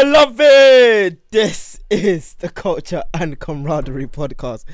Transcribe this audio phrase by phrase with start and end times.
[0.00, 4.64] Beloved, this is the Culture and Camaraderie podcast,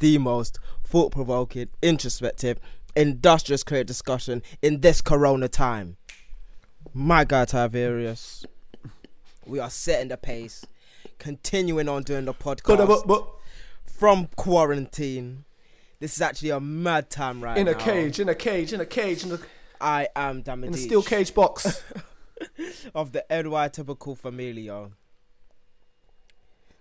[0.00, 2.58] the most thought provoking, introspective,
[2.94, 5.96] industrious, creative discussion in this corona time.
[6.92, 8.44] My God, Tiberius,
[9.46, 10.66] we are setting the pace,
[11.18, 13.26] continuing on doing the podcast
[13.82, 15.46] from quarantine.
[16.00, 17.60] This is actually a mad time right now.
[17.60, 17.72] in now.
[17.72, 19.38] a cage, in a cage, in a cage, in a,
[19.80, 21.82] I am in a steel cage box.
[22.94, 24.90] of the NY typical familia.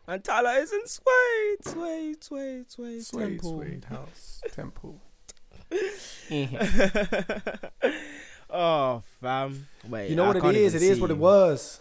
[0.08, 3.58] And Tyler is in Suede, Suede, Suede, Suede, Suede, Temple.
[3.58, 5.02] Suede House Temple.
[8.50, 9.68] oh, fam.
[9.88, 10.10] Wait.
[10.10, 10.76] You know I what it is?
[10.76, 10.86] It is what?
[10.86, 11.80] It even is see what it was.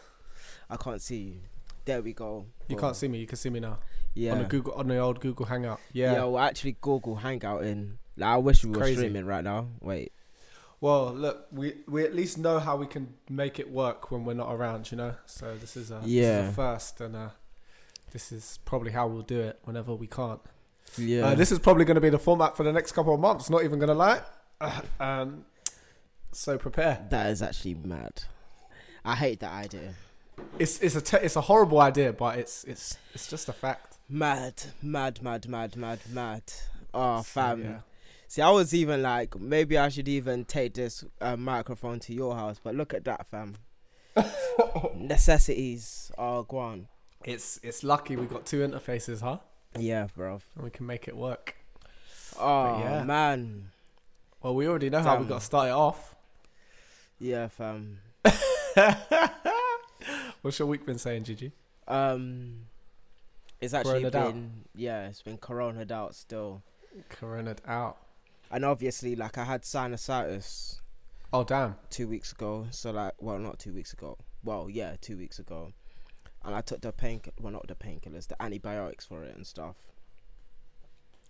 [0.70, 1.36] I can't see you.
[1.84, 2.46] There we go.
[2.68, 2.80] You Boom.
[2.80, 3.18] can't see me.
[3.18, 3.78] You can see me now
[4.14, 4.32] Yeah.
[4.32, 5.80] on the Google on the old Google Hangout.
[5.92, 6.12] yeah.
[6.14, 6.24] Yeah.
[6.24, 7.98] we're actually Google Hangout in.
[8.16, 8.96] Like, I wish we were Crazy.
[8.96, 9.68] streaming right now.
[9.80, 10.12] Wait.
[10.84, 14.34] Well, look, we we at least know how we can make it work when we're
[14.34, 14.90] not around.
[14.90, 15.14] You know.
[15.24, 17.28] So this is a this is a first, and uh,
[18.12, 20.40] this is probably how we'll do it whenever we can't.
[20.98, 21.28] Yeah.
[21.28, 23.48] Uh, this is probably going to be the format for the next couple of months.
[23.48, 24.20] Not even going to lie.
[25.00, 25.46] um,
[26.32, 27.06] so prepare.
[27.08, 28.24] that is actually mad.
[29.06, 29.94] I hate that idea.
[30.58, 33.96] It's it's a te- it's a horrible idea, but it's it's it's just a fact.
[34.10, 36.42] Mad, mad, mad, mad, mad, mad.
[36.92, 37.62] Oh, So, fam.
[37.62, 37.78] yeah.
[38.28, 42.34] See, I was even like, maybe I should even take this uh, microphone to your
[42.34, 42.60] house.
[42.62, 43.54] But look at that, fam.
[44.96, 46.88] Necessities are gone.
[47.24, 49.38] It's it's lucky we got two interfaces, huh?
[49.78, 50.40] Yeah, bro.
[50.54, 51.56] And we can make it work.
[52.38, 53.02] Oh yeah.
[53.04, 53.70] man.
[54.42, 55.28] Well, we already know how we Damn.
[55.28, 56.14] got to start it off.
[57.18, 58.00] Yeah, fam.
[60.42, 61.52] What's your week been saying, Gigi?
[61.88, 62.66] Um,
[63.60, 64.32] it's actually Corona'd out.
[64.34, 66.62] been yeah, it's been corona'd out still,
[67.08, 67.96] Corona'd out.
[68.50, 70.80] And obviously, like I had sinusitis
[71.32, 71.76] Oh damn.
[71.90, 72.66] two weeks ago.
[72.70, 74.16] So like, well, not two weeks ago.
[74.42, 75.72] Well, yeah, two weeks ago,
[76.44, 79.76] and I took the pain, well, not the painkillers, the antibiotics for it and stuff.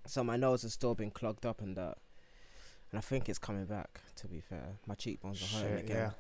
[0.07, 1.97] So my nose has still been clogged up and that,
[2.91, 4.01] and I think it's coming back.
[4.17, 5.97] To be fair, my cheekbones are hurting Shit, again.
[5.97, 6.11] yeah.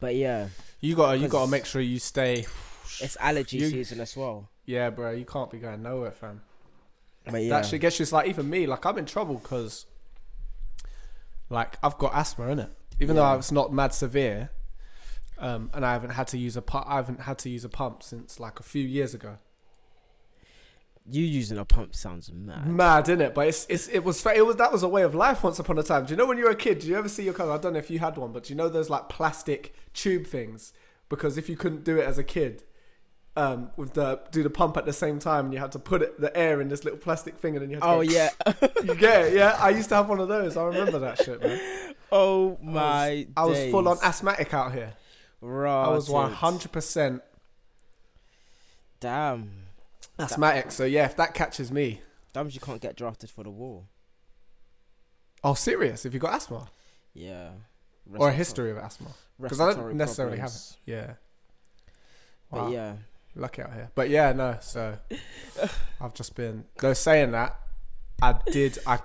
[0.00, 0.48] But yeah,
[0.80, 2.46] You got you got to make sure you stay.
[3.00, 4.48] it's allergy You- season as well.
[4.64, 5.12] Yeah, bro.
[5.12, 6.42] You can't be going nowhere, fam.
[7.24, 8.02] But yeah, That shit gets you.
[8.02, 8.66] It's like even me.
[8.66, 9.86] Like I'm in trouble because,
[11.50, 12.70] like I've got asthma in it.
[13.00, 13.32] Even Yeah.
[13.32, 14.50] though it's not mad severe,
[15.38, 17.68] um, and I haven't had to use a pu- I haven't had to use a
[17.68, 19.38] pump since like a few years ago.
[21.10, 22.66] you using a pump sounds mad.
[22.66, 23.20] Mad, innit?
[23.28, 23.34] it?
[23.34, 25.78] But it's, it's it was it was that was a way of life once upon
[25.78, 26.04] a time.
[26.04, 26.80] Do you know when you were a kid?
[26.80, 27.54] Do you ever see your cousin?
[27.54, 30.26] I don't know if you had one, but do you know those like plastic tube
[30.26, 30.74] things?
[31.08, 32.64] Because if you couldn't do it as a kid,
[33.38, 36.02] um, with the do the pump at the same time, and you had to put
[36.02, 38.00] it the air in this little plastic thing, and then you had to Oh go,
[38.02, 38.30] yeah.
[38.84, 39.34] you get it?
[39.34, 40.56] Yeah, I used to have one of those.
[40.56, 41.60] I remember that shit, man.
[42.10, 43.26] oh my.
[43.36, 43.70] I was days.
[43.72, 44.94] full on asthmatic out here.
[45.42, 47.22] I was one hundred percent
[49.00, 49.50] Damn.
[50.18, 50.72] asthmatic.
[50.72, 53.84] So yeah, if that catches me, Damn, you can't get drafted for the war.
[55.44, 56.04] oh serious?
[56.04, 56.68] If you got asthma
[57.14, 57.50] Yeah.
[58.16, 59.10] or a history of asthma,
[59.40, 60.76] because I don't necessarily problems.
[60.86, 60.98] have it.
[61.00, 61.14] Yeah.
[62.50, 62.94] But yeah.
[63.38, 63.90] Lucky out here.
[63.94, 64.98] But yeah, no, so
[66.00, 67.56] I've just been though saying that
[68.20, 68.98] I did I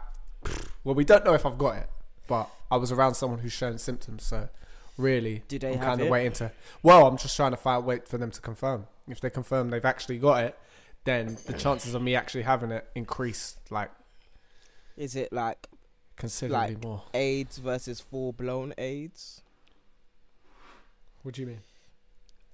[0.84, 1.90] well we don't know if I've got it,
[2.28, 4.50] but I was around someone who's shown symptoms, so
[4.98, 6.12] really Do they I'm kind of it?
[6.12, 6.52] waiting to
[6.82, 8.88] well, I'm just trying to find wait for them to confirm.
[9.08, 10.58] If they confirm they've actually got it,
[11.04, 13.92] then the chances of me actually having it increase like
[14.98, 15.68] Is it like
[16.16, 17.04] considerably Like- more.
[17.14, 19.42] AIDS versus full blown AIDS?
[21.22, 21.62] What do you mean?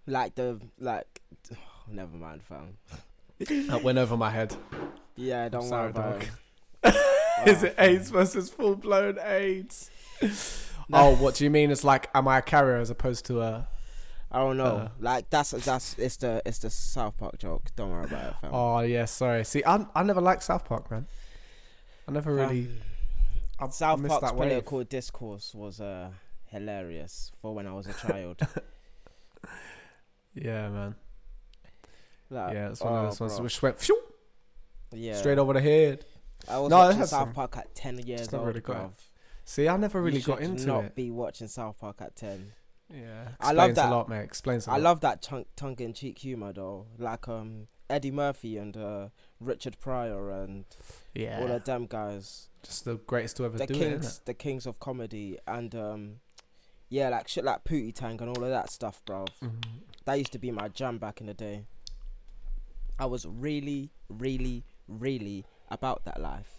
[0.07, 1.21] Like the like.
[1.91, 2.77] Never mind, fam.
[3.69, 4.53] That went over my head.
[5.15, 6.29] Yeah, don't sorry, worry about dog.
[6.83, 7.47] it.
[7.47, 7.89] Is it fam.
[7.89, 9.89] AIDS versus full blown AIDS?
[10.91, 11.71] Oh, what do you mean?
[11.71, 13.67] It's like, am I a carrier as opposed to a?
[14.31, 14.63] I don't know.
[14.65, 14.89] Uh.
[14.99, 17.63] like that's that's it's the it's the South Park joke.
[17.77, 18.51] Don't worry about it, fam.
[18.53, 19.45] Oh yeah, sorry.
[19.45, 21.07] See, I I never liked South Park, man.
[22.07, 22.65] I never really.
[22.65, 24.49] Fam, I South missed Park's that wave.
[24.49, 26.09] political discourse was uh
[26.47, 28.41] hilarious for when I was a child.
[30.35, 30.95] Yeah, man.
[32.29, 33.99] Like, Yeah, it's one oh, of those ones which went phew,
[34.91, 35.15] yeah.
[35.15, 36.05] straight over the head.
[36.47, 38.47] I was No, it watching South some- Park at ten years not old.
[38.47, 38.91] really bruv.
[39.45, 40.95] See, I never really you got into not it.
[40.95, 42.53] be watching South Park at ten.
[42.91, 43.85] Yeah, I love explains that.
[43.91, 44.23] a lot, mate.
[44.23, 44.81] Explains a I lot.
[44.81, 49.09] love that tongue tongue in cheek humor though, like um Eddie Murphy and uh,
[49.39, 50.65] Richard Pryor and
[51.15, 54.25] Yeah, all of them guys, just the greatest to ever the do kings, it.
[54.25, 56.15] the kings of comedy, and um
[56.89, 59.25] yeah, like shit like Pootie Tang and all of that stuff, bro.
[59.43, 59.59] Mm-hmm.
[60.05, 61.65] That used to be my jam back in the day.
[62.99, 66.51] I was really, really, really about that life.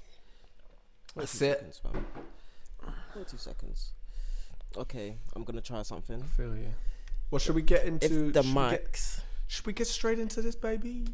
[1.14, 1.58] Wait That's it.
[1.58, 2.06] Seconds, fam.
[3.16, 3.92] Wait two seconds.
[4.76, 6.22] Okay, I'm gonna try something.
[6.22, 6.68] I feel you.
[7.30, 10.18] Well, should we get into If the should we get- mics, Should we get straight
[10.20, 11.06] into this, baby?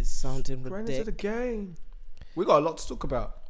[0.00, 1.22] It's sounding Straight into the ridiculous.
[1.46, 1.76] game.
[2.34, 3.42] We got a lot to talk about,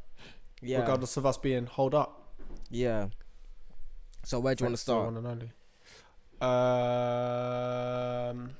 [0.60, 2.32] Yeah, regardless of us being hold up.
[2.69, 3.08] yeah.
[4.25, 5.04] So where do you want to start?
[5.06, 5.52] One and only.
[8.37, 8.50] Um,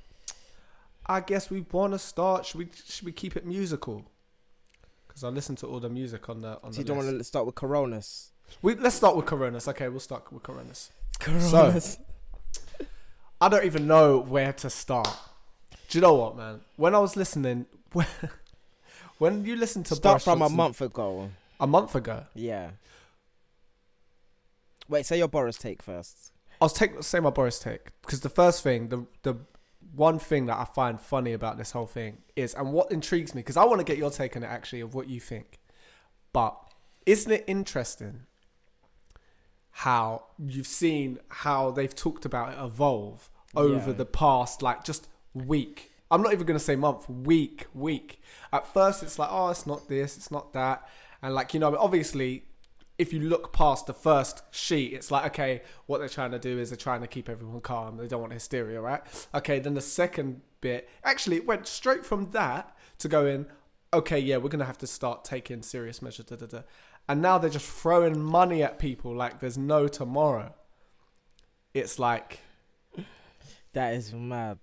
[1.08, 2.47] I guess we want to start.
[2.47, 2.69] Should we?
[2.87, 4.11] Should we keep it musical?
[5.06, 7.25] Because I listened to all the music on the on So you don't want to
[7.25, 8.32] start with Coronas?
[8.62, 9.69] We let's start with Coronas.
[9.69, 10.91] Okay, we'll start with Coronas.
[11.20, 11.99] Coronas.
[13.41, 15.08] I don't even know where to start.
[15.88, 16.61] Do you know what, man?
[16.76, 18.06] When I was listening, when,
[19.19, 21.31] when you listen to start Boris from a month ago.
[21.61, 22.70] a month ago, Yeah.
[24.88, 26.32] Wait, say your Boris take first.
[26.61, 29.37] I was take say my Boris take because the first thing, the the
[29.94, 33.41] one thing that I find funny about this whole thing is, and what intrigues me,
[33.41, 35.59] because I want to get your take on it actually of what you think.
[36.33, 36.56] But
[37.06, 38.23] isn't it interesting
[39.71, 43.97] how you've seen how they've talked about it evolve over Yeah.
[43.97, 45.93] the past like just week?
[46.11, 48.21] I'm not even gonna say month, week, week.
[48.53, 50.89] At first, it's like, oh, it's not this, it's not that,
[51.23, 52.44] and like you know, obviously
[52.98, 56.58] if you look past the first sheet, it's like, okay, what they're trying to do
[56.58, 57.96] is they're trying to keep everyone calm.
[57.98, 59.02] They don't want hysteria, right?
[59.34, 63.46] Okay, then the second bit, actually, it went straight from that to going,
[63.93, 66.26] okay, yeah, we're going to have to start taking serious measures.
[66.26, 66.60] Da, da, da.
[67.08, 70.54] And now they're just throwing money at people like there's no tomorrow.
[71.75, 72.40] It's like,
[73.75, 74.58] That is mad.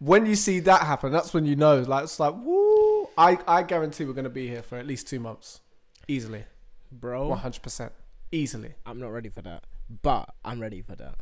[0.00, 3.08] when you see that happen, that's when you know, like, it's like, woo.
[3.16, 5.60] I, I guarantee we're going to be here for at least two months.
[6.08, 6.44] Easily.
[6.90, 7.90] Bro, 100%.
[8.32, 8.74] Easily.
[8.84, 9.64] I'm not ready for that.
[10.02, 11.14] But I'm ready for that.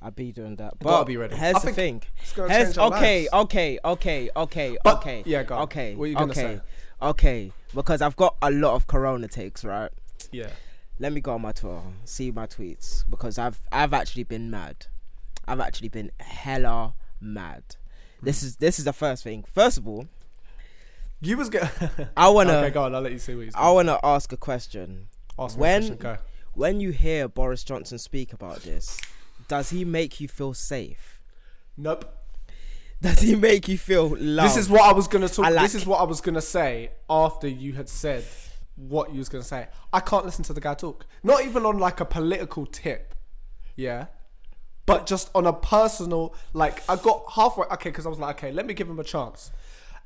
[0.00, 0.78] I'll be doing that.
[0.78, 1.34] But gotta be ready.
[1.34, 2.02] here's I the thing.
[2.20, 5.22] It's Here's okay, okay, okay, okay, But- okay.
[5.26, 5.62] yeah, go on.
[5.62, 5.94] Okay.
[5.94, 6.60] What are you gonna okay, say?
[7.00, 7.52] Okay.
[7.74, 9.90] Because I've got a lot of corona takes, right?
[10.30, 10.50] Yeah.
[10.98, 13.04] Let me go on my Twitter, see my tweets.
[13.08, 14.86] Because I've I've actually been mad.
[15.48, 17.62] I've actually been hella mad.
[18.22, 18.44] This mm.
[18.44, 19.44] is this is the first thing.
[19.52, 20.06] First of all,
[21.20, 21.70] You was get.
[22.16, 22.94] I wanna okay, go on.
[22.94, 23.54] I'll let you see what he's.
[23.54, 25.08] I wanna ask a question.
[25.38, 26.16] Ask when- when go.
[26.54, 28.98] When you hear Boris Johnson speak about this,
[29.46, 31.20] does he make you feel safe?
[31.76, 32.10] Nope.
[33.02, 34.48] Does he make you feel loved?
[34.50, 35.44] This is what I was gonna talk.
[35.50, 38.24] Like- This is what I was gonna say after you had said
[38.76, 39.68] what you was gonna say.
[39.92, 41.06] I can't listen to the guy talk.
[41.22, 43.14] Not even on like a political tip.
[43.74, 44.06] Yeah.
[44.86, 47.66] But just on a personal, like I got halfway.
[47.66, 49.50] Okay, because I was like, okay, let me give him a chance.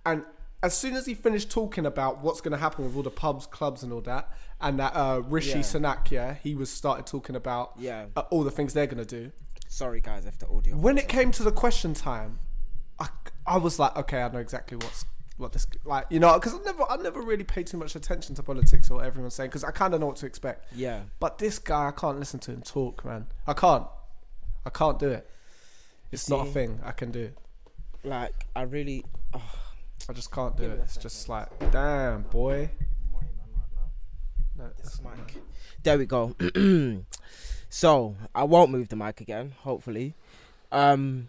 [0.05, 0.25] And
[0.63, 3.47] as soon as he finished talking about what's going to happen with all the pubs,
[3.47, 4.31] clubs, and all that,
[4.61, 5.57] and that uh, Rishi Yeah.
[5.61, 8.07] Sunak, yeah, he was started talking about Yeah.
[8.17, 9.33] uh, all the things they're going to do.
[9.69, 10.77] Sorry guys, the audio.
[10.77, 12.41] When it came to the question time,
[12.99, 13.09] I,
[13.47, 15.05] I was like, okay, I know exactly what's
[15.37, 18.35] what this like, you know, because I never I never really paid too much attention
[18.35, 20.67] to politics or what everyone's saying because I kind of know what to expect.
[20.75, 21.03] Yeah.
[21.21, 23.27] But this guy, I can't listen to him talk, man.
[23.47, 23.87] I can't.
[24.67, 25.27] I can't do it.
[26.13, 27.31] It's not a thing I can do.
[28.05, 29.05] Like I really.
[29.33, 29.41] Oh.
[30.09, 30.71] I just can't do it.
[30.71, 32.71] it It's just like, damn, boy.
[34.57, 35.43] No, This that's mic.
[35.83, 36.35] There we go.
[37.69, 39.55] so I won't move the mic again.
[39.61, 40.15] Hopefully.
[40.71, 41.29] Um.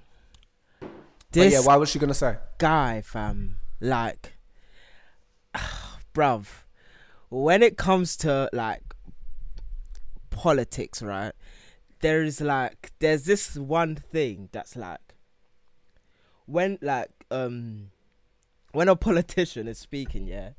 [0.79, 2.37] But yeah, why was she gonna say?
[2.61, 4.33] guy, fam, like,
[6.13, 6.45] bruv,
[7.29, 8.83] when it comes to like
[10.29, 11.31] politics, right?
[12.01, 15.15] There's like, there's this one thing that's like,
[16.45, 17.91] when like, um,
[18.73, 20.49] when a politician is speaking, yeah,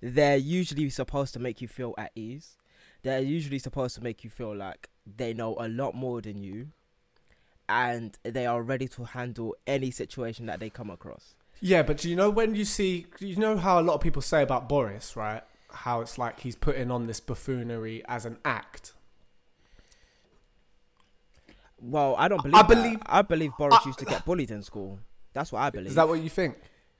[0.00, 2.56] they're usually supposed to make you feel at ease.
[3.02, 6.68] They're usually supposed to make you feel like they know a lot more than you
[7.68, 11.34] and they are ready to handle any situation that they come across.
[11.60, 14.22] Yeah, but do you know when you see, you know how a lot of people
[14.22, 15.42] say about Boris, right?
[15.72, 18.92] How it's like he's putting on this buffoonery as an act.
[21.80, 22.54] Well, I don't believe.
[22.54, 22.68] I that.
[22.68, 24.98] believe- I believe Boris I- used to get bullied in school.
[25.32, 25.86] That's what I believe.
[25.88, 26.56] Is that what you think?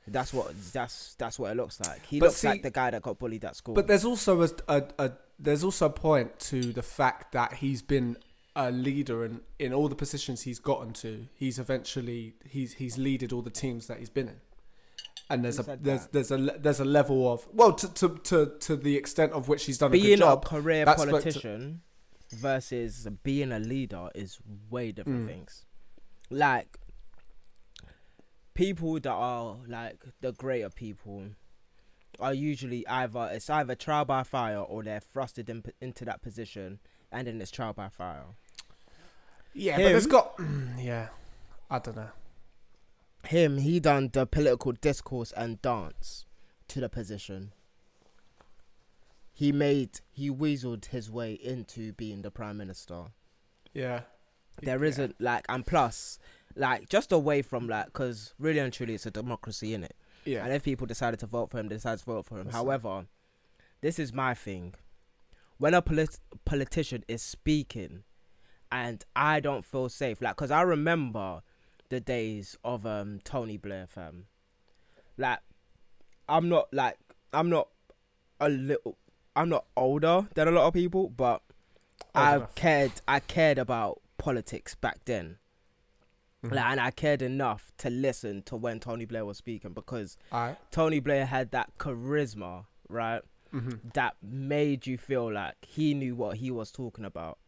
[0.08, 2.04] That's what that's that's what it looks like.
[2.06, 3.74] He But looks see- like the guy that got bullied at school.
[3.74, 7.82] But there's also a, a, a there's also a point to the fact that he's
[7.82, 8.16] been
[8.56, 13.32] a leader and in all the positions he's gotten to, he's eventually he's he's leaded
[13.32, 14.40] all the teams that he's been in.
[15.30, 16.12] And there's Who a there's that?
[16.12, 19.64] there's a there's a level of well to to to, to the extent of which
[19.66, 20.44] he's done a good being a job.
[20.44, 21.82] career that's what to- politician
[22.32, 24.38] versus being a leader is
[24.70, 25.28] way different Mm.
[25.28, 25.64] things.
[26.30, 26.78] Like
[28.60, 31.24] people that are like the greater people
[32.18, 36.78] are usually either it's either trial by fire or they're thrusted in, into that position
[37.10, 38.24] and then it's trial by fire.
[39.54, 40.38] Yeah, but it's got
[40.78, 41.08] yeah,
[41.70, 42.10] I don't know.
[43.24, 46.26] him he done the political discourse and dance
[46.68, 47.52] to the position
[49.32, 53.04] he made he weaseled his way into being the prime minister
[53.72, 54.02] Yeah,
[54.62, 54.88] There Yeah.
[54.90, 56.18] isn't like and plus
[56.60, 59.96] like just away from like, because really and truly, it's a democracy in it.
[60.24, 60.44] Yeah.
[60.44, 62.44] And if people decided to vote for him, they decided to vote for him.
[62.44, 62.56] That's.
[62.56, 63.06] However,
[63.80, 64.74] this is my thing.
[65.56, 68.04] When a polit- politician is speaking,
[68.70, 71.40] and I don't feel safe, like, cause I remember
[71.88, 74.26] the days of um Tony Blair, fam.
[75.16, 75.40] Like,
[76.28, 76.98] I'm not like
[77.32, 77.68] I'm not
[78.38, 78.96] a little.
[79.36, 81.40] I'm not older than a lot of people, but
[82.14, 82.54] Old I enough.
[82.54, 82.92] cared.
[83.08, 85.38] I cared about politics back then.
[86.44, 86.54] Mhm.
[86.54, 90.56] Like, and I cared enough to listen to when Tony Blair was speaking because Alright.
[90.70, 93.22] Tony Blair had that charisma, right?
[93.52, 93.92] Mhm.
[93.94, 97.38] That made you feel like he knew what he was talking about.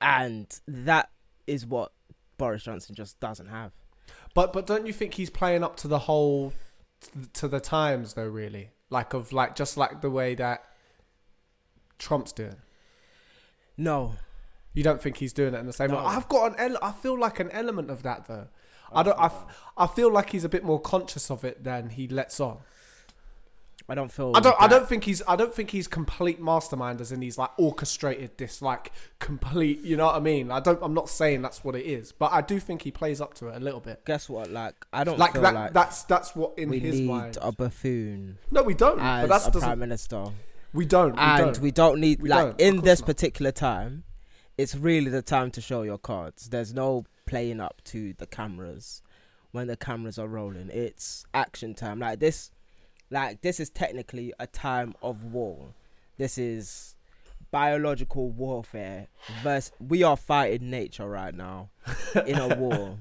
[0.00, 1.10] And that
[1.46, 1.92] is what
[2.36, 3.72] Boris Johnson just doesn't have.
[4.34, 6.52] But but don't you think he's playing up to the whole
[7.34, 8.26] to the times though?
[8.28, 10.64] Really, like of like just like the way that
[11.98, 12.56] Trump's doing.
[13.76, 14.16] No.
[14.74, 15.98] You don't think he's doing it in the same way?
[15.98, 16.56] I've got an.
[16.58, 18.48] Ele- I feel like an element of that though.
[18.92, 19.18] I don't.
[19.18, 22.38] I, f- I feel like he's a bit more conscious of it than he lets
[22.40, 22.58] on.
[23.86, 24.56] I don't feel I don't.
[24.60, 25.20] I don't think he's.
[25.28, 29.80] I don't think he's complete mastermind as in he's like orchestrated this like complete.
[29.82, 30.50] You know what I mean?
[30.50, 30.78] I don't.
[30.82, 33.48] I'm not saying that's what it is, but I do think he plays up to
[33.48, 34.02] it a little bit.
[34.06, 34.50] guess what?
[34.50, 35.54] Like I don't Like that.
[35.54, 37.38] like that's that's what in we his need mind.
[37.42, 38.96] a buffoon No, we don't.
[38.98, 40.24] But that's a prime minister.
[40.72, 41.12] We don't.
[41.12, 41.58] We and don't.
[41.60, 43.06] we don't need We like don't, in this not.
[43.06, 44.04] particular time
[44.56, 46.48] it's really the time to show your cards.
[46.48, 49.02] There's no playing up to the cameras.
[49.52, 52.00] When the cameras are rolling it's action time.
[52.00, 52.50] Like this
[53.10, 55.74] like this is technically a time of war.
[56.18, 56.96] This is
[57.50, 59.06] biological warfare
[59.42, 61.70] versus we are fighting nature right now
[62.26, 62.98] in a war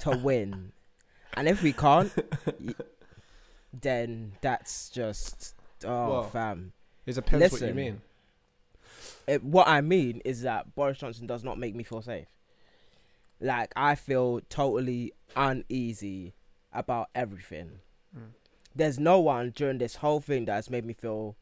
[0.00, 0.72] to win.
[1.34, 2.12] And if we can't
[3.72, 6.72] then that's just oh Well, fam.
[7.06, 8.00] It depends what you mean.
[9.30, 12.26] It, what I mean is that Boris Johnson does not make me feel safe.
[13.40, 16.34] Like I feel totally uneasy
[16.72, 17.70] about everything.
[18.16, 18.30] Mm.
[18.74, 21.36] There's no one during this whole thing that has made me feel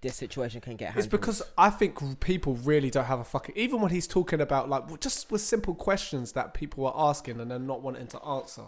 [0.00, 1.04] this situation can get handled.
[1.04, 3.54] It's because I think people really don't have a fucking.
[3.56, 7.50] Even when he's talking about like just with simple questions that people are asking and
[7.50, 8.62] they're not wanting to answer.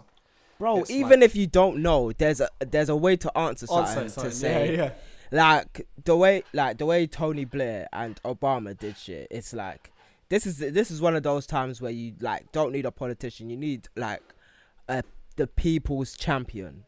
[0.59, 4.21] bro, even if you don't know, there's a there's a way to answer something, Answer
[4.21, 4.91] to say yeah, yeah.
[5.31, 9.27] Like the way like the way Tony Blair and Obama did shit.
[9.29, 9.91] It's like
[10.29, 13.49] this is this is one of those times where you like don't need a politician.
[13.49, 14.21] You need like
[14.87, 15.03] a
[15.35, 16.83] the people's champion,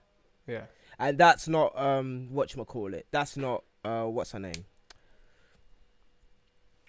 [0.47, 0.63] Yeah.
[0.99, 3.05] and that's not um what you call it.
[3.11, 4.65] That's not uh what's her name.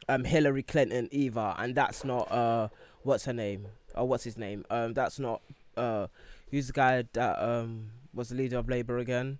[0.09, 2.69] Um, Hillary Clinton either, and that's not uh
[3.03, 4.65] what's her name or what's his name.
[4.69, 5.43] Um, that's not
[5.77, 6.09] uh
[6.51, 9.39] who's the guy that um was the leader of Labour again.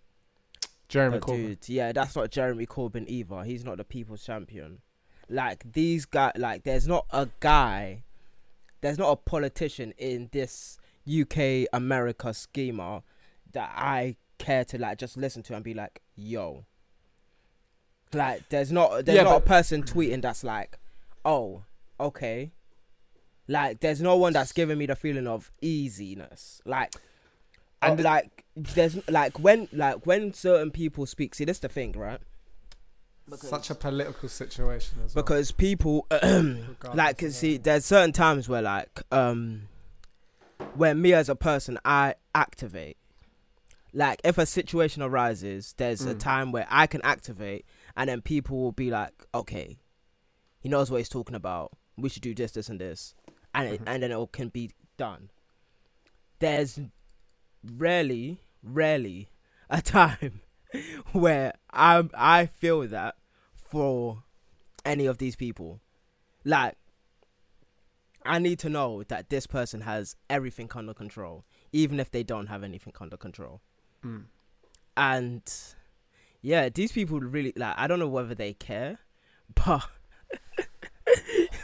[0.93, 1.47] Jeremy That Corbyn.
[1.61, 3.43] dude, yeah, that's not Jeremy Corbyn either.
[3.45, 4.81] He's not the people's champion.
[5.31, 8.03] Like these guys, like there's not a guy,
[8.83, 13.03] there's not a politician in this UK America schema
[13.53, 16.67] that I care to like just listen to and be like, yo.
[18.13, 20.79] Like there's not there's Yeah, not a person tweeting that's like,
[21.25, 21.63] oh,
[21.99, 22.53] okay.
[23.49, 26.61] Like there's no one that's giving me the feeling of easiness.
[26.67, 26.93] Like
[27.81, 31.69] And oh, the- like there's like when like when certain people speak see this the
[31.69, 32.21] thing right
[33.39, 35.25] Such a political situation as well.
[35.25, 36.07] because people
[36.93, 39.69] like of see there's certain times where like um
[40.75, 42.97] where me as a person i activate
[43.95, 46.19] like if a situation arises there's a Mm.
[46.19, 47.65] time where i can activate
[47.97, 49.79] and then people will be like okay
[50.61, 53.15] he knows what he's talking about we should do this this and this
[53.55, 53.85] and it, Mhm.
[53.87, 55.31] and then it can be done
[56.39, 56.79] there's
[57.65, 59.29] rarely rarely
[59.71, 60.41] a time
[61.13, 63.17] where i i feel that
[63.55, 64.23] for
[64.85, 65.81] any of these people
[66.45, 66.77] like
[68.25, 72.47] I need to know that this person has everything under control, even if they don't
[72.47, 73.61] have anything under control.
[74.05, 74.25] Mm.
[74.97, 75.43] And
[76.41, 77.75] yeah, these people really like.
[77.77, 78.99] I don't know whether they care,
[79.55, 79.89] but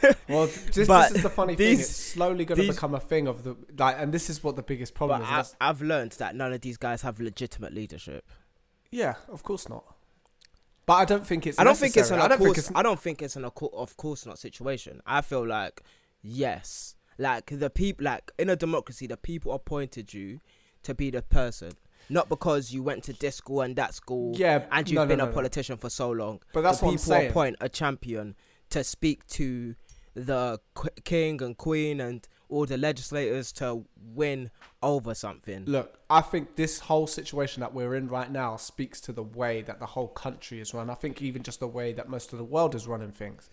[0.29, 1.79] Well, this, this is the funny these- thing.
[1.79, 4.63] It's slowly going to become a thing of the like, and this is what the
[4.63, 5.55] biggest problem but is.
[5.59, 8.25] I, I've learned that none of these guys have legitimate leadership.
[8.91, 9.83] yeah, of course not.
[10.85, 11.59] But I don't think it's.
[11.59, 12.19] I don't think it's an.
[12.19, 12.69] I don't think course.
[12.69, 12.71] it's.
[12.75, 15.01] I don't think it's an of course not situation.
[15.05, 15.83] I feel like
[16.21, 20.39] yes, like the people, like in a democracy, the people appointed you
[20.83, 21.73] to be the person,
[22.09, 24.33] not because you went to this school and that school.
[24.35, 25.33] Yeah, and you've no, been no, a no.
[25.33, 26.39] politician for so long.
[26.53, 27.29] But that's the what I'm people saying.
[27.29, 28.35] appoint a champion
[28.71, 29.75] to speak to
[30.13, 30.59] the
[31.03, 34.49] king and queen and all the legislators to win
[34.81, 35.65] over something.
[35.65, 39.61] Look, I think this whole situation that we're in right now speaks to the way
[39.61, 40.89] that the whole country is run.
[40.89, 43.49] I think even just the way that most of the world is running things.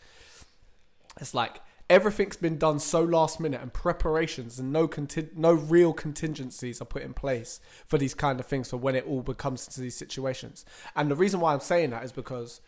[1.20, 5.92] It's like everything's been done so last minute and preparations and no conti- no real
[5.92, 9.66] contingencies are put in place for these kind of things for when it all becomes
[9.66, 10.64] into these situations.
[10.94, 12.60] And the reason why I'm saying that is because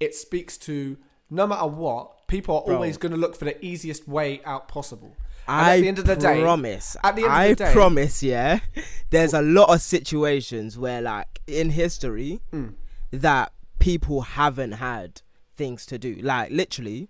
[0.00, 0.98] it speaks to
[1.30, 2.74] no matter what, people are Bro.
[2.76, 5.16] always going to look for the easiest way out possible.
[5.48, 6.96] And I at the end of the day, promise.
[7.04, 8.22] at the end of I the day- promise.
[8.22, 8.60] Yeah,
[9.10, 12.74] there's a lot of situations where, like in history, Mm.
[13.12, 15.22] that people haven't had
[15.54, 16.16] things to do.
[16.20, 17.08] Like literally,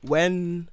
[0.00, 0.68] when,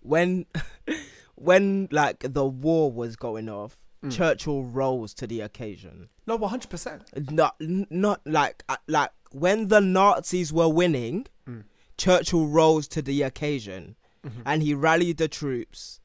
[0.00, 0.46] when,
[1.34, 4.12] when like the war was going off, Mm.
[4.12, 6.08] Churchill rose to the occasion.
[6.24, 6.70] no, 100.
[6.70, 11.64] percent Not, not like, uh, like when the Nazis were winning, Mm.
[11.98, 14.40] Churchill rose to the occasion Mm-hmm.
[14.46, 16.00] and he rallied the troops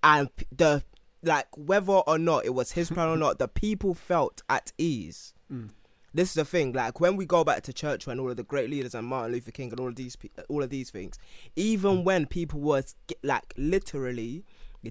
[0.00, 0.84] and the
[1.24, 5.34] like whether or not it was his plan or not the people felt at ease
[5.52, 5.70] Mm.
[6.14, 8.44] this is the thing like when we go back to church and all of the
[8.44, 11.18] great leaders and martin luther king and all of these pe- all of these things
[11.56, 12.84] even when people were
[13.24, 14.44] like literally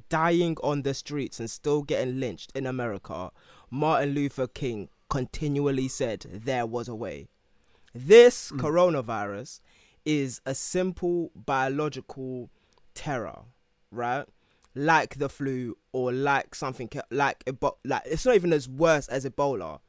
[0.09, 3.31] dying on the streets and still getting lynched in america
[3.71, 7.27] martin luther king continually said there was a way
[7.93, 9.61] this coronavirus
[10.05, 12.49] is a simple biological
[12.93, 13.39] terror,
[13.91, 14.25] right?
[14.75, 19.25] Like the flu or like something like Ebo- like it's not even as worse as
[19.25, 19.79] Ebola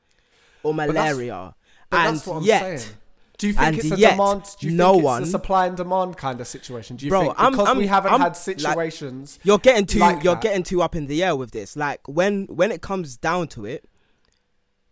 [0.63, 1.55] or malaria.
[1.91, 2.95] But and that's what I'm yet, saying.
[3.39, 4.45] Do you think and it's a yet, demand?
[4.61, 6.97] Do you no think it's one- a supply and demand kind of situation?
[6.97, 9.39] Do you Bro, think I'm- because I'm- we haven't I'm- had like- situations?
[9.43, 10.43] you're getting too like you're that.
[10.43, 11.77] getting too up in the air with this.
[11.77, 13.85] Like when when it comes down to it,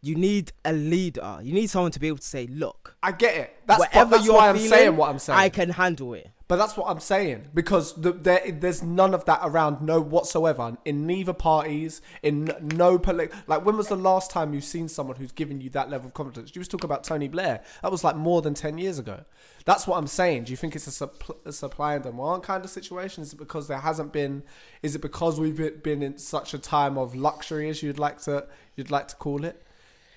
[0.04, 1.38] you need a leader.
[1.42, 3.56] You need someone to be able to say, "Look, I get it.
[3.66, 5.38] That's, whatever that's you're why I'm feeling, saying what I'm saying.
[5.38, 9.24] I can handle it." But that's what I'm saying because the, there, there's none of
[9.24, 13.64] that around, no whatsoever, in neither parties, in no polit- like.
[13.64, 16.54] When was the last time you've seen someone who's given you that level of confidence?
[16.54, 17.62] You was talking about Tony Blair.
[17.82, 19.24] That was like more than ten years ago.
[19.64, 20.44] That's what I'm saying.
[20.44, 23.22] Do you think it's a, supp- a supply and demand kind of situation?
[23.22, 24.42] Is it because there hasn't been?
[24.82, 28.20] Is it because we've been- been in such a time of luxury, as you'd like
[28.24, 28.46] to
[28.76, 29.62] you'd like to call it?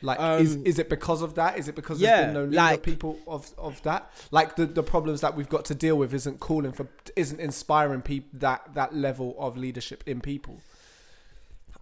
[0.02, 1.58] Like, is, Um, is it because of that?
[1.58, 4.12] Is it because yeah, there's been no like- people of, of that?
[4.32, 8.02] Like the, the problems that we've got to deal with isn't calling for, isn't inspiring
[8.04, 10.62] people that that level of leadership in people.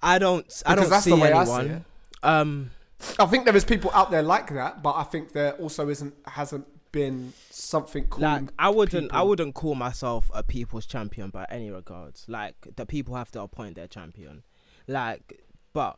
[0.02, 1.68] I don't I don't that's see the way I anyone.
[1.68, 1.84] see.
[2.24, 2.72] Um
[3.20, 6.14] I think there is people out there like that, but I think there also isn't
[6.26, 8.46] hasn't been something calling.
[8.46, 12.26] like I wouldn't I wouldn't call myself a people's champion by any regards.
[12.30, 14.44] Like the people have to appoint their champion.
[14.88, 15.42] Like
[15.74, 15.98] but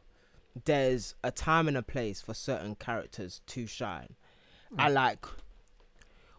[0.65, 4.15] there's a time and a place for certain characters to shine.
[4.77, 4.95] I hmm.
[4.95, 5.25] like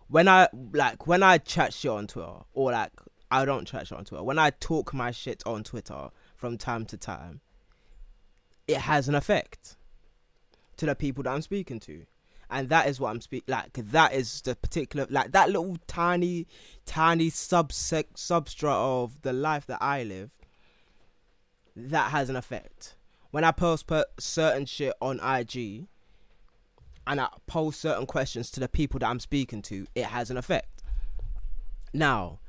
[0.09, 2.93] when I like when I chat shit on Twitter or like
[3.31, 4.25] I don't chat shit on Twitter.
[4.25, 7.41] When I talk my shit on Twitter from time to time,
[8.67, 9.77] it has an effect
[10.79, 12.07] to the people that I'm speaking to.
[12.51, 16.47] And that is what I'm speak like that is the particular like that little tiny
[16.87, 20.33] tiny subsec substrate of the life that I live
[21.77, 22.97] that has an effect.
[23.31, 25.87] When I post certain shit on IG
[27.07, 30.37] and I pose certain questions to the people that I'm speaking to, it has an
[30.37, 30.83] effect.
[31.93, 32.41] Now,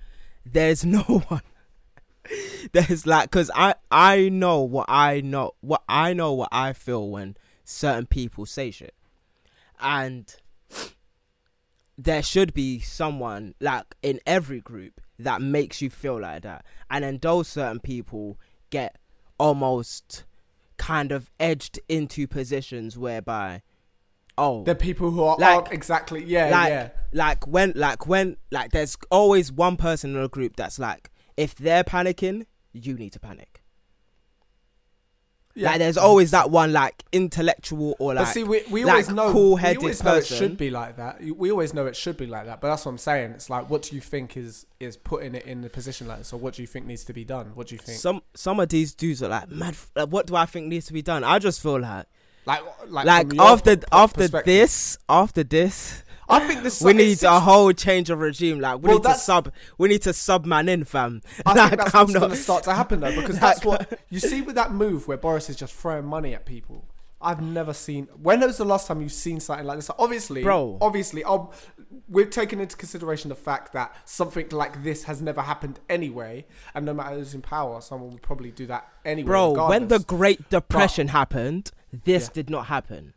[0.45, 1.41] there's no one
[2.73, 7.09] there's like cuz I I know what I know what I know what I feel
[7.09, 8.93] when certain people say shit.
[9.79, 10.35] And
[11.97, 16.65] there should be someone like in every group that makes you feel like that.
[16.89, 18.39] And then those certain people
[18.69, 18.97] get
[19.37, 20.23] almost
[20.79, 23.61] kind of edged into positions whereby
[24.37, 26.89] oh the people who are, Like- aren't exactly yeah like yeah.
[27.13, 31.53] like when like when like there's always one person in a group that's like if
[31.53, 33.58] they're panicking you need to panic
[35.59, 35.69] yeah.
[35.69, 39.09] like there's always that one like intellectual or like but see, we, we like, always
[39.09, 40.37] know cool-headed we always know it person.
[40.37, 41.21] should be like that.
[41.23, 42.61] We always know it should be like that.
[42.61, 43.31] But that's what I'm saying.
[43.31, 46.33] It's like, what do you think is is putting it in the position like this,
[46.33, 47.51] or what do you think needs to be done?
[47.55, 47.99] What do you think?
[47.99, 50.85] some some of these dudes are like mad f- like, what do i think needs
[50.87, 52.05] to be done i just feel like
[52.45, 56.81] like, like, like after after this after this I think this.
[56.83, 59.89] we need six- a whole change of regime like we Well, need to sub we
[59.89, 62.37] need to sub man in fam I like think that's i'm what's not going to
[62.37, 65.55] start to happen though, because that's what you see with that move where Boris is
[65.55, 66.85] just throwing money at people.
[67.21, 68.07] I've never seen.
[68.15, 69.91] When was the last time you've seen something like this?
[69.99, 70.77] Obviously, Bro.
[70.79, 71.49] Obviously, um,
[72.07, 76.85] we're taking into consideration the fact that something like this has never happened anyway, and
[76.85, 79.27] no matter who's in power, someone would probably do that anyway.
[79.27, 81.71] bro when the great depression happened
[82.05, 82.33] this Yeah.
[82.35, 83.13] did not happen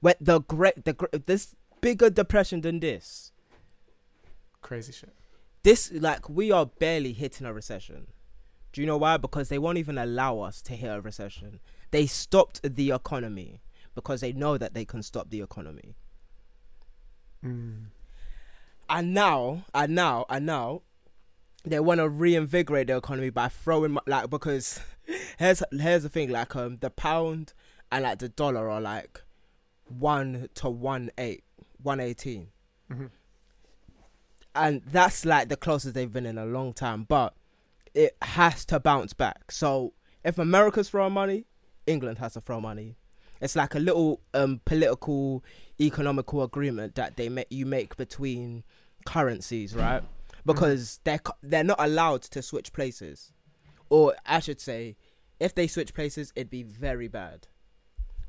[0.00, 3.30] when the great the this bigger depression than this
[4.62, 5.12] crazy shit.
[5.64, 8.06] this like we are barely hitting a recession.
[8.72, 9.18] Do you know why?
[9.18, 11.60] Because they won't even allow us to hit a recession.
[11.90, 13.60] They stopped the economy
[13.94, 15.94] because they know that they can stop the economy.
[17.44, 17.88] Mm.
[18.88, 20.82] And now, and now, and now,
[21.64, 24.80] they want to reinvigorate the economy by throwing like because
[25.38, 27.52] here's here's the thing like um the pound
[27.92, 29.22] and like the dollar are like
[29.86, 31.43] one to one eight
[31.84, 32.48] one eighteen.
[32.90, 33.10] Mhm.
[34.54, 37.34] and that's like the closest they've been in a long time but
[37.94, 39.50] it has to bounce back.
[39.52, 39.92] So
[40.24, 41.46] if america's throwing money
[41.86, 42.96] england has to throw money.
[43.40, 45.44] It's like a little um political
[45.80, 48.64] economical agreement that they make you make between
[49.06, 50.02] currencies right?
[50.46, 53.32] Because they're they're not allowed to switch places.
[53.90, 54.96] Or i should say
[55.40, 57.48] if they switch places it'd be very bad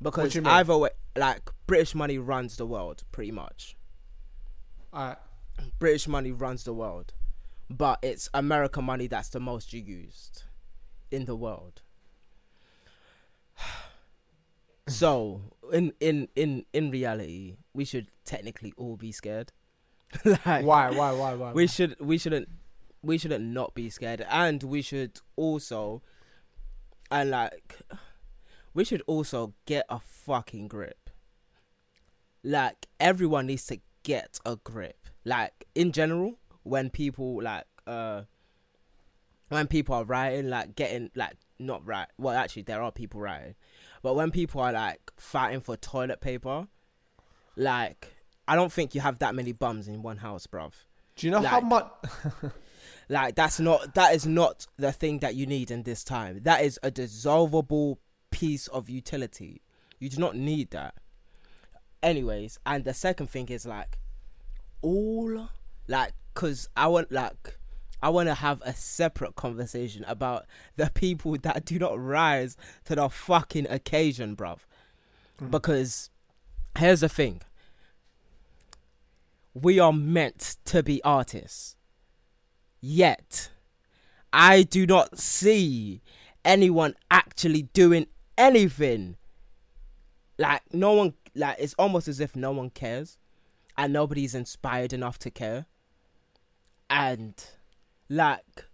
[0.00, 3.76] because either way like british money runs the world pretty much
[4.96, 5.18] Alright.
[5.78, 7.12] British money runs the world,
[7.68, 10.44] but it's American money that's the most used
[11.10, 11.82] in the world.
[14.88, 19.52] so, in in in in reality, we should technically all be scared.
[20.24, 20.90] like Why?
[20.90, 21.12] Why?
[21.12, 21.34] Why?
[21.34, 21.52] Why?
[21.52, 22.48] we should we shouldn't
[23.02, 26.02] we shouldn't not be scared, and we should also
[27.10, 27.76] and like
[28.76, 31.08] we should also get a fucking grip.
[32.44, 35.06] Like everyone needs to get a grip.
[35.24, 38.22] Like in general, when people like uh
[39.48, 42.06] when people are writing, like getting like not right.
[42.18, 43.54] Well, actually, there are people writing,
[44.02, 46.68] but when people are like fighting for toilet paper,
[47.56, 48.14] like
[48.46, 50.72] I don't think you have that many bums in one house, bruv.
[51.16, 51.90] Do you know how much?
[53.08, 56.40] Like that's not that is not the thing that you need in this time.
[56.42, 57.98] That is a dissolvable
[58.36, 59.62] piece of utility.
[59.98, 60.94] You do not need that.
[62.02, 63.96] Anyways, and the second thing is like
[64.82, 65.48] all
[65.88, 67.56] like cuz I want like
[68.02, 70.44] I want to have a separate conversation about
[70.76, 74.58] the people that do not rise to the fucking occasion, bruv.
[75.38, 75.48] Mm-hmm.
[75.48, 76.10] Because
[76.76, 77.40] here's the thing.
[79.54, 81.76] We are meant to be artists.
[82.82, 83.48] Yet,
[84.30, 86.02] I do not see
[86.44, 88.06] anyone actually doing
[88.38, 89.16] anything.
[90.38, 93.16] Like, no one, like, it's almost as if no one cares
[93.78, 95.66] and nobody's inspired enough to care.
[96.90, 97.42] And,
[98.08, 98.66] like,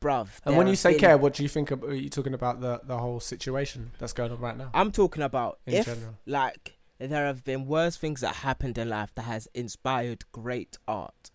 [0.00, 0.28] bruv.
[0.44, 1.70] And when you say been- care, what do you think?
[1.70, 4.70] Of, are you talking about the the whole situation that's going on right now?
[4.74, 6.14] I'm talking about In if general.
[6.26, 11.30] like there have been worse things that happened in life that has inspired great art.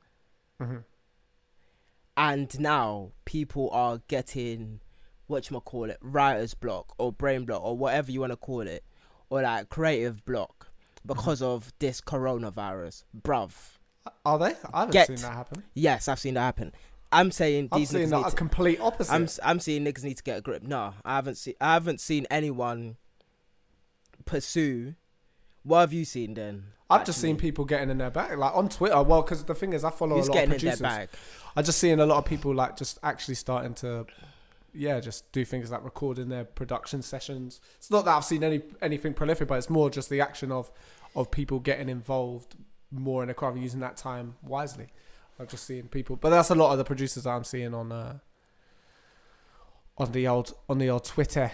[0.59, 0.77] hmm
[2.15, 4.79] And now people are getting
[5.27, 8.61] what you call it, writer's block or brain block or whatever you want to call
[8.61, 8.83] it,
[9.29, 11.07] or like creative block mm-hmm.
[11.07, 13.03] because of this coronavirus.
[13.19, 13.51] Bruv.
[14.25, 14.53] Are they?
[14.73, 15.63] I haven't Get- seen that happen.
[15.73, 16.71] Yes, I've seen that happen.
[17.11, 19.13] I'm saying these I'm seeing niggas that to- complete opposite.
[19.13, 20.63] I'm I'm seeing niggas need to get a grip.
[20.63, 22.97] No, I haven't seen I haven't seen anyone
[24.25, 24.95] pursue.
[25.63, 26.65] What have you seen then?
[26.89, 29.01] I've just seen people getting in their bag, like on Twitter.
[29.01, 30.81] Well, because the thing is, I follow Who's a lot of getting in their producers.
[30.81, 31.09] bag?
[31.55, 34.05] I just seeing a lot of people like just actually starting to,
[34.75, 37.59] yeah, just do things like recording their production sessions.
[37.77, 40.71] It's not that I've seen any anything prolific, but it's more just the action of
[41.15, 42.55] of people getting involved
[42.91, 44.87] more in a craft, using that time wisely.
[45.39, 48.19] I've just seen people, but that's a lot of the producers I'm seeing on uh,
[49.97, 51.51] on the old on the old Twitter.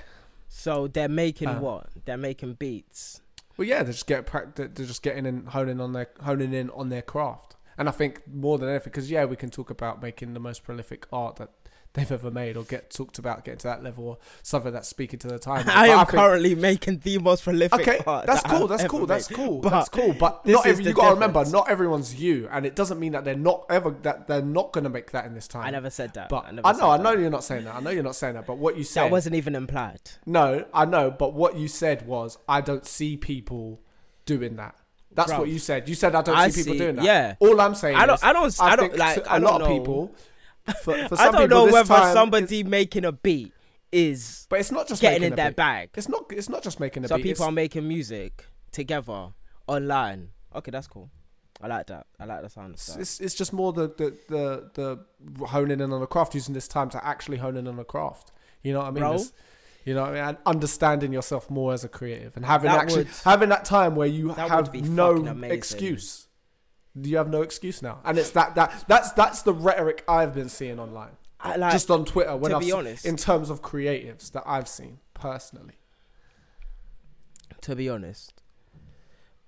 [0.48, 1.60] So they're making Uh.
[1.60, 1.88] what?
[2.06, 3.22] They're making beats.
[3.58, 6.90] Well, yeah, they're just get they're just getting in, honing on their honing in on
[6.90, 10.34] their craft, and I think more than anything, because yeah, we can talk about making
[10.34, 11.50] the most prolific art that
[11.94, 15.20] they've ever made, or get talked about getting to that level, or something that's speaking
[15.20, 15.66] to the time.
[15.70, 18.68] I am think- currently making the most prolific Okay, that's that cool.
[18.68, 19.06] That's cool.
[19.06, 19.60] That's cool.
[19.60, 20.14] But that's cool.
[20.14, 23.26] But not every, you got to remember, not everyone's you, and it doesn't mean that
[23.26, 25.66] they're not ever that they're not going to make that in this time.
[25.66, 26.30] I never said that.
[26.30, 27.04] But I, I, know, I that.
[27.04, 27.76] know you're not saying that.
[27.76, 28.46] I know you're not saying that.
[28.46, 30.02] But what you said, That wasn't even implied.
[30.26, 31.12] no, I know.
[31.12, 33.82] But what you said was, I don't see people
[34.26, 34.76] doing that.
[35.14, 35.40] That's Bruv.
[35.40, 35.90] what you said.
[35.90, 37.04] You said I don't I see people see- doing that.
[37.06, 37.36] yeah.
[37.40, 38.16] All I'm saying I don't.
[38.16, 38.48] is, I don't.
[38.62, 39.18] I, don't think like.
[39.26, 40.16] a I lot don't of people.
[40.84, 43.52] For, for I don't know whether time somebody making a beat
[43.92, 45.56] is but it's not just getting making in their beat.
[45.58, 45.90] bag.
[45.96, 46.26] It's not.
[46.32, 47.24] It's not just making a So beat.
[47.24, 49.30] people it's- are making music together
[49.68, 50.30] online.
[50.56, 51.10] Okay, that's cool.
[51.64, 52.08] I like that.
[52.20, 54.70] I like the sound of It's, it's, it's just more the, the, the,
[55.38, 57.84] the honing in on the craft, using this time to actually hone in on the
[57.84, 58.32] craft.
[58.64, 59.12] You know what I mean?
[59.12, 59.34] This-
[59.86, 60.24] you know, what I mean?
[60.24, 63.96] and understanding yourself more as a creative and having That actually would- having that time
[63.96, 66.28] where you have no excuse.
[66.96, 70.50] You have no excuse now, and it's that that that's that's the rhetoric I've been
[70.50, 71.72] seeing online, I like.
[71.72, 72.36] just on Twitter.
[72.36, 75.76] When to I've be se- honest- in terms of creatives that I've seen personally.
[77.62, 78.42] to be honest,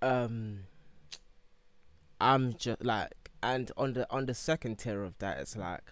[0.02, 0.62] um,
[2.22, 5.92] I'm just like, and on the on the second tier of that, it's like,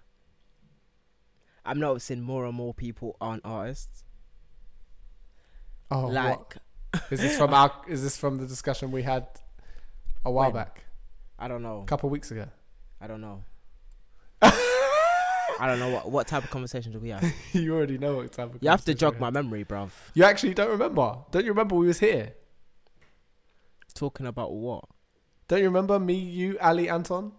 [1.66, 4.04] I'm noticing more and more people aren't artists.
[5.90, 6.38] Oh, like,
[6.94, 7.04] what?
[7.12, 7.72] is this from our?
[7.90, 9.28] Is this from the discussion we had
[10.24, 10.64] a while When?
[10.64, 10.84] back,
[11.42, 11.82] I don't know.
[11.82, 12.46] a couple of weeks ago?
[13.02, 13.44] I don't know.
[14.44, 17.24] I don't know what what type of conversation do we have.
[17.54, 18.62] you already know what type of.
[18.62, 19.90] You have to jog my memory, bruv.
[20.14, 21.18] You actually don't remember?
[21.32, 22.34] Don't you remember we was here?
[23.96, 24.86] Talking about what?
[25.48, 27.34] Don't you remember me, you, Ali, Anton?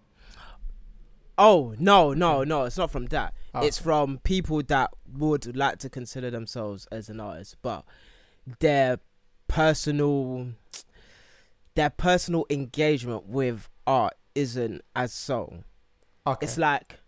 [1.39, 2.65] Oh no, no, no!
[2.65, 3.35] It's not from that.
[3.55, 3.65] Oh.
[3.65, 7.85] It's from people that would like to consider themselves as an artist, but
[8.59, 8.99] their
[9.49, 10.49] personal,
[11.75, 15.65] their personal engagement with art isn't as so.
[16.27, 16.45] Okay.
[16.47, 16.99] It's like,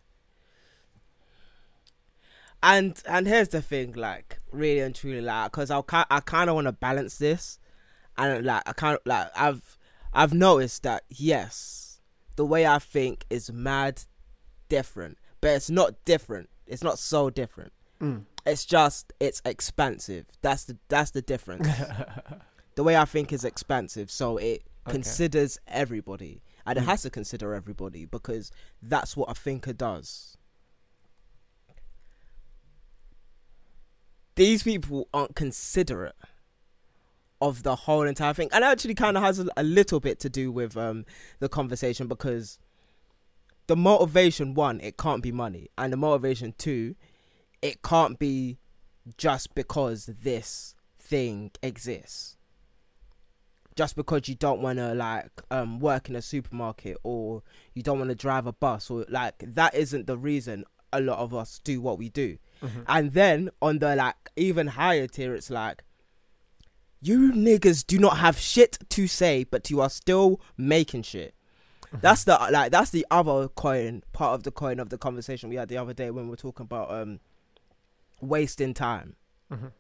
[2.63, 6.55] and and here's the thing, like really and truly, like, cause I I kind of
[6.55, 7.59] want to balance this,
[8.17, 9.79] and like I kind of like I've
[10.13, 12.01] I've noticed that yes,
[12.37, 14.03] the way I think is mad
[14.69, 16.49] different, but it's not different.
[16.67, 17.73] It's not so different.
[18.01, 18.25] Mm.
[18.47, 20.27] It's just it's expansive.
[20.41, 21.69] That's the that's the difference.
[22.75, 24.93] the way I think is expansive, so it Okay.
[24.97, 26.87] considers everybody, and it Mm.
[26.87, 28.51] has to consider everybody because
[28.83, 30.37] that's what a thinker does.
[34.37, 36.17] These people aren't considerate
[37.41, 40.19] of the whole entire thing, and it actually kind of has a, a little bit
[40.21, 41.05] to do with um
[41.41, 42.59] the conversation because
[43.67, 46.97] the motivation one, it can't be money, and the motivation two,
[47.63, 48.59] it can't be
[49.19, 52.34] just because this thing exists
[53.77, 57.43] just because you don't want to like um work in a supermarket or
[57.75, 61.19] you don't want to drive a bus or like that isn't the reason a lot
[61.19, 62.85] of us do what we do Mhm.
[62.87, 65.83] and then on the like even higher tier it's like
[67.03, 71.35] you niggas do not have shit to say but you are still making shit
[72.01, 75.57] that's the like that's the other coin part of the coin of the conversation we
[75.57, 77.19] had the other day when we were talking about um
[78.21, 79.17] wasting time
[79.53, 79.73] Mhm.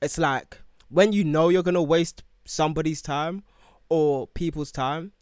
[0.00, 3.42] it's like when you know you're gonna waste somebody's time
[3.88, 5.12] or people's time,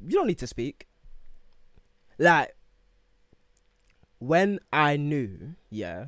[0.00, 0.86] you don't need to speak.
[2.18, 2.54] Like
[4.18, 6.06] when I knew, yeah,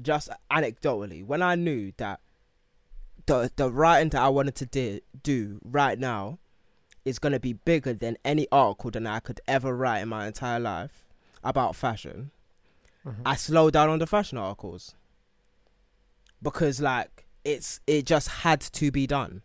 [0.00, 2.20] just anecdotally, when I knew that
[3.26, 6.38] the the writing that I wanted to di- do right now
[7.04, 10.60] is gonna be bigger than any article that I could ever write in my entire
[10.60, 11.08] life
[11.42, 12.30] about fashion.
[13.04, 13.20] Mhm.
[13.26, 14.94] I slowed down on the fashion articles
[16.42, 19.42] because like it's it just had to be done.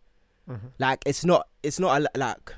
[0.48, 0.72] Mhm.
[0.80, 2.54] Like it's not it's not a, like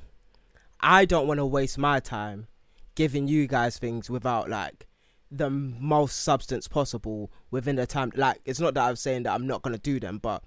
[0.80, 2.48] I don't want to waste my time
[2.96, 4.88] giving you guys things without like
[5.32, 8.12] the most substance possible within the time.
[8.16, 10.44] Like it's not that I'm saying that I'm not gonna do them, but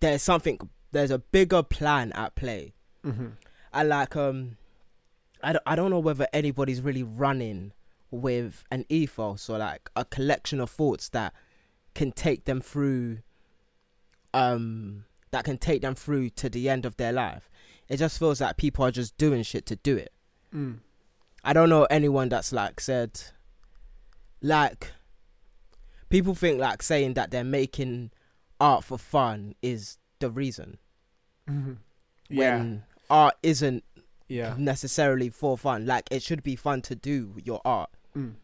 [0.00, 0.58] there's something
[0.92, 2.74] there's a bigger plan at play.
[3.04, 3.32] Mhm.
[3.72, 4.56] And like um
[5.42, 7.72] I don't, I don't know whether anybody's really running
[8.10, 11.32] with an ethos or like a collection of thoughts that
[11.94, 13.18] can take them through
[14.34, 17.50] um that can take them through to the end of their life.
[17.88, 20.12] It just feels like people are just doing shit to do it.
[20.54, 20.78] Mm.
[21.44, 23.20] I don't know anyone that's like said
[24.42, 24.92] like
[26.08, 28.10] people think like saying that they're making
[28.60, 30.78] art for fun is the reason
[31.48, 31.78] Mhm.
[32.28, 32.56] Yeah.
[32.58, 33.84] when art isn't
[34.28, 34.54] Yeah.
[34.58, 35.86] necessarily for fun.
[35.86, 38.34] Like it should be fun to do your art, Mm.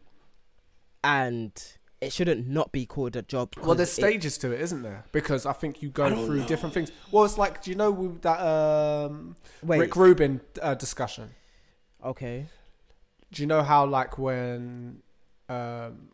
[1.03, 3.53] and it shouldn't not be called a job.
[3.57, 5.05] Well, there's 'cause it- stages to it, isn't there?
[5.11, 6.47] Because I think you go through know.
[6.47, 6.91] different things.
[7.11, 11.31] Well, it's like, do you know that um, Wait, Rick Rubin uh, discussion?
[12.03, 12.47] okay.
[13.31, 15.01] Do you know how like when
[15.49, 16.09] um,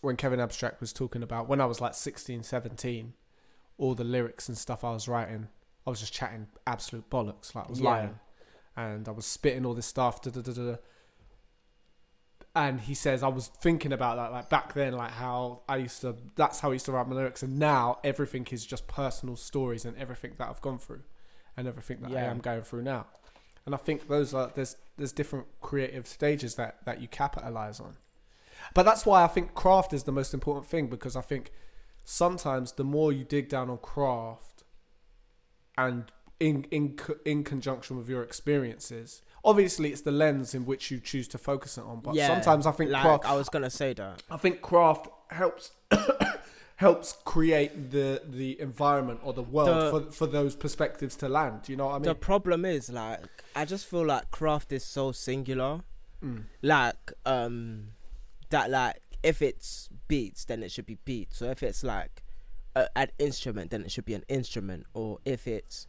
[0.00, 3.12] when Kevin Abstract was talking about when I was like 16, 17,
[3.78, 5.48] all the lyrics and stuff I was writing,
[5.86, 7.90] I was just chatting absolute bollocks, like I was Yeah.
[7.90, 8.18] lying,
[8.76, 10.20] and I was spitting all this stuff.
[10.22, 10.76] Da, da, da, da.
[12.54, 16.02] And he says I was thinking about that like back then, like how I used
[16.02, 16.16] to.
[16.36, 19.86] That's how I used to write my lyrics, and now everything is just personal stories
[19.86, 21.02] and everything that I've gone through,
[21.56, 23.06] and everything that I am going through now.
[23.64, 27.96] And I think those are there's there's different creative stages that that you capitalize on.
[28.74, 31.52] But that's why I think craft is the most important thing because I think
[32.04, 34.64] sometimes the more you dig down on craft
[35.78, 36.10] and
[36.40, 41.28] in in in conjunction with your experiences, obviously it's the lens in which you choose
[41.28, 42.00] to focus it on.
[42.00, 44.22] But Yeah, sometimes I think Like craft I was gonna say that.
[44.30, 45.72] I think craft helps
[46.76, 51.68] helps create the the environment or the world The- for for those perspectives to land.
[51.68, 52.04] You know what I mean?
[52.04, 53.20] The problem is like
[53.54, 55.82] I just feel like craft is so singular.
[56.22, 56.44] Mm.
[56.62, 57.88] Like um,
[58.50, 61.38] that like if it's beats, then it should be beats.
[61.38, 62.22] So if it's like
[62.74, 64.86] a, an instrument, then it should be an instrument.
[64.94, 65.86] Or if it's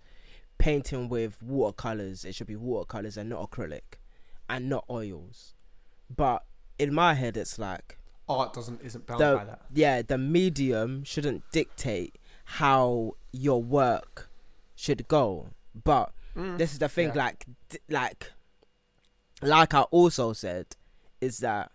[0.63, 3.99] painting with watercolors, it should be watercolors and not acrylic,
[4.49, 5.53] and not oils.
[6.15, 6.43] But
[6.79, 7.97] in my head, it's like
[8.29, 9.61] Art doesn't isn't bound The- by that.
[9.73, 14.29] yeah, the medium shouldn't dictate how your work
[14.75, 15.49] should go.
[15.75, 16.57] But Mm.
[16.57, 17.23] this is the thing, Yeah.
[17.25, 17.45] like,
[17.89, 18.31] like,
[19.41, 20.67] like I also said,
[21.19, 21.71] is that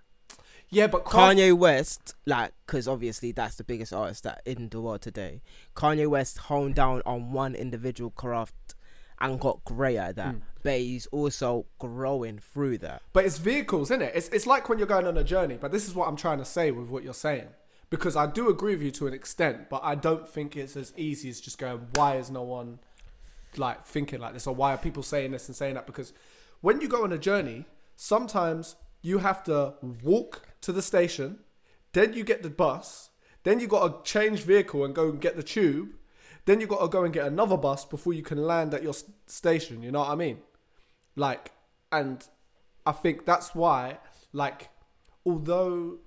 [0.70, 4.80] Yeah, but craft- Kanye West, like, because obviously that's the biggest artist that in the
[4.80, 5.40] world today.
[5.74, 8.74] Kanye West honed down on one individual craft
[9.20, 10.40] and got great at that, Mm.
[10.62, 13.02] but he's also growing through that.
[13.12, 14.12] But it's vehicles, isn't it?
[14.14, 15.56] It's it's like when you're going on a journey.
[15.60, 17.48] But this is what I'm trying to say with what you're saying,
[17.90, 20.92] because I do agree with you to an extent, but I don't think it's as
[20.96, 22.78] easy as just going, why is no one
[23.56, 25.86] like thinking like this, or why are people saying this and saying that?
[25.86, 26.12] Because
[26.60, 27.64] when you go on a journey,
[27.96, 31.38] sometimes you have to walk to the station,
[31.92, 33.10] then you get the bus,
[33.44, 35.88] then you got to change vehicle and go and get the tube,
[36.48, 38.94] then you got to go and get another bus before you can land at your
[39.26, 39.82] station.
[39.82, 40.38] You know what I mean?
[41.14, 41.52] Like,
[41.92, 42.26] and
[42.86, 43.98] I think that's why,
[44.32, 44.70] like,
[45.26, 45.98] although,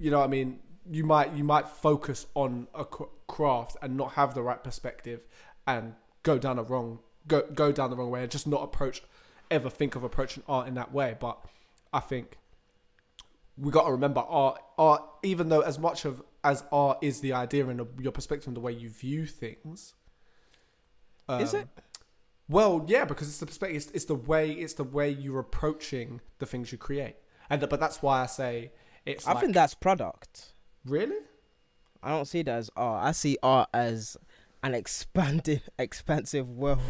[0.00, 0.58] you know, what I mean,
[0.90, 2.84] you might you might focus on a
[3.28, 5.20] craft and not have the right perspective,
[5.64, 9.02] and go down a wrong go go down the wrong way and just not approach
[9.48, 11.16] ever think of approaching art in that way.
[11.20, 11.38] But
[11.92, 12.36] I think
[13.56, 17.32] we got to remember art art even though as much of as art is the
[17.32, 19.94] idea and your perspective and the way you view things.
[21.28, 21.68] Is um, it?
[22.48, 23.76] Well, yeah, because it's the perspective.
[23.76, 24.52] It's, it's the way.
[24.52, 27.16] It's the way you're approaching the things you create,
[27.50, 28.72] and but that's why I say
[29.04, 29.26] it's.
[29.26, 30.54] I like, think that's product.
[30.84, 31.16] really.
[32.02, 33.04] I don't see that as art.
[33.04, 34.16] I see art as
[34.62, 36.80] an expanded, expansive world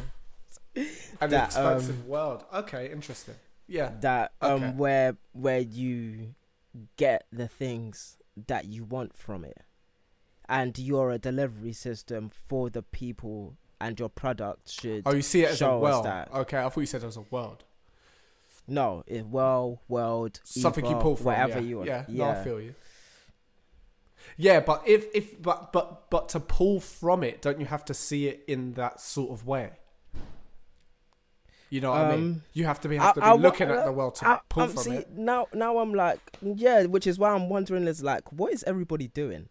[1.20, 2.44] An That, expansive world.
[2.52, 3.34] Okay, interesting.
[3.66, 3.92] Yeah.
[4.00, 4.70] that um Okay.
[4.76, 6.34] where where you
[6.96, 9.62] get the things that you want from it,
[10.48, 15.42] and you're a delivery system for the people, and your product should Oh, you see
[15.44, 16.04] it as a world.
[16.04, 16.32] that.
[16.32, 17.64] Okay, I thought you said it was a world.
[18.66, 21.26] no, it well world Something you pull from.
[21.26, 21.66] whatever yeah.
[21.68, 21.88] you want.
[21.88, 22.04] Yeah.
[22.08, 22.24] yeah.
[22.24, 22.74] No, I feel you.
[24.36, 27.94] Yeah, but if if but but but to pull from it, don't you have to
[27.94, 29.70] see it in that sort of way?
[31.70, 32.24] You know what I mean?
[32.24, 34.28] Um, You have to be have to be I- I looking at the world to
[34.28, 35.10] I, pull I'm, from see, it.
[35.10, 39.08] now now I'm like yeah, which is why I'm wondering is like what is everybody
[39.08, 39.48] doing?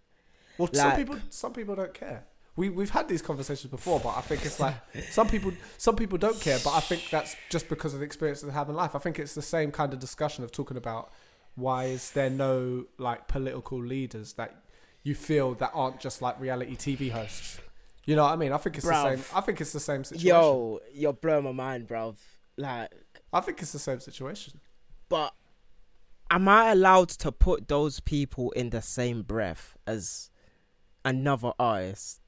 [0.58, 2.26] Well, some people some people don't care.
[2.56, 4.76] We we've had these conversations before, but I think it's like
[5.12, 8.42] some people some people don't care, but I think that's just because of the experience
[8.42, 8.96] they have in life.
[8.96, 11.12] I think it's the same kind of discussion of talking about
[11.54, 14.64] why is there no like political leaders that
[15.04, 17.60] you feel that aren't just like reality TV hosts.
[18.08, 18.52] You know what I mean?
[18.54, 19.24] I think it's the same.
[19.36, 20.28] I think it's the same situation.
[20.30, 22.16] Yo, you're blowing my mind, bro.
[22.58, 22.90] Like,
[23.32, 24.60] I think it's the same situation.
[25.10, 25.34] but
[26.32, 30.30] am I allowed to put those people in the same breath as
[31.06, 32.22] another artist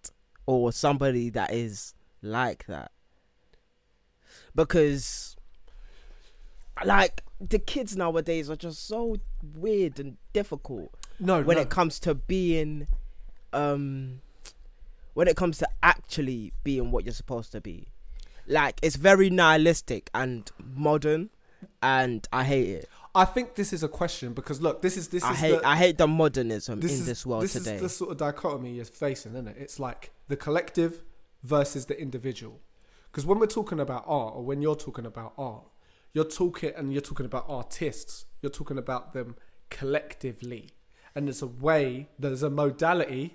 [0.45, 2.91] or somebody that is like that?
[4.55, 5.35] Because,
[6.85, 9.15] like, the kids nowadays are just so
[9.55, 11.61] weird and difficult No, when no.
[11.63, 12.87] it comes to being,
[13.53, 14.21] um,
[15.19, 17.89] when it comes to actually being what you're supposed to be.
[18.47, 21.29] Like, it's very nihilistic and modern,
[21.83, 22.89] and I hate it.
[23.13, 25.67] I think this is a question because look, this is this I is hate the,
[25.67, 27.75] I hate the modernism this in is, this world this today.
[27.75, 29.57] is the sort of dichotomy you're facing, isn't it?
[29.59, 31.03] It's like the collective
[31.43, 32.61] versus the individual.
[33.11, 35.65] Because when we're talking about art, or when you're talking about art,
[36.13, 38.23] you're talking and you're talking about artists.
[38.41, 39.35] You're talking about them
[39.69, 40.69] collectively,
[41.13, 43.33] and there's a way, there's a modality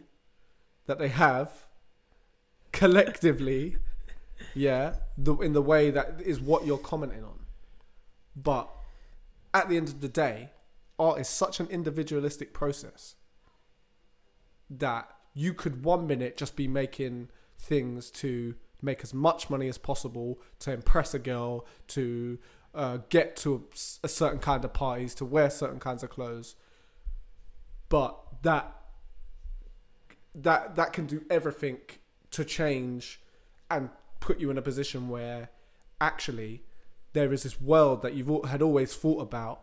[0.87, 1.67] that they have
[2.75, 3.79] collectively.
[4.55, 7.47] yeah, the, in the way that is what you're commenting on.
[8.37, 8.69] But
[9.55, 10.51] at the end of the day,
[10.99, 13.15] art is such an individualistic process
[14.69, 19.79] that you could one minute just be making things to make as much money as
[19.79, 22.39] possible to impress a girl to
[22.75, 23.67] uh, get to
[24.03, 26.57] a certain kind of parties to wear certain kinds of clothes
[27.89, 28.75] but that
[30.35, 31.79] that that can do everything
[32.35, 33.21] to change
[33.71, 35.51] and put you in a position where
[36.01, 36.63] actually
[37.13, 39.63] there is this world that you've had always thought about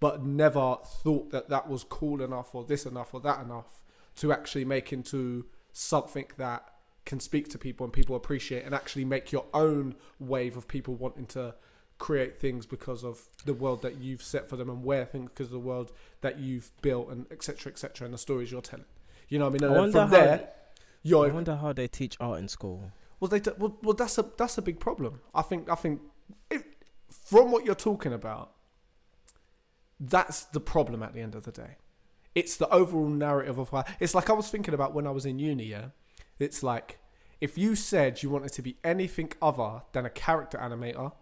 [0.00, 3.82] but never thought that that was cool enough or this enough or that enough
[4.16, 6.64] to actually make into something that
[7.04, 10.94] can speak to people and people appreciate and actually make your own wave of people
[10.94, 11.54] wanting to
[11.98, 15.46] create things because of the world that you've set for them and wear things because
[15.46, 15.90] of the world
[16.20, 18.84] that you've built and etc etc and the stories you're telling.
[19.28, 19.64] You know what i mean?
[19.64, 20.16] And I from how-
[21.02, 22.92] there I wonder how they teach art in school.
[23.20, 25.20] well, they well, well, that's a that's a big problem.
[25.34, 26.00] I think I think
[26.50, 26.64] if,
[27.10, 28.52] from what you're talking about,
[29.98, 31.76] that's the problem at the end of the day.
[32.34, 33.84] It's the overall narrative of why.
[34.00, 35.64] It's like I was thinking about when I was in uni.
[35.64, 35.86] Yeah,
[36.38, 36.98] it's like
[37.40, 41.12] if you said you wanted to be anything other than a character animator,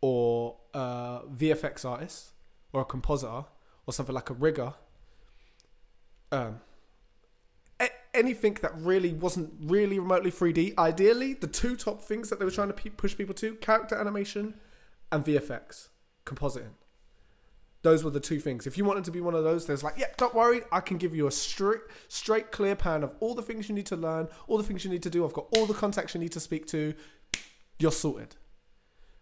[0.00, 2.32] or a VFX artist,
[2.72, 3.44] or a compositor,
[3.86, 4.74] or something like a rigger.
[6.32, 6.60] Um,
[8.14, 10.76] anything that really wasn't really remotely 3D.
[10.78, 14.54] Ideally, the two top things that they were trying to push people to: character animation
[15.12, 15.88] and VFX,
[16.24, 16.74] compositing.
[17.82, 18.66] Those were the two things.
[18.66, 20.98] If you wanted to be one of those, there's like, yeah, don't worry, I can
[20.98, 24.28] give you a straight, straight, clear plan of all the things you need to learn,
[24.48, 25.24] all the things you need to do.
[25.24, 26.92] I've got all the contacts you need to speak to.
[27.78, 28.36] You're sorted.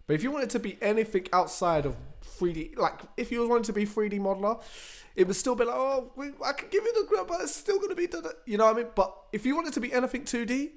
[0.08, 1.94] But if you wanted to be anything outside of
[2.40, 4.60] 3D, like if you wanted to be 3D modeler,
[5.14, 7.54] it would still be like, oh, we, I can give you the grip, but it's
[7.54, 8.30] still going to be, da-da.
[8.46, 8.88] you know what I mean?
[8.94, 10.70] But if you wanted to be anything 2D, do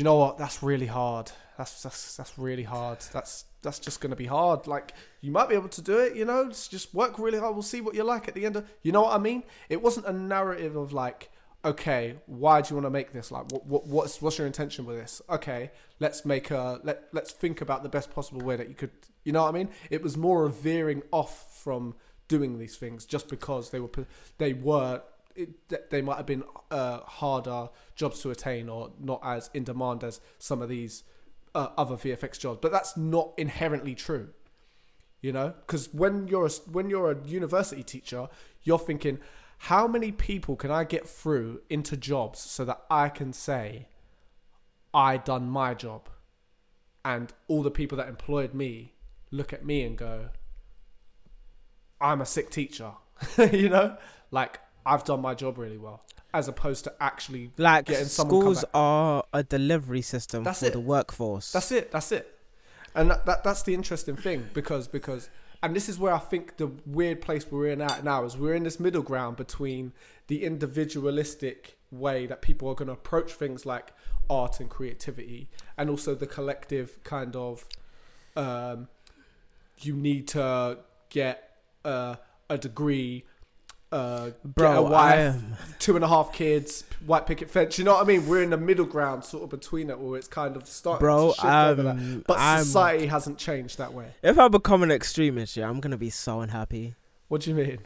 [0.00, 0.38] you know what?
[0.38, 1.32] That's really hard.
[1.58, 3.00] That's that's that's really hard.
[3.12, 4.68] That's that's just going to be hard.
[4.68, 6.48] Like you might be able to do it, you know.
[6.48, 7.54] Just, just work really hard.
[7.54, 8.70] We'll see what you're like at the end of.
[8.82, 9.42] You know what I mean?
[9.68, 11.31] It wasn't a narrative of like,
[11.64, 13.30] okay, why do you want to make this?
[13.30, 15.22] Like, what, what what's what's your intention with this?
[15.28, 18.90] Okay, let's make a let let's think about the best possible way that you could.
[19.24, 19.68] You know what I mean?
[19.90, 21.94] It was more of veering off from
[22.28, 23.90] doing these things just because they were
[24.38, 25.02] they were
[25.34, 30.04] it, they might have been uh, harder jobs to attain or not as in demand
[30.04, 31.04] as some of these
[31.54, 32.58] uh, other VFX jobs.
[32.60, 34.30] But that's not inherently true,
[35.20, 38.28] you know, because when you're a, when you're a university teacher,
[38.62, 39.18] you're thinking,
[39.66, 43.86] how many people can I get through into jobs so that I can say,
[44.92, 46.08] I done my job,
[47.04, 48.94] and all the people that employed me
[49.30, 50.30] look at me and go,
[52.00, 52.90] I'm a sick teacher,
[53.52, 53.96] you know,
[54.32, 56.04] like I've done my job really well,
[56.34, 60.72] as opposed to actually Like getting someone schools are a delivery system That's for it.
[60.72, 61.52] the workforce.
[61.52, 61.92] That's it.
[61.92, 62.36] That's it.
[62.96, 65.30] And that, that that's the interesting thing because because
[65.62, 68.54] and this is where I think the weird place we're in at now is we're
[68.54, 69.92] in this middle ground between
[70.26, 73.92] the individualistic way that people are going to approach things like
[74.28, 77.66] art and creativity and also the collective kind of
[78.34, 78.88] um,
[79.78, 80.78] you need to
[81.10, 82.16] get uh,
[82.48, 83.24] a degree
[83.92, 85.42] uh, Bro, get a I wife,
[85.78, 87.78] two and a half kids, white picket fence.
[87.78, 88.26] You know what I mean?
[88.26, 91.28] We're in the middle ground, sort of between it, where it's kind of starting Bro,
[91.32, 91.90] to shift over that.
[91.96, 94.06] um, But I'm- society hasn't changed that way.
[94.22, 96.94] If I become an extremist, yeah, I'm gonna be so unhappy.
[97.28, 97.78] What do you mean?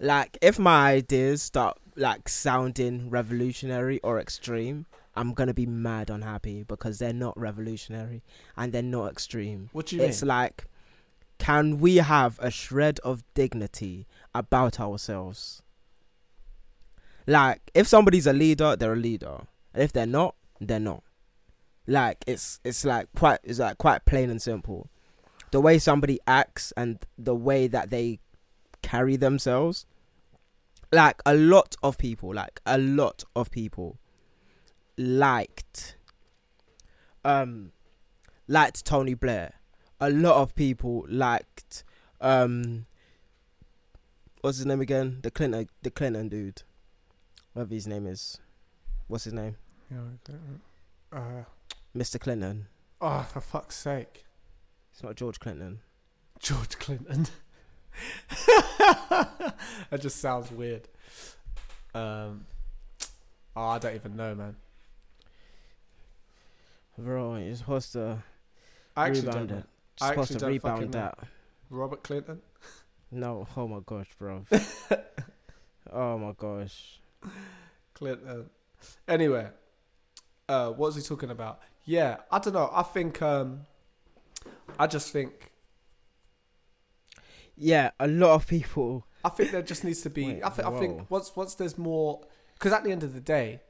[0.00, 4.84] Like, if my ideas start like sounding revolutionary or extreme,
[5.14, 8.22] I'm gonna be mad unhappy because they're not revolutionary
[8.56, 9.70] and they're not extreme.
[9.72, 10.10] What do you It's mean?
[10.10, 10.66] It's like,
[11.38, 14.06] can we have a shred of dignity
[14.38, 15.62] about ourselves?
[17.26, 19.46] Like, if somebody's a leader, they're a leader.
[19.74, 21.02] And if they're not, they're not.
[21.86, 24.88] Like, it's it's like quite it's like quite plain and simple.
[25.50, 28.20] The way somebody acts and the way that they
[28.82, 29.86] carry themselves.
[30.92, 33.98] Like a lot of people, like a lot of people
[34.96, 35.96] liked
[37.24, 37.72] um
[38.48, 39.54] liked Tony Blair.
[40.00, 41.84] A lot of people liked
[42.20, 42.86] um
[44.40, 45.18] what's his name again?
[45.22, 46.62] The Clinton the Clinton dude.
[47.52, 48.38] Whatever his name is.
[49.08, 49.56] What's his name?
[51.12, 51.44] Uh,
[51.96, 52.20] Mr.
[52.20, 52.66] Clinton.
[53.00, 54.24] oh, for fuck's sake.
[54.92, 55.80] It's not George Clinton.
[56.40, 57.26] George Clinton.
[58.46, 60.88] that just sounds weird.
[61.94, 62.44] Um,
[63.54, 64.56] oh, I don't even know, man.
[66.98, 68.18] Bro, you're supposed to
[68.96, 69.64] I actually rebound don't it.
[70.00, 71.00] You're I supposed actually to don't fucking rebound know.
[71.00, 71.18] that.
[71.70, 72.40] Robert Clinton?
[73.16, 74.44] No, oh my gosh, bro.
[75.90, 77.00] oh my gosh.
[77.94, 78.50] Clinton.
[79.08, 79.48] Anyway,
[80.50, 81.60] uh, what was he talking about?
[81.86, 82.68] Yeah, I don't know.
[82.70, 83.62] I think, um,
[84.78, 85.50] I just think,
[87.56, 89.06] Yeah, a lot of people.
[89.24, 90.26] I think there just needs to be.
[90.26, 92.20] Wait, I, think I think once once there's more,
[92.52, 93.62] because at the end of the day,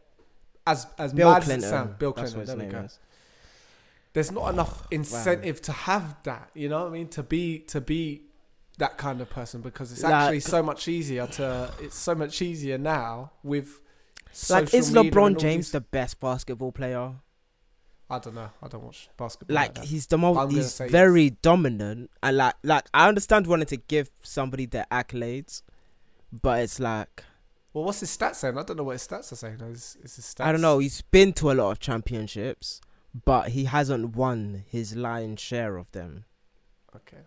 [0.66, 1.64] as as Bill mad Clinton.
[1.64, 2.44] as it sounds, Bill Clinton.
[2.44, 2.78] There we go.
[2.80, 2.99] is.
[4.12, 6.51] There's not enough incentive to have that.
[6.53, 7.09] You know what I mean?
[7.11, 8.26] To be to be
[8.79, 11.72] that kind of person because it's actually Like- so much easier to.
[11.81, 13.81] It's so much easier now with.
[14.51, 17.14] Like, is LeBron James these- the best basketball player?
[18.09, 18.51] I don't know.
[18.62, 19.55] I don't watch basketball.
[19.55, 19.85] Like, that.
[19.85, 20.53] he's the most.
[20.53, 25.62] He's very dominant, and like, like I understand wanting to give somebody their accolades,
[26.31, 27.24] but it's like
[27.72, 28.57] Well, what's his stats saying?
[28.57, 29.61] I don't know what his stats are saying.
[29.61, 30.45] Is, is his stats?
[30.45, 30.79] I don't know.
[30.79, 32.81] He's been to a lot of championships,
[33.24, 36.27] but he hasn't won his lion's share of them.
[36.95, 37.22] Okay.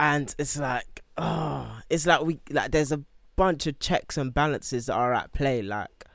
[0.00, 3.02] And it's like oh it's like we like there's a
[3.36, 6.06] bunch of checks and balances that are at play like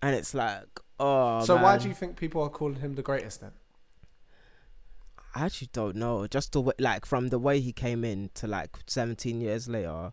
[0.00, 0.64] and it's like
[1.00, 3.50] oh so why do you think people are calling him the greatest then?
[5.34, 6.26] i actually don't know.
[6.26, 10.12] Just the way like from the way he came in to like 17 years later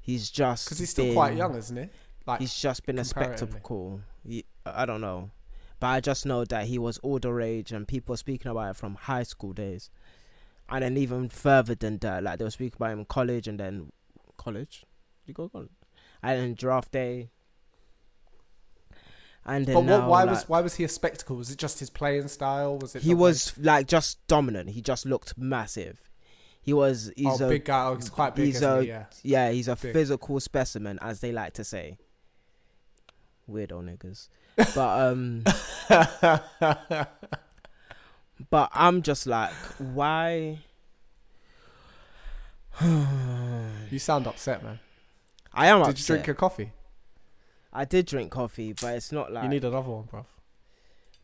[0.00, 1.88] he's just Because he's still quite young, isn't he?
[2.26, 4.00] Like, he's just been a spectacle.
[4.26, 5.30] He, i don't know.
[5.78, 8.76] But i just know that he was all the rage and people speaking about it
[8.76, 9.90] from high school days
[10.68, 13.60] and then even further than that like they were speaking about him in college and
[13.60, 13.90] then
[14.36, 14.84] college
[15.26, 15.70] you go college
[16.22, 17.30] and then draft day
[19.44, 21.36] and then but what, now, why like, was why was he a spectacle?
[21.36, 22.78] Was it just his playing style?
[22.78, 26.06] Was it he was like just dominant he just looked massive
[26.66, 27.12] He was.
[27.16, 27.86] He's oh, a big guy.
[27.86, 28.46] Oh, he's quite big.
[28.46, 28.88] he's a he?
[28.88, 29.04] Yeah.
[29.22, 29.50] yeah.
[29.52, 29.92] He's a Big.
[29.92, 31.96] physical specimen, as they like to say.
[33.48, 34.28] Weirdo niggas,
[34.74, 35.44] but um,
[38.50, 40.58] but I'm just like, why?
[42.82, 44.80] you sound upset, man.
[45.52, 45.98] I am Did upset.
[45.98, 46.72] you drink your coffee?
[47.72, 49.44] I did drink coffee, but it's not like.
[49.44, 50.26] you need another one, bruv.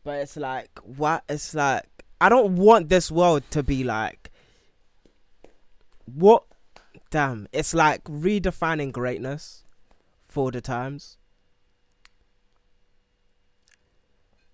[0.03, 1.23] But it's like what?
[1.29, 1.85] It's like
[2.19, 4.31] I don't want this world to be like.
[6.05, 6.43] What?
[7.09, 7.47] Damn!
[7.53, 9.65] It's like redefining greatness
[10.27, 11.17] for the times.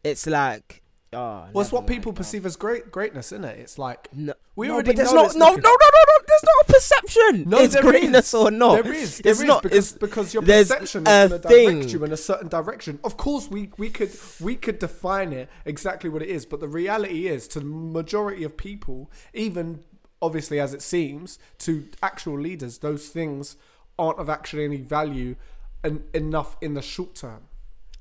[0.04, 0.82] It's like,
[1.14, 3.60] oh, Well, it's what people perceive as great greatness, isn't it?
[3.60, 5.36] It's like No, we already know not.
[5.36, 6.20] No, no, no, no, no.
[6.28, 7.50] There's not a perception.
[7.50, 8.84] No, it's greatness or not.
[8.84, 9.64] There is, there it's is, not.
[9.64, 13.00] because it's, because your perception is going to direct you in a certain direction.
[13.04, 16.68] Of course, we we could we could define it exactly what it is, but the
[16.68, 19.84] reality is, to the majority of people, even
[20.22, 23.56] obviously as it seems to actual leaders, those things
[23.98, 25.36] aren't of actually any value
[25.84, 27.49] and enough in the short term.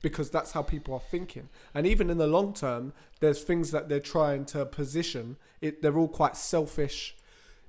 [0.01, 3.89] Because that's how people are thinking, and even in the long term, there's things that
[3.89, 5.37] they're trying to position.
[5.61, 7.17] It they're all quite selfish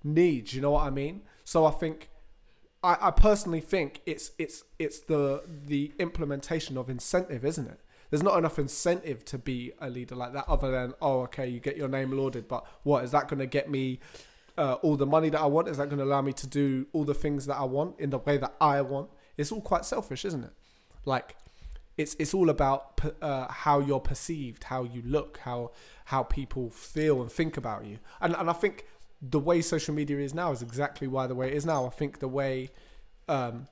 [0.04, 0.54] needs.
[0.54, 1.22] You know what I mean?
[1.44, 2.10] So I think
[2.84, 7.80] I, I personally think it's it's it's the the implementation of incentive, isn't it?
[8.10, 11.60] There's not enough incentive to be a leader like that, other than oh, okay, you
[11.60, 14.00] get your name lauded, but what is that going to get me?
[14.58, 16.86] Uh, all the money that I want is that going to allow me to do
[16.92, 19.10] all the things that I want in the way that I want?
[19.38, 20.52] It's all quite selfish, isn't it?
[21.06, 21.38] Like
[22.00, 25.72] it's it's all about uh, how you're perceived, how you look, how
[26.06, 28.00] how people feel and think about you.
[28.22, 28.86] And and I think
[29.22, 31.86] the way social media is now is exactly why the way it is now.
[31.86, 32.70] I think the way
[33.28, 33.68] um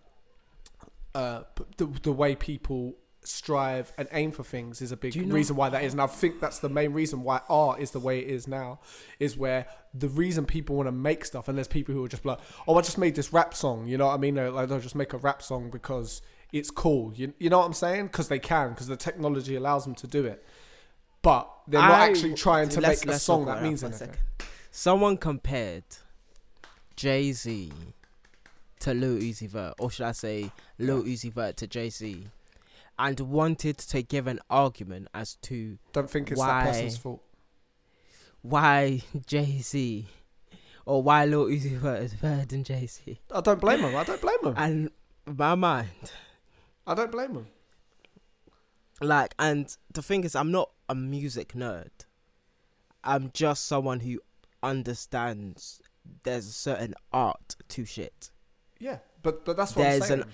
[1.15, 1.43] uh
[1.77, 5.55] the, the way people strive and aim for things is a big you know- reason
[5.55, 8.19] why that is and I think that's the main reason why art is the way
[8.19, 8.79] it is now
[9.19, 12.25] is where the reason people want to make stuff and there's people who are just
[12.25, 14.79] like oh I just made this rap song you know what I mean like they'll
[14.79, 16.21] just make a rap song because
[16.53, 19.83] it's cool you, you know what I'm saying because they can because the technology allows
[19.83, 20.43] them to do it
[21.21, 24.19] but they're not I- actually trying to make a song that means anything second.
[24.71, 25.83] Someone compared
[26.95, 27.71] Jay Z
[28.79, 32.27] to Lil Uzi Vert, or should I say Lil Uzi Vert to Jay Z,
[32.99, 36.63] and wanted to give an argument as to don't think it's Why?
[36.63, 37.23] that person's fault
[38.41, 40.05] why Jay Z
[40.85, 43.19] or why Lil Uzi Vert is better than Jay Z.
[43.31, 43.95] I don't blame him.
[43.95, 44.53] I don't blame him.
[44.55, 44.91] And
[45.25, 45.89] my mind,
[46.87, 47.47] I don't blame them
[48.99, 51.91] like, and the thing is, I'm not a music nerd.
[53.03, 54.19] I'm just someone who
[54.63, 55.81] understands
[56.23, 58.31] there's a certain art to shit.
[58.79, 60.27] yeah but but that's what There's I'm saying an-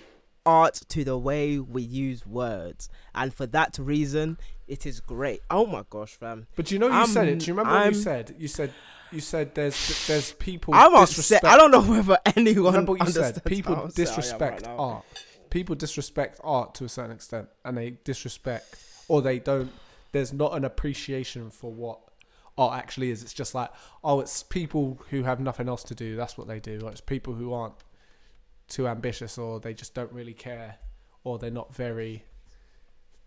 [0.46, 4.38] art to the way we use words, and for that reason,
[4.68, 5.42] it is great.
[5.50, 6.48] Oh my gosh, fam!
[6.56, 7.40] But you know you I'm- said it.
[7.40, 8.36] Do you remember you said?
[8.38, 8.72] You said
[9.12, 10.74] you said there's there's people.
[10.74, 11.44] I'm disrespect.
[11.44, 11.54] upset.
[11.54, 13.44] I don't know whether anyone Remember what you said?
[13.46, 15.06] People how upset I am disrespect right art.
[15.54, 18.76] People disrespect art to a certain extent, and they disrespect
[19.08, 19.72] or they don't.
[20.12, 22.00] There's not an appreciation for what
[22.58, 23.22] art actually is.
[23.22, 23.70] It's just like
[24.04, 26.16] oh, it's people who have nothing else to do.
[26.16, 26.82] That's what they do.
[26.84, 27.76] Or it's people who aren't
[28.68, 30.78] too ambitious, or they just don't really care,
[31.24, 32.26] or they're not very.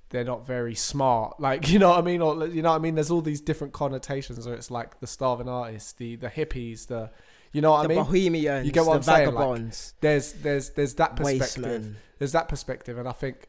[0.08, 2.80] They're not very smart, like you know what I mean, or you know what I
[2.80, 2.96] mean.
[2.96, 7.10] There's all these different connotations, or it's like the starving artist, the the hippies, the,
[7.56, 8.04] you know what the I mean.
[8.04, 11.96] bohemians, You get what the I'm saying, like, vagabonds, there's there's there's that perspective.
[12.18, 13.48] There's that perspective and i think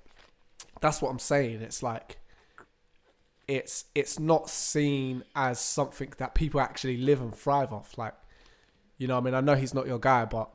[0.79, 1.61] that's what i'm saying.
[1.61, 2.17] It's like
[3.47, 7.97] it's it's not seen as something that people actually live and thrive off.
[7.97, 8.13] Like
[8.97, 10.49] you know i mean i know he's not your guy but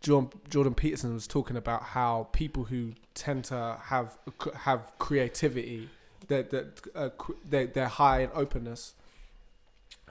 [0.00, 4.18] Jordan, Jordan Peterson was talking about how people who tend to have
[4.54, 5.88] have creativity,
[6.28, 7.10] that that uh,
[7.48, 8.94] they're high in openness,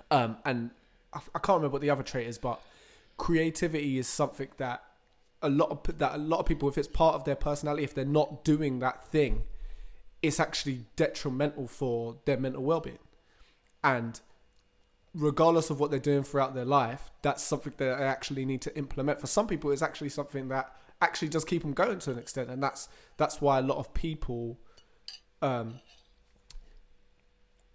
[0.09, 0.71] um, and
[1.13, 2.61] I, I can't remember what the other trait is, but
[3.17, 4.83] creativity is something that
[5.41, 7.93] a lot of that a lot of people, if it's part of their personality, if
[7.93, 9.43] they're not doing that thing,
[10.21, 12.99] it's actually detrimental for their mental well-being,
[13.83, 14.21] and
[15.13, 18.75] regardless of what they're doing throughout their life, that's something that they actually need to
[18.75, 19.19] implement.
[19.19, 22.49] For some people, it's actually something that actually does keep them going to an extent,
[22.49, 22.87] and that's
[23.17, 24.57] that's why a lot of people,
[25.41, 25.81] um,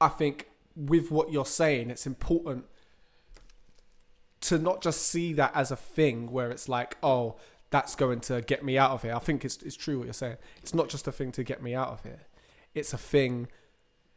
[0.01, 2.65] I think, with what you're saying, it's important
[4.49, 7.37] to not just see that as a thing where it's like, oh,
[7.71, 9.15] that's going to get me out of here.
[9.15, 10.39] I think it's it's true what you're saying.
[10.63, 12.23] It's not just a thing to get me out of here.
[12.75, 13.49] It's a thing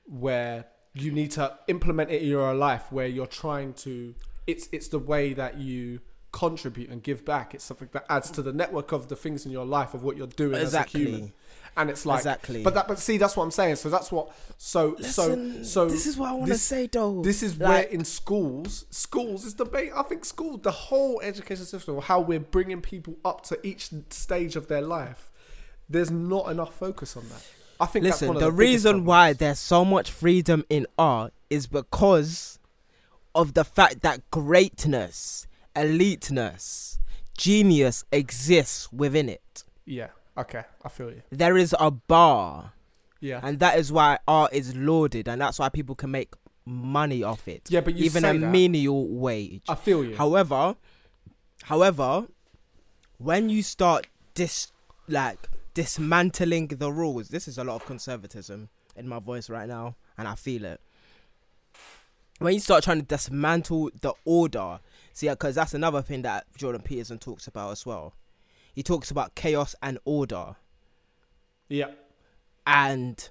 [0.05, 4.15] where you need to implement it in your life where you're trying to
[4.47, 5.99] it's it's the way that you
[6.31, 9.51] contribute and give back it's something that adds to the network of the things in
[9.51, 11.33] your life of what you're doing as a human Exactly.
[11.77, 12.63] And it's like Exactly.
[12.63, 13.77] But that, but see, that's what I'm saying.
[13.77, 14.35] So that's what.
[14.57, 15.89] So Listen, so so.
[15.89, 17.21] this is what I want to say though.
[17.21, 21.65] This is where in schools, schools is the ba- I think school, the whole education
[21.65, 25.31] system, how we're bringing people up to each stage of their life.
[25.89, 27.43] There's not enough focus on that.
[27.79, 30.85] I think that's Listen, one of the, the, reason why there's so much freedom in
[30.99, 32.59] art is because
[33.33, 36.99] of the fact that greatness, eliteness,
[37.37, 39.63] genius exists within it.
[39.85, 40.09] Yeah.
[40.37, 40.63] Okay.
[40.83, 41.21] I feel you.
[41.29, 42.73] There is a bar,
[43.19, 43.41] Yeah.
[43.43, 46.33] and that is why art is lauded, and that's why people can make
[46.65, 47.63] money off it.
[47.69, 48.39] Yeah, but you even a that.
[48.51, 49.63] menial wage.
[49.67, 50.15] I feel you.
[50.15, 50.75] However,
[51.63, 52.27] however,
[53.17, 54.71] when you start dis
[55.07, 59.95] like dismantling the rules, this is a lot of conservatism in my voice right now,
[60.17, 60.79] and I feel it.
[62.39, 64.79] When you start trying to dismantle the order,
[65.13, 68.13] see, because that's another thing that Jordan Peterson talks about as well.
[68.73, 70.55] He talks about chaos and order,
[71.69, 71.91] yeah.
[72.65, 73.29] and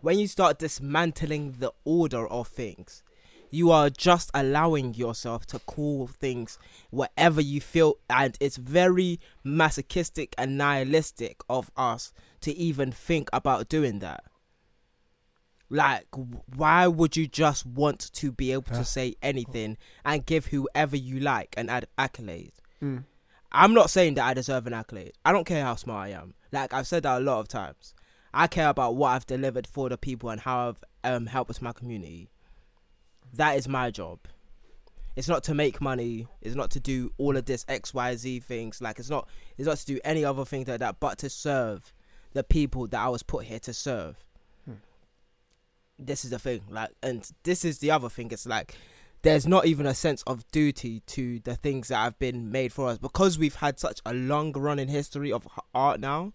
[0.00, 3.02] when you start dismantling the order of things,
[3.50, 6.58] you are just allowing yourself to call things
[6.90, 13.68] whatever you feel, and it's very masochistic and nihilistic of us to even think about
[13.68, 14.24] doing that.
[15.68, 16.06] Like,
[16.56, 21.20] why would you just want to be able to say anything and give whoever you
[21.20, 22.52] like an ad- accolade?
[22.82, 23.04] Mm.
[23.52, 25.12] I'm not saying that I deserve an accolade.
[25.24, 26.34] I don't care how smart I am.
[26.52, 27.94] Like I've said that a lot of times.
[28.32, 31.72] I care about what I've delivered for the people and how I've um, helped my
[31.72, 32.30] community.
[33.32, 34.20] That is my job.
[35.16, 36.28] It's not to make money.
[36.40, 38.80] It's not to do all of this X Y Z things.
[38.80, 39.28] Like it's not.
[39.58, 41.00] It's not to do any other thing like that.
[41.00, 41.92] But to serve
[42.32, 44.24] the people that I was put here to serve.
[44.64, 44.74] Hmm.
[45.98, 46.62] This is the thing.
[46.70, 48.30] Like, and this is the other thing.
[48.30, 48.76] It's like
[49.22, 52.88] there's not even a sense of duty to the things that have been made for
[52.88, 56.32] us because we've had such a long running history of art now.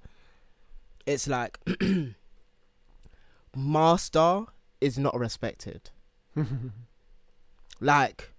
[1.06, 1.60] It's like
[3.56, 4.46] master
[4.82, 5.90] is not respected.
[7.80, 8.32] like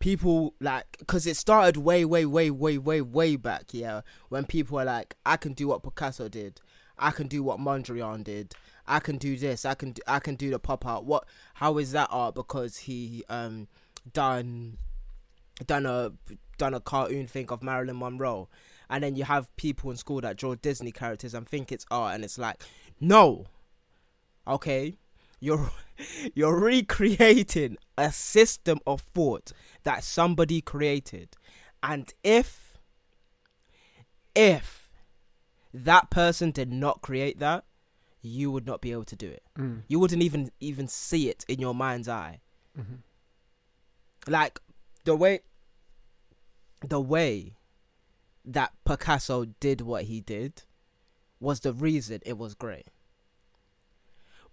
[0.00, 4.00] people like because it started way way way way way way back yeah
[4.30, 6.58] when people were like i can do what picasso did
[6.98, 8.54] i can do what mondrian did
[8.90, 11.04] i can do this i can do, i can do the pop art.
[11.04, 11.24] What
[11.54, 12.34] how is that art?
[12.34, 13.68] Because he um
[14.12, 14.78] done
[15.66, 16.12] done a
[16.58, 18.48] done a cartoon thing of marilyn monroe.
[18.88, 22.14] And then you have people in school that draw disney characters and think it's art
[22.14, 22.62] and it's like
[23.00, 23.46] no.
[24.46, 24.96] Okay?
[25.38, 25.70] You're
[26.34, 29.52] you're recreating a system of thought
[29.84, 31.36] that somebody created.
[31.82, 32.78] And if
[34.34, 34.90] if
[35.72, 37.64] that person did not create that
[38.22, 39.82] you would not be able to do it Mm.
[39.88, 42.40] you wouldn't even even see it in your mind's eye
[42.78, 42.98] Mhm.
[44.28, 44.60] like
[45.04, 45.40] the way
[46.82, 47.56] the way
[48.44, 50.62] that Picasso did what he did
[51.38, 52.86] was the reason it was great.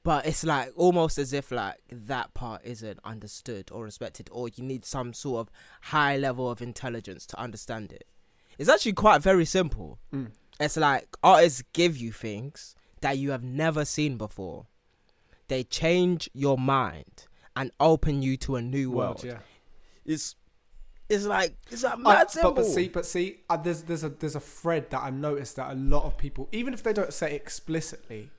[0.03, 4.63] But it's like almost as if like that part isn't understood or respected or you
[4.63, 5.51] need some sort of
[5.84, 8.07] high level of intelligence to understand it.
[8.57, 9.99] It's actually quite very simple.
[10.13, 10.32] Mm.
[10.59, 14.68] It's like artists give you things that you have never seen before.
[15.48, 19.24] They change your mind and open you to a new world.
[19.24, 19.39] World, yeah.
[20.06, 20.36] It's
[21.10, 22.52] it's like it's like I- mad simple.
[22.52, 25.56] but, but see, but see, uh, there's there's a there's a thread that I noticed
[25.56, 28.30] that a lot of people, even if they don't say explicitly,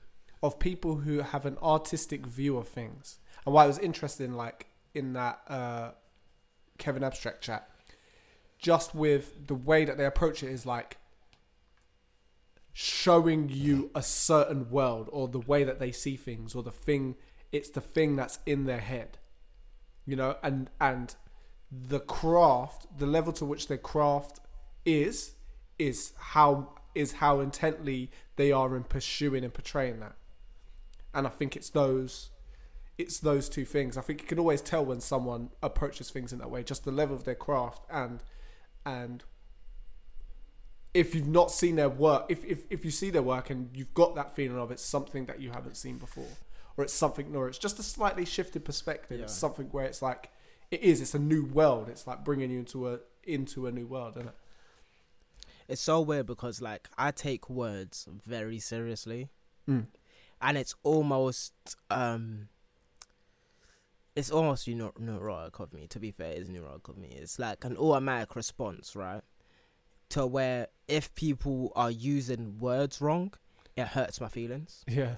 [0.43, 4.37] of people who have an artistic view of things, and why I was interested in
[4.37, 5.91] like in that uh,
[6.77, 7.69] Kevin Abstract chat,
[8.59, 10.99] just with the way that they approach it is like
[12.73, 17.17] showing you a certain world or the way that they see things or the thing
[17.51, 19.19] it's the thing that's in their head
[20.07, 21.17] you know and and
[21.71, 24.41] the craft the level to which their craft
[24.85, 25.35] is
[25.79, 30.17] is how is how intently they are in pursuing and portraying that.
[31.15, 32.31] And i think it's those
[32.97, 33.97] it's those two things.
[33.97, 36.91] I think you can always tell when someone approaches things in that way just the
[36.91, 38.23] level of their craft and
[38.85, 39.23] and
[40.95, 43.95] if you've not seen their work if, if if you see their work and you've
[43.95, 46.29] got that feeling of it's something that you haven't seen before
[46.77, 50.31] or it's something or it's just a slightly shifted perspective it's something where it's like
[50.71, 53.87] it is it's a new world it's like bringing you into a into a new
[53.87, 54.35] world isn't it
[55.69, 59.29] it's so weird because like I take words very seriously,
[60.41, 61.53] and it's almost
[61.91, 62.49] um,
[64.17, 65.87] it's almost you know neurotic of me.
[65.89, 67.09] To be fair, it's neurotic of me.
[67.11, 69.21] It's like an automatic response, right?
[70.11, 73.35] To where if people are using words wrong,
[73.77, 74.85] it hurts my feelings.
[74.89, 75.17] yeah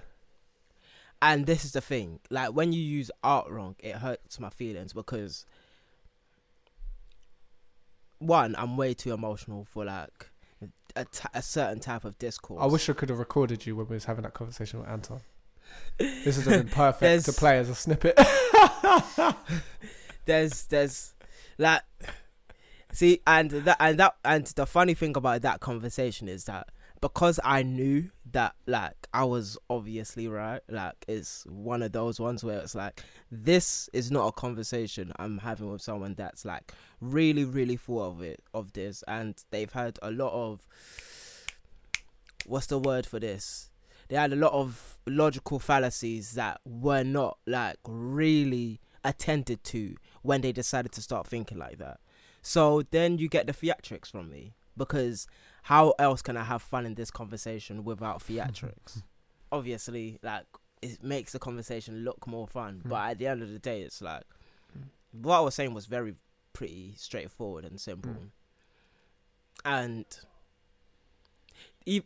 [1.21, 4.93] And this is the thing, like when you use art wrong, it hurts my feelings
[4.93, 5.45] because
[8.19, 10.29] one, I'm way too emotional for like
[10.95, 12.59] a, t- a certain type of discourse.
[12.61, 15.21] I wish I could have recorded you when we was having that conversation with Anton.
[15.97, 18.17] This would have been perfect to play as a snippet.
[20.25, 21.13] there's there's
[21.57, 21.81] like
[22.93, 26.67] see and that and that and the funny thing about that conversation is that
[27.01, 32.43] because I knew that like I was obviously right like it's one of those ones
[32.43, 37.43] where it's like this is not a conversation I'm having with someone that's like really
[37.43, 40.67] really full of it of this and they've had a lot of
[42.45, 43.71] what's the word for this
[44.11, 50.41] they had a lot of logical fallacies that were not like really attended to when
[50.41, 51.99] they decided to start thinking like that.
[52.41, 55.27] So then you get the theatrics from me because
[55.63, 59.03] how else can I have fun in this conversation without theatrics?
[59.51, 60.45] Obviously, like
[60.81, 64.01] it makes the conversation look more fun, but at the end of the day, it's
[64.01, 64.23] like
[65.11, 66.15] what I was saying was very
[66.53, 68.29] pretty straightforward and simple, Mm.
[69.65, 70.05] and.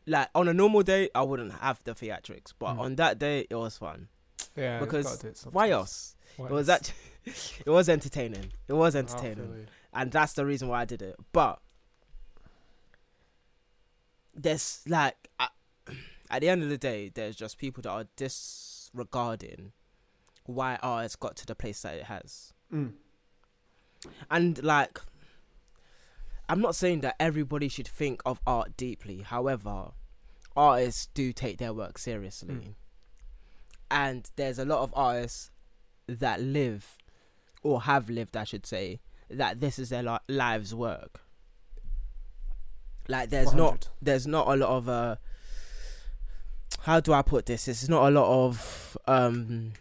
[0.08, 2.80] Like on a normal day, I wouldn't have the theatrics, but Mm.
[2.80, 4.08] on that day, it was fun.
[4.56, 5.06] yeah, because
[5.52, 6.16] Why else?
[6.38, 6.92] Why It was else?
[7.26, 8.52] actually, it was entertaining.
[8.70, 9.66] It was entertaining, feel you.
[9.96, 11.16] And that's the reason why I did it.
[11.32, 11.60] But
[14.36, 15.52] there's like, at,
[16.30, 19.72] at the end of the day, there's just people that are disregarding
[20.46, 22.94] why art has got to the place that it has, Mm.
[24.30, 25.00] and like,
[26.50, 29.22] I'm not saying that everybody should think of art deeply.
[29.22, 29.92] However,
[30.56, 32.74] artists do take their work seriously, Mm.
[33.92, 35.52] and there's a lot of artists
[36.08, 36.98] that live
[37.64, 39.00] or have lived, I should say,
[39.30, 41.22] that this is their li- lives work.
[43.08, 43.64] Like there's 100.
[43.64, 45.16] not there's not a lot of uh
[46.82, 47.68] how do I put this?
[47.68, 49.74] It's not a lot of um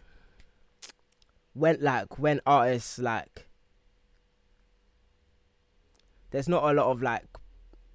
[1.54, 3.46] when like when artists like
[6.30, 7.22] there's not a lot of like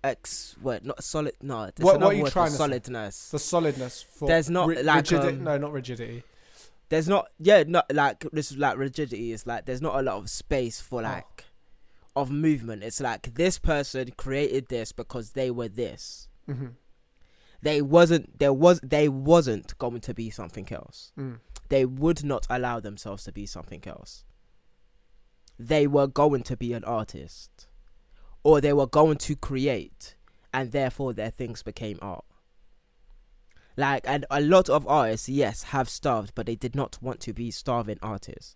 [0.03, 2.57] ex word not solid no there's What- what are you word for trying to say?
[2.57, 4.01] solidness for solidness.
[4.03, 6.23] For There's not, ri- like, rigidi- um, no, not rigidity.
[6.89, 10.17] There's not yeah not like this is like rigidity is like there's not a lot
[10.17, 11.03] of space for Oh.
[11.03, 11.45] like
[12.15, 12.83] of movement.
[12.83, 16.27] It's like this person created this because they were this.
[16.45, 16.67] Hmm
[17.61, 21.11] they wasn't there was they wasn't going to be something else.
[21.19, 21.39] Mm.
[21.67, 24.23] they would not allow themselves to be something else.
[25.57, 27.67] They were going to be an artist.
[28.43, 30.15] Or they were going to create
[30.53, 32.23] and therefore their things became art
[33.79, 37.33] like and a lot of artists yes have starved but they did not want to
[37.33, 38.55] be starving artists.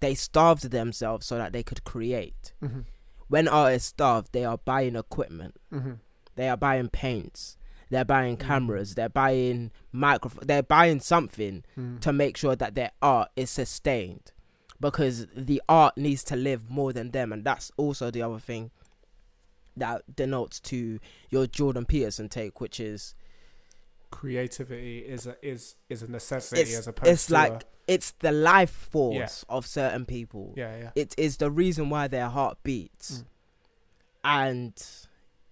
[0.00, 2.52] They starved themselves so that they could create.
[2.60, 2.80] Hmm
[3.28, 5.54] when artists starve they are buying equipment.
[5.70, 5.94] Hmm
[6.36, 7.56] they are buying paints.
[7.90, 8.40] They're buying Mm.
[8.50, 8.94] cameras.
[8.96, 12.00] They're buying microphones, they're buying something Mm.
[12.00, 14.32] to make sure that their art is sustained.
[14.80, 18.70] Because the art needs to live more than them and that's also the other thing
[19.76, 20.98] that denotes to
[21.30, 23.14] your Jordan Peterson take which is
[24.14, 27.66] Creativity is a is is a necessity it's, as opposed to it's to like a,
[27.88, 30.90] it's the life force of certain people yeah yeah.
[30.94, 33.24] it is the reason why their heart beats Mm.
[34.24, 34.86] and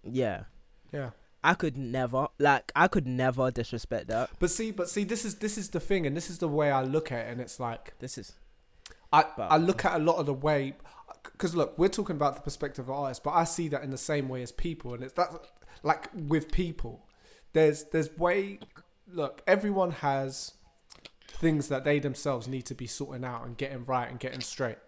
[0.04, 0.44] yeah
[0.92, 1.10] Yeah.
[1.44, 5.34] I could never like I could never disrespect that But see, but see, this is
[5.36, 7.58] this is the thing, and this is the way I look at it, and it's
[7.58, 8.34] like this is
[9.12, 10.74] I But- I look at a lot of the way,
[11.24, 13.98] because look, we're talking about the perspective of artists, but I see that in the
[13.98, 15.30] same way as people, and it's that
[15.82, 17.04] like with people,
[17.52, 18.58] there's there's way,
[19.12, 20.52] look, everyone has
[21.28, 24.78] things that they themselves need to be sorting out and getting right and getting straight.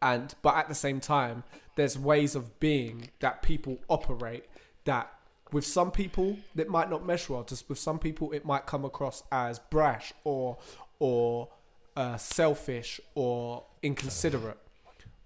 [0.00, 1.44] And but at the same time,
[1.76, 4.44] there's ways of being that people operate
[4.84, 5.12] that
[5.52, 7.42] with some people it might not mesh well.
[7.42, 10.58] Just with some people it might come across as brash or
[10.98, 11.48] or
[11.96, 14.58] uh, selfish or inconsiderate,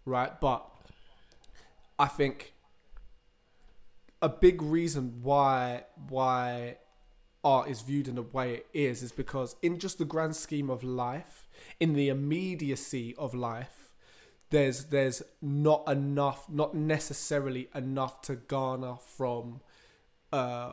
[0.07, 0.41] right?
[0.41, 0.67] But
[1.99, 2.55] I think
[4.23, 6.77] a big reason why why
[7.45, 10.71] art is viewed in the way it is is because in just the grand scheme
[10.71, 11.49] of life,
[11.81, 13.93] in the immediacy of life,
[14.51, 19.61] there's there's not enough, not necessarily enough to garner from
[20.33, 20.73] uh,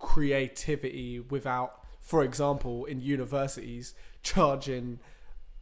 [0.00, 4.98] creativity without, for example, in universities charging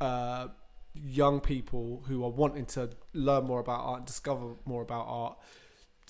[0.00, 0.48] uh,
[0.94, 5.38] young people who are wanting to learn more about art, and discover more about art,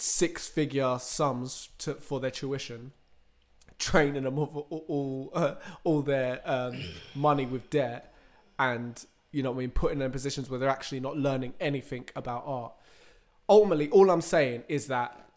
[0.01, 2.92] six-figure sums to, for their tuition,
[3.78, 6.80] training them of all all, uh, all their um,
[7.14, 8.12] money with debt,
[8.59, 12.09] and you know I mean, putting them in positions where they're actually not learning anything
[12.16, 12.72] about art.
[13.49, 15.28] Ultimately, all I'm saying is that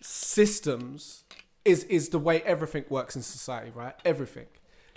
[0.00, 1.24] systems
[1.64, 3.94] is is the way everything works in society, right?
[4.04, 4.46] Everything.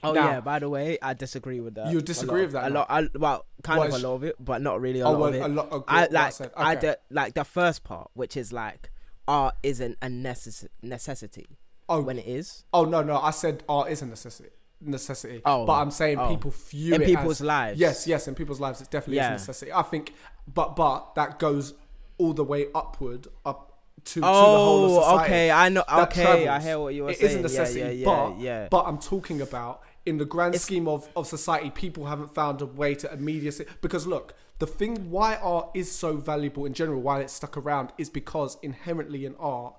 [0.10, 1.92] Oh Now- yeah, by the way, I disagree with that.
[1.92, 2.88] You disagree with that A lot.
[2.90, 5.20] I, well, kind What of a lot of it, but not really a Oh, lot
[5.20, 5.42] well, of it.
[5.42, 6.52] a lot I like said.
[6.56, 6.88] I Okay.
[6.88, 8.92] the, like the first part, which is like
[9.28, 11.48] art isn't a necess- necessity
[11.90, 13.18] Oh, when it is oh no, no.
[13.18, 14.50] I said art is a necessity.
[14.82, 15.42] Necessity.
[15.46, 16.30] Oh, but I'm saying oh.
[16.30, 17.80] people view in it people's as, lives.
[17.80, 19.36] Yes, yes, in people's lives, it definitely Yeah.
[19.36, 19.72] is a necessity.
[19.74, 20.14] I think,
[20.54, 21.74] but but that goes
[22.18, 23.72] all the way upward up
[24.04, 24.32] to, to the Oh,
[24.66, 25.24] whole of oh, society.
[25.26, 25.52] okay.
[25.52, 25.84] I know.
[26.04, 27.30] Okay, I hear what you were It saying.
[27.32, 28.68] is a necessity, yeah, yeah, but yeah, yeah.
[28.70, 32.62] but I'm talking about in the grand It's- scheme of, of society, people haven't found
[32.62, 33.66] a way to immediacy.
[33.82, 37.92] Because look, the thing why art is so valuable in general, why it's stuck around,
[37.98, 39.76] is because inherently in art,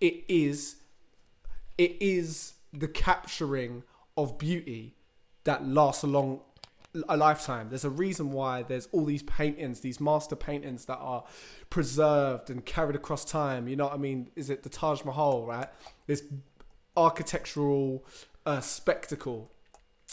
[0.00, 0.76] it is
[1.78, 3.82] it is the capturing
[4.16, 4.94] of beauty
[5.44, 6.40] that lasts a long
[7.08, 7.68] a lifetime.
[7.68, 11.24] There's a reason why there's all these paintings, these master paintings that are
[11.70, 13.68] preserved and carried across time.
[13.68, 14.30] You know what I mean?
[14.36, 15.68] Is it the Taj Mahal, right?
[16.06, 16.24] This
[16.96, 18.04] architectural
[18.44, 19.50] uh, spectacle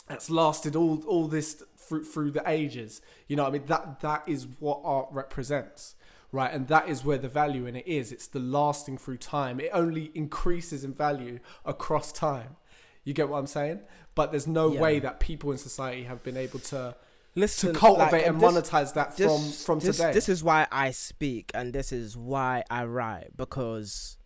[0.07, 3.01] that's lasted all all this through through the ages.
[3.27, 3.65] You know what I mean?
[3.67, 5.95] That that is what art represents.
[6.33, 8.11] Right, and that is where the value in it is.
[8.11, 9.61] It's the lasting through time.
[9.61, 12.57] It only increases in value across time.
[13.05, 13.79] You get what I'm saying?
[14.13, 14.81] But there's no Yeah.
[14.81, 16.97] way that people in society have been able to
[17.35, 20.11] Listen, to cultivate like, and this- monetize that this- from from this, today.
[20.11, 24.17] This is why I speak and this is why I write because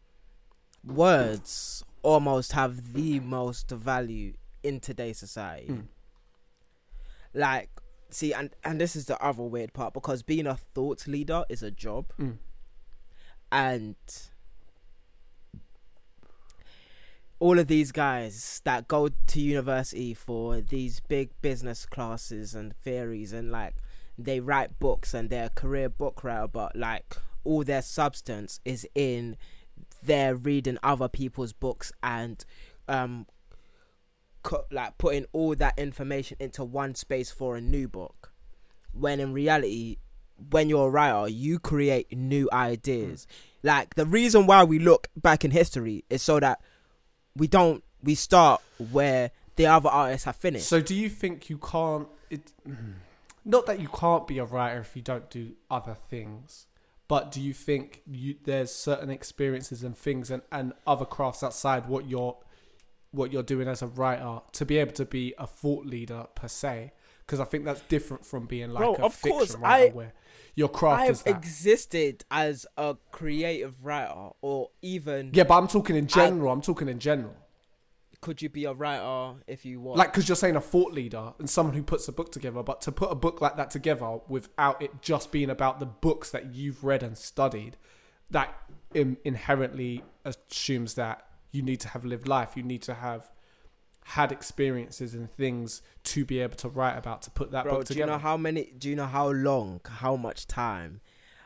[0.83, 5.67] words almost have the most value in today's society.
[5.67, 5.83] Mm.
[7.33, 7.69] Like,
[8.09, 11.63] see, and and this is the other weird part because being a thought leader is
[11.63, 12.37] a job, Mm.
[13.51, 13.95] and
[17.39, 23.33] all of these guys that go to university for these big business classes and theories
[23.33, 23.73] and like
[24.17, 28.87] they write books and they're a career book writer but like all their substance is
[28.93, 29.35] in
[30.03, 32.45] their reading other people's books and
[32.87, 33.25] um
[34.43, 38.31] co- like putting all that information into one space for a new book.
[38.93, 39.97] When in reality
[40.49, 43.27] when you're a writer you create new ideas.
[43.61, 43.67] Hmm.
[43.67, 46.61] Like the reason why we look back in history is so that
[47.35, 48.61] we don't we start
[48.91, 50.67] where the other artists have finished.
[50.67, 52.07] So do you think you can't?
[52.29, 52.51] It,
[53.45, 56.65] not that you can't be a writer if you don't do other things,
[57.07, 61.87] but do you think you, there's certain experiences and things and, and other crafts outside
[61.87, 62.37] what you're
[63.11, 66.47] what you're doing as a writer to be able to be a thought leader per
[66.47, 66.93] se?
[67.25, 69.95] Because I think that's different from being like Bro, a of fiction course, writer I-
[69.95, 70.13] where
[70.55, 71.37] your craft is I've that.
[71.37, 76.51] existed as a creative writer or even yeah, but I'm talking in general.
[76.51, 77.35] I'm talking in general.
[78.19, 81.31] could you be a writer if you want like because you're saying a thought leader
[81.39, 84.19] and someone who puts a book together but to put a book like that together
[84.27, 87.77] without it just being about the books that you've read and studied
[88.29, 88.53] that
[88.93, 93.31] in, inherently assumes that you need to have lived life you need to have
[94.03, 97.85] had experiences and things to be able to write about to put that bro book
[97.85, 97.93] together.
[97.93, 101.01] do you know how many do you know how long how much time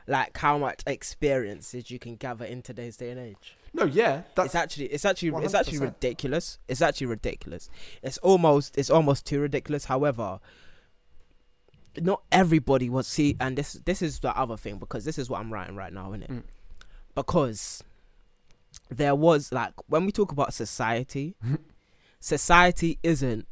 [0.08, 4.47] like how much experiences you can gather in today's day and age no yeah that's
[4.47, 7.70] it's actually it's actually it's actually ridiculous it's actually ridiculous
[8.01, 10.39] it's almost it's almost too ridiculous however
[12.01, 15.39] not everybody was see and this this is the other thing because this is what
[15.39, 16.30] i'm writing right now innit?
[16.30, 16.43] Mm.
[17.16, 17.84] because
[18.90, 21.36] there was like when we talk about society
[22.20, 23.48] society isn't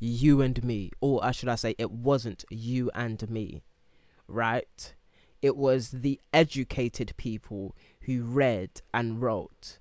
[0.00, 3.62] you and me or I should i say it wasn't you and me
[4.28, 4.94] right
[5.42, 9.78] it was the educated people who read and wrote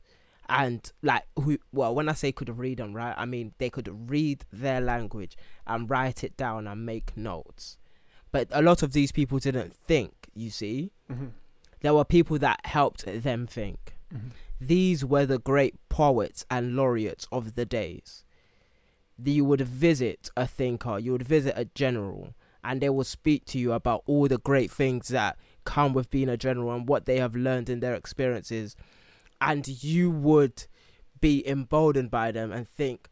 [0.50, 4.10] and like who well when i say could read and write i mean they could
[4.10, 7.78] read their language and write it down and make notes
[8.32, 11.32] but a lot of these people didn't think you see Mhm.
[11.82, 14.32] there were people that helped them think Mhm.
[14.60, 18.24] These were the great poets and laureates of the days.
[19.24, 22.34] You would visit a thinker you would visit a general
[22.64, 26.30] and they will speak to you about all the great things that come with being
[26.30, 28.76] a general and what they have learned in their experiences.
[29.42, 30.66] And you would
[31.22, 33.10] be emboldened by them and think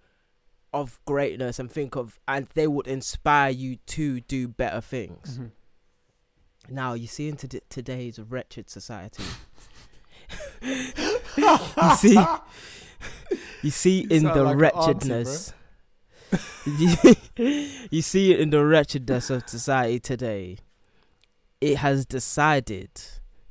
[0.74, 5.38] of greatness and think of and they would inspire you to do better things.
[5.39, 5.52] Mhm.
[6.70, 9.24] now you see into t- today's wretched society
[10.62, 12.26] you see?
[13.62, 15.54] You see You in the like wretchedness.
[16.66, 16.96] You,
[17.92, 20.58] you see it in the wretchedness of society today
[21.62, 22.90] it has decided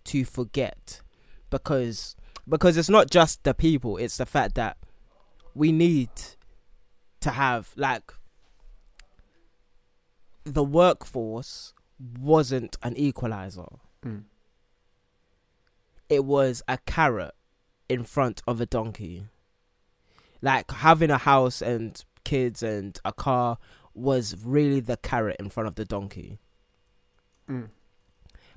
[0.04, 1.00] to forget
[1.50, 2.14] because
[2.48, 4.76] because it's not just the people it's the fact that
[5.54, 6.10] we need
[7.20, 8.12] to have like
[10.44, 11.72] the workforce
[12.20, 13.78] wasn't an equalizer.
[14.04, 14.24] Mm.
[16.08, 17.34] It was a carrot
[17.88, 19.26] in front of a donkey.
[20.42, 23.58] Like having a house and kids and a car
[23.94, 26.38] was really the carrot in front of the donkey
[27.48, 27.68] Mm.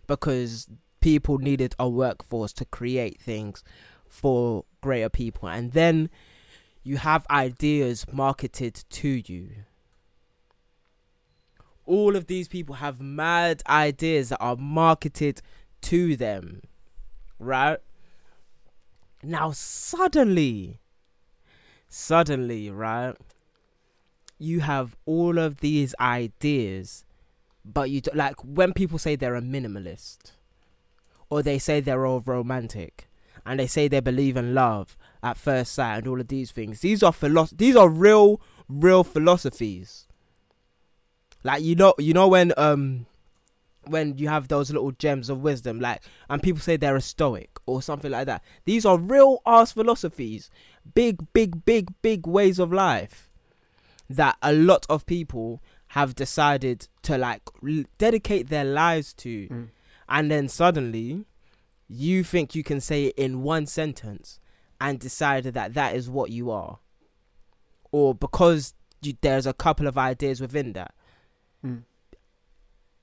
[0.07, 0.67] because
[1.01, 3.63] people needed a workforce to create things
[4.07, 6.09] for greater people, and then
[6.83, 9.49] you have ideas marketed to you.
[11.85, 15.41] All of these people have mad ideas that are marketed
[15.81, 16.61] to them,
[17.39, 17.79] right?
[19.23, 20.79] Now, suddenly,
[21.89, 23.15] suddenly, right,
[24.38, 27.03] you have all of these ideas,
[27.65, 30.31] but you do, like when people say they're a minimalist,
[31.29, 33.07] or they say they're all romantic,
[33.45, 36.81] and they say they believe in love at first sight, and all of these things.
[36.81, 40.07] These are philosoph- These are real, real philosophies.
[41.43, 43.05] Like you know, you know when um
[43.89, 47.49] when you have those little gems of wisdom, like, and people say they're a stoic
[47.65, 48.43] or something like that.
[48.65, 50.49] These are real ass philosophies,
[50.93, 53.29] big, big, big, big ways of life
[54.09, 55.61] that a lot of people
[55.91, 57.41] have decided to like
[57.97, 59.69] dedicate their lives to, Mm.
[60.09, 61.25] and then suddenly
[61.89, 64.39] you think you can say it in one sentence
[64.79, 66.79] and decide that that is what you are,
[67.91, 70.93] or because you, there's a couple of ideas within that
[71.65, 71.83] Mm.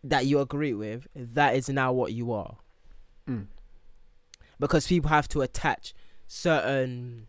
[0.04, 2.58] That you agree with, that is now what you are.
[3.28, 3.46] Mm.
[4.60, 5.94] Because people have to attach
[6.26, 7.26] certain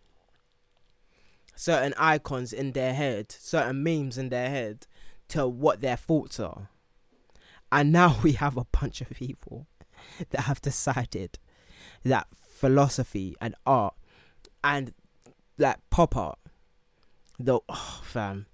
[1.58, 4.86] certain icons in their head, certain memes in their head
[5.28, 6.68] to what their thoughts are.
[7.72, 9.66] And now we have a bunch of people
[10.30, 11.38] that have decided
[12.04, 13.94] that philosophy and art
[14.62, 14.92] and
[15.58, 16.38] like pop art,
[17.38, 18.46] the oh, fam,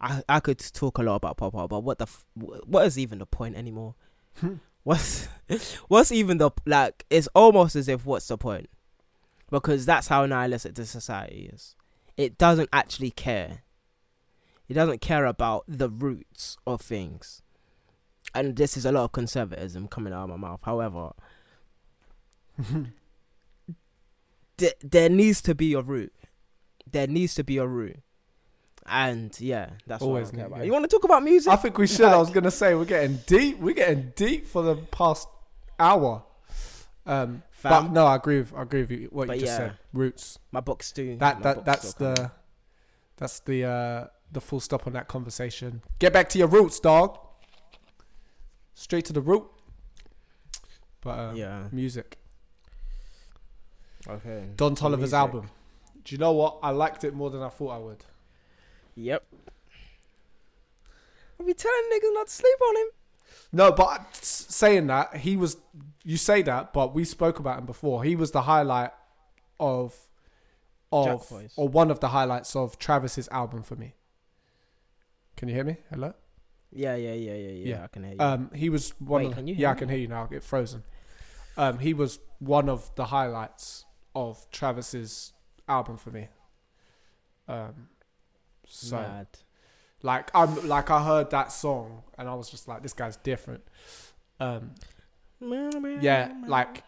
[0.00, 2.98] I I could talk a lot about pop art, but what the f- what is
[2.98, 3.94] even the point anymore?
[4.40, 4.54] Hmm.
[4.82, 5.28] what's
[5.88, 7.04] what's even the like?
[7.10, 8.68] It's almost as if what's the point?
[9.50, 11.74] Because that's how nihilistic the society is.
[12.16, 13.62] It doesn't actually care.
[14.68, 17.42] It doesn't care about the roots of things.
[18.32, 20.60] And this is a lot of conservatism coming out of my mouth.
[20.62, 21.10] However,
[24.56, 26.12] th- there needs to be a root.
[26.88, 27.98] There needs to be a root.
[28.86, 30.58] And yeah, that's Always what I care need, about.
[30.58, 30.64] yeah.
[30.64, 31.52] You want to talk about music?
[31.52, 32.06] I think we should.
[32.06, 33.58] I was gonna say we're getting deep.
[33.58, 35.28] We're getting deep for the past
[35.78, 36.24] hour.
[37.06, 38.38] Um, but no, I agree.
[38.38, 39.68] With, I agree with you, what But you just yeah.
[39.68, 39.78] said.
[39.92, 40.38] Roots.
[40.50, 41.16] my book's too.
[41.18, 42.30] That my that that's still coming.
[42.30, 42.32] the
[43.16, 45.82] that's the uh the full stop on that conversation.
[45.98, 47.18] Get back to your roots, dog.
[48.74, 49.44] Straight to the root.
[51.02, 51.64] But uh, yeah.
[51.72, 52.16] music.
[54.08, 54.46] Okay.
[54.56, 55.14] Don Toliver's Music.
[55.14, 55.50] album.
[56.04, 56.58] Do you know what?
[56.62, 58.04] I liked it more than I thought I would.
[58.94, 59.24] Yep.
[61.38, 62.86] Are we telling niggas not to sleep on him?
[63.52, 65.56] No, but saying that, he was.
[66.04, 68.04] You say that, but we spoke about him before.
[68.04, 68.90] He was the highlight
[69.58, 69.94] of,
[70.92, 73.94] of, or one of the highlights of Travis's album for me.
[75.36, 75.76] Can you hear me?
[75.90, 76.14] Hello.
[76.72, 77.68] Yeah, yeah, yeah, yeah, yeah.
[77.68, 77.84] Yeah.
[77.84, 78.20] I can hear you.
[78.20, 79.22] Um, he was one.
[79.22, 80.26] Wait, of, can you yeah, hear I can hear you now.
[80.26, 80.84] Get frozen.
[81.56, 83.84] Um, he was one of the highlights
[84.14, 85.32] of Travis's
[85.68, 86.28] album for me.
[87.48, 87.88] Um,
[88.70, 89.26] so Mad.
[90.02, 93.62] like I'm like I heard that song and I was just like, this guy's different.
[94.38, 94.72] Um,
[96.00, 96.84] yeah, like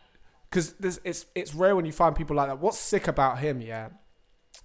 [0.49, 2.59] because this it's it's rare when you find people like that.
[2.61, 3.89] What's sick about him, yeah,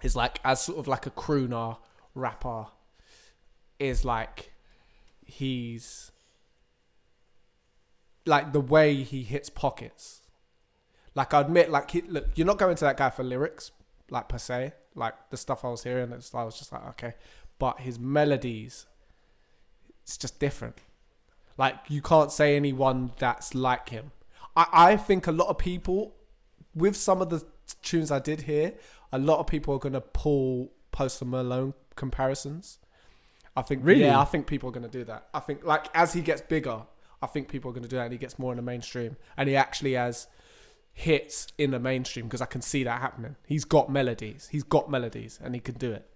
[0.04, 1.78] is like as sort of like a crooner
[2.14, 2.68] rapper,
[3.80, 4.54] is like
[5.26, 6.12] he's
[8.26, 10.22] like the way he hits pockets.
[11.16, 13.72] Like I admit, like he, look, you're not going to that guy for lyrics,
[14.10, 14.74] like per se.
[14.96, 17.14] Like the stuff I was hearing, it's, I was just like, okay,
[17.60, 18.86] but his melodies,
[20.04, 20.78] it's just different.
[21.58, 24.12] Like you can't say anyone that's like him.
[24.56, 26.16] I, I think a lot of people,
[26.74, 27.44] with some of the
[27.82, 28.74] tunes I did hear,
[29.12, 32.80] a lot of people are gonna pull Post Malone comparisons.
[33.56, 34.02] I think Really?
[34.02, 35.28] yeah, I think people are gonna do that.
[35.34, 36.82] I think like as he gets bigger,
[37.22, 39.50] I think people are gonna do that and he gets more in the mainstream and
[39.50, 40.28] he actually has
[41.00, 43.36] hits in the mainstream because I can see that happening.
[43.46, 44.48] He's got melodies.
[44.52, 46.10] He's got melodies and he can do it.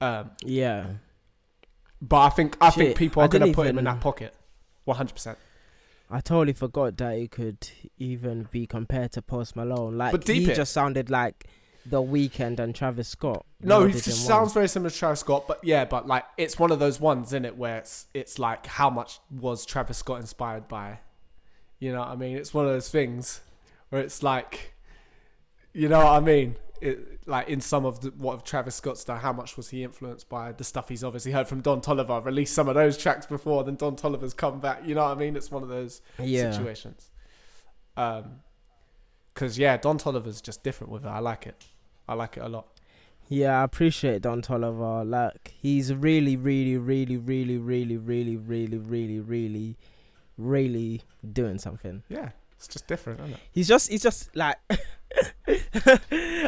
[0.00, 0.86] Um, Yeah.
[2.02, 4.34] but I think I think people are gonna didn't put him in that pocket,
[4.84, 5.38] one hundred percent.
[6.10, 9.96] I totally forgot that it could even be compared to Post Malone.
[9.96, 10.56] Like But deep he it.
[10.56, 11.46] just sounded like
[11.84, 13.46] The Weeknd and Travis Scott.
[13.60, 14.54] No, he just sounds one.
[14.54, 17.44] very similar to Travis Scott, but yeah, but like it's one of those ones in
[17.44, 20.98] it where it's it's like how much was Travis Scott inspired by?
[21.78, 22.36] You know what I mean?
[22.36, 23.42] It's one of those things
[23.90, 24.74] where it's like,
[25.72, 26.56] you know what I mean?
[26.80, 30.28] It, like in some of the, what Travis Scott's done, how much was he influenced
[30.28, 32.24] by the stuff he's obviously heard from Don Toliver?
[32.24, 34.82] Released some of those tracks before, then Don Toliver's come back.
[34.86, 35.36] You know what I mean?
[35.36, 36.50] It's one of those Yeah.
[36.52, 37.10] situations.
[37.96, 38.40] Um,
[39.34, 41.08] because yeah, Don Toliver's just different with it.
[41.08, 41.66] I like it.
[42.08, 42.68] I like it a lot.
[43.28, 45.08] Yeah, I appreciate Don Toliver.
[45.08, 49.76] Like he's really, really, really, really, really, really, really, really, really,
[50.38, 52.02] really doing something.
[52.08, 53.40] Yeah, it's just different, isn't it?
[53.52, 54.56] He's just, he's just like,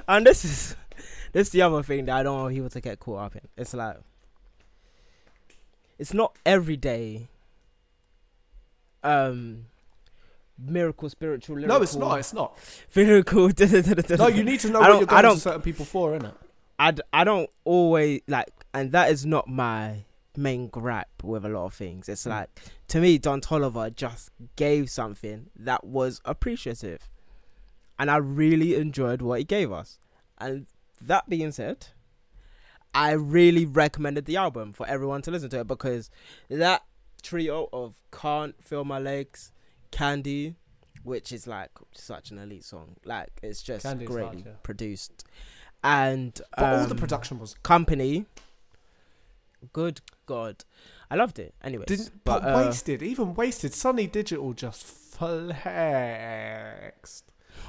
[0.08, 0.76] and this is
[1.32, 3.42] this is the other thing that I don't want people to get caught up in.
[3.56, 3.96] It's like
[5.98, 7.28] it's not every day.
[9.02, 9.66] Um,
[10.58, 11.76] miracle, spiritual, lyrical.
[11.78, 12.18] No, it's not.
[12.18, 12.58] It's not.
[12.94, 13.50] Miracle.
[14.18, 16.34] No, you need to know I what you're going to don't- certain people for, innit?
[16.80, 20.04] I, d- I don't always like, and that is not my
[20.38, 22.08] main gripe with a lot of things.
[22.08, 22.30] It's Mm.
[22.30, 22.50] like
[22.88, 27.08] to me, Don Toliver just gave something that was appreciative,
[27.98, 29.98] and I really enjoyed what he gave us.
[30.38, 30.66] And
[31.00, 31.88] that being said,
[32.94, 36.10] I really recommended the album for everyone to listen to it because
[36.48, 36.84] that
[37.22, 39.52] trio of "Can't Feel My Legs,"
[39.90, 40.54] "Candy,"
[41.02, 44.56] which is like such an elite song, like it's just Candy is hard, greatly yeah.
[44.62, 45.24] produced,
[45.82, 47.54] and But all the um, production was.
[47.62, 48.26] company.
[49.72, 50.64] Good God,
[51.10, 51.54] I loved it.
[51.64, 53.72] Anyway, Didn't, but, but uh, wasted, even wasted.
[53.72, 55.32] Sonny Digital just flexed.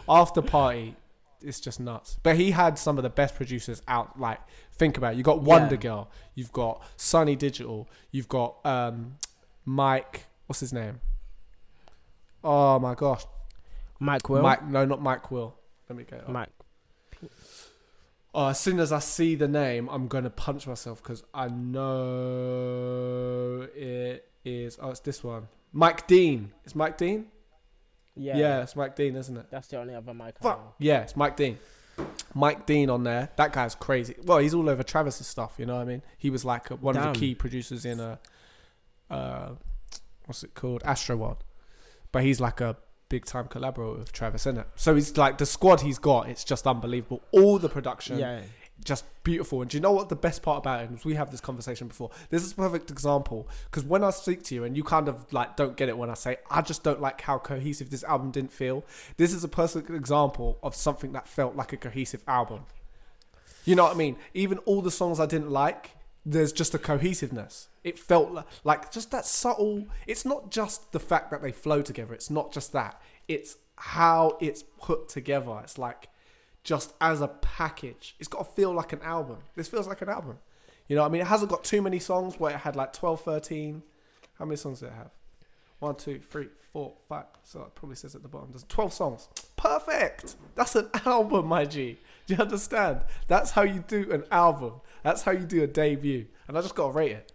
[0.10, 0.97] After party,
[1.41, 2.20] it's just nuts.
[2.22, 4.20] But he had some of the best producers out.
[4.20, 4.39] Like,
[4.74, 5.18] think about it.
[5.18, 5.82] You got Wonder Yeah.
[5.82, 6.12] Girl.
[6.36, 7.88] You've got Sonny Digital.
[8.12, 9.16] You've got um,
[9.64, 10.26] Mike.
[10.47, 10.99] What's his name?
[12.43, 13.24] Oh my gosh,
[13.99, 14.66] Mike Will, Mike.
[14.68, 15.32] No, not Mike.
[15.32, 15.55] Will.
[15.88, 16.22] Let me go.
[16.28, 16.49] Mike.
[18.34, 21.47] Oh, as soon as I see the name, I'm gonna punch myself because I
[22.59, 24.77] know it is.
[24.82, 25.47] Oh, it's this one.
[25.73, 26.51] Mike Dean.
[26.65, 27.25] It's Mike Dean.
[28.15, 29.45] Yeah, Yeah, it's Mike Dean, isn't it?
[29.49, 30.39] that's the only other Mike.
[30.41, 30.75] Fuck.
[30.77, 31.57] Yeah, it's Mike Dean.
[32.34, 33.30] Mike Dean on there.
[33.38, 34.15] That guy's crazy.
[34.23, 35.55] Well, he's all over Travis's stuff.
[35.57, 36.01] You know what I mean?
[36.17, 38.19] He was like one of the key producers in a,
[39.09, 39.51] uh,
[40.25, 40.84] what's it called?
[40.84, 41.38] Astroworld.
[42.11, 42.77] But he's like a
[43.10, 44.68] big time collaborator with Travis, isn't it?
[44.76, 46.30] So he's like the squad he's got.
[46.30, 47.22] It's just unbelievable.
[47.32, 48.41] All the production Yeah,
[48.84, 49.62] just beautiful.
[49.62, 51.03] And do you know what the best part about it is?
[51.03, 52.12] We have this conversation before.
[52.30, 55.32] This is a perfect example because when I speak to you and you kind of
[55.34, 58.32] like don't get it when I say I just don't like how cohesive this album
[58.32, 58.86] didn't feel.
[59.18, 62.62] This is a perfect example of something that felt like a cohesive album.
[63.66, 64.16] You know what I mean?
[64.34, 65.91] Even all the songs I didn't like,
[66.30, 67.69] there's just a cohesiveness.
[67.84, 69.88] It felt li- like just that subtle.
[70.05, 72.13] It's not just the fact that they flow together.
[72.13, 73.01] It's not just that.
[73.27, 75.59] It's how it's put together.
[75.63, 76.09] It's like
[76.63, 78.15] just as a package.
[78.19, 79.38] It's got to feel like an album.
[79.55, 80.38] This feels like an album.
[80.88, 81.21] You know what I mean?
[81.21, 83.82] It hasn't got too many songs where it had like 12, 13.
[84.38, 85.11] How many songs did it have?
[85.80, 87.25] One, two, three, four, five.
[87.43, 88.49] So it probably says at the bottom.
[88.51, 89.30] There's 12 songs.
[89.55, 90.36] Perfect.
[90.55, 91.97] That's an album, my G.
[92.30, 93.01] Do you understand?
[93.27, 94.73] That's how you do an album.
[95.01, 96.27] That's how you do a debut.
[96.47, 97.32] And I just got to rate it.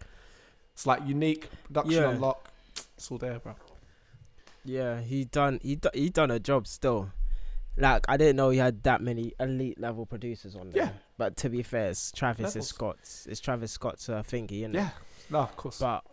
[0.73, 2.11] It's like unique, production Yeah.
[2.11, 2.49] unlock.
[2.97, 3.57] It's all there, bro.
[4.65, 5.01] yeah.
[5.01, 7.11] He done he do- he done a job still.
[7.77, 10.85] Like I didn't know he had that many elite level producers on there.
[10.85, 10.91] Yeah.
[11.19, 12.57] But to be fair, it's Travis Levels.
[12.65, 13.27] is Scott's.
[13.27, 14.91] It's Travis Scott's uh, thingy, isn't Yeah.
[15.29, 15.81] No, of course.
[15.81, 16.05] But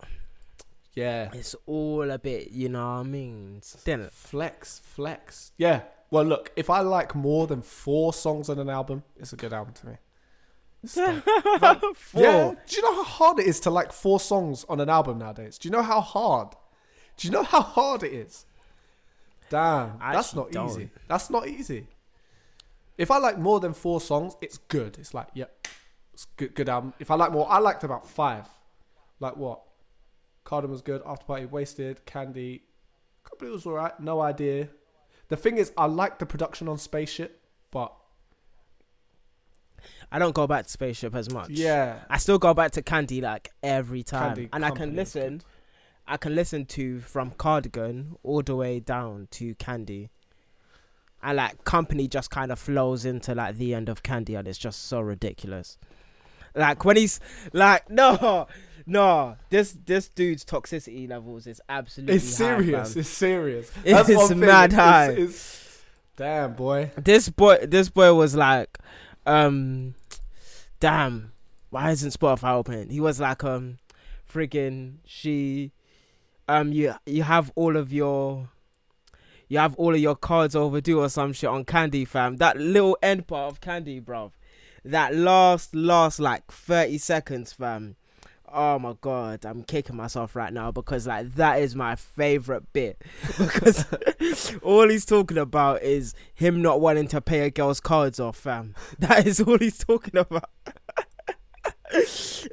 [0.95, 1.29] yeah.
[1.34, 3.59] it's all a bit, you know what I mean?
[3.61, 5.51] Still, Flex, flex.
[5.57, 5.82] Yeah.
[6.12, 9.53] Well, look, if I like more than four songs on an album, it's a good
[9.53, 9.93] album to me.
[11.95, 12.22] four.
[12.22, 12.53] Yeah.
[12.68, 15.57] Do you know how hard it is to like four songs on an album nowadays?
[15.57, 16.49] Do you know how hard?
[17.18, 18.45] Do you know how hard it is?
[19.49, 20.70] Damn, I that's not don't.
[20.70, 20.89] easy.
[21.07, 21.88] That's not easy.
[22.97, 24.97] If I like more than four songs, it's good.
[24.97, 25.68] It's like, yep,
[26.14, 26.93] it's good, good album.
[26.99, 28.47] If I like more, I liked about five.
[29.20, 29.62] Like what?
[30.45, 31.01] Cardin was good.
[31.05, 32.64] After Party, Wasted, Candy.
[33.24, 33.99] Couple was alright.
[33.99, 34.70] No idea.
[35.32, 37.39] The thing is, I like the production on Spaceship,
[37.71, 37.93] but
[40.11, 41.51] I don't go back to Spaceship as much.
[41.51, 45.41] yeah, I still go back to Candy like every time, Candy and I can listen.
[46.05, 50.09] I can listen to from Cardigan all the way down to Candy,
[51.24, 54.58] and like Company just kind of flows into like the end of Candy, and it's
[54.58, 55.78] just so ridiculous.
[56.53, 57.21] Like when he's
[57.53, 58.47] like, no,
[58.86, 62.93] no, this this dude's toxicity levels is absolutely It's high, serious.
[62.93, 62.99] fam.
[63.01, 63.71] It's serious.
[63.86, 64.39] That's thing.
[64.39, 65.12] mad It's- high.
[65.12, 65.83] it's-
[66.17, 66.91] damn boy.
[66.97, 68.78] This boy, this boy was like,
[69.25, 69.95] um,
[70.79, 71.32] damn,
[71.70, 72.89] why isn't Spotify open?
[72.89, 73.78] He was like, um,
[74.32, 75.71] friggin' she,
[76.47, 78.49] um, you you have all of your,
[79.47, 82.37] you have all of your cards overdue or some shit on Candy, fam.
[82.37, 84.32] That little end part of Candy, bruv.
[84.83, 87.95] That last last like thirty seconds, fam.
[88.53, 93.01] Oh my god, I'm kicking myself right now because like that is my favorite bit
[93.37, 93.86] because
[94.61, 98.75] all he's talking about is him not wanting to pay a girl's cards off, fam.
[98.99, 100.49] That is all he's talking about.
[101.91, 102.47] That's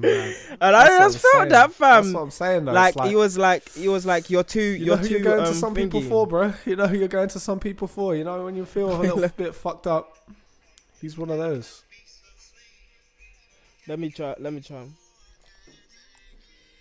[0.00, 0.34] mad.
[0.60, 2.02] And I That's just felt that, saying.
[2.02, 2.72] That's what I'm saying though.
[2.72, 5.14] Like, like he was like he was like you're too you you're know who too
[5.14, 6.52] you're going um, to some people for, bro.
[6.64, 8.16] You know who you're going to some people for.
[8.16, 10.16] You know when you feel a little bit fucked up.
[11.00, 11.84] He's one of those.
[13.88, 14.34] Let me try.
[14.38, 14.84] Let me try.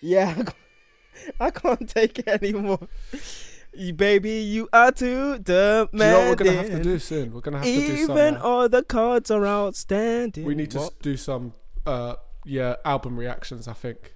[0.02, 0.44] Yeah,
[1.40, 2.88] I can't, take it anymore.
[3.73, 5.88] You baby, you are too demanding.
[5.91, 7.34] Do you know what we're gonna have to do soon?
[7.34, 8.18] We're gonna have to do some.
[8.18, 10.45] Even uh, all the cards are outstanding.
[10.45, 11.02] we need to What?
[11.02, 11.53] do some.
[11.86, 12.15] Uh,
[12.45, 13.68] yeah, album reactions.
[13.68, 14.14] I think.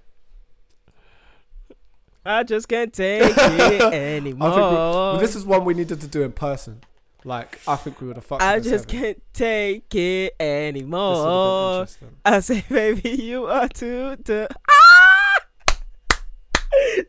[2.24, 4.50] I just can't take it anymore.
[4.50, 6.82] think we, well, this is one we needed to do in person.
[7.24, 8.42] Like I think we would have fucked.
[8.42, 9.04] I just heavy.
[9.04, 11.86] can't take it This would have been anymore.
[12.24, 14.16] I say, baby, you are too.
[14.16, 15.36] too ah!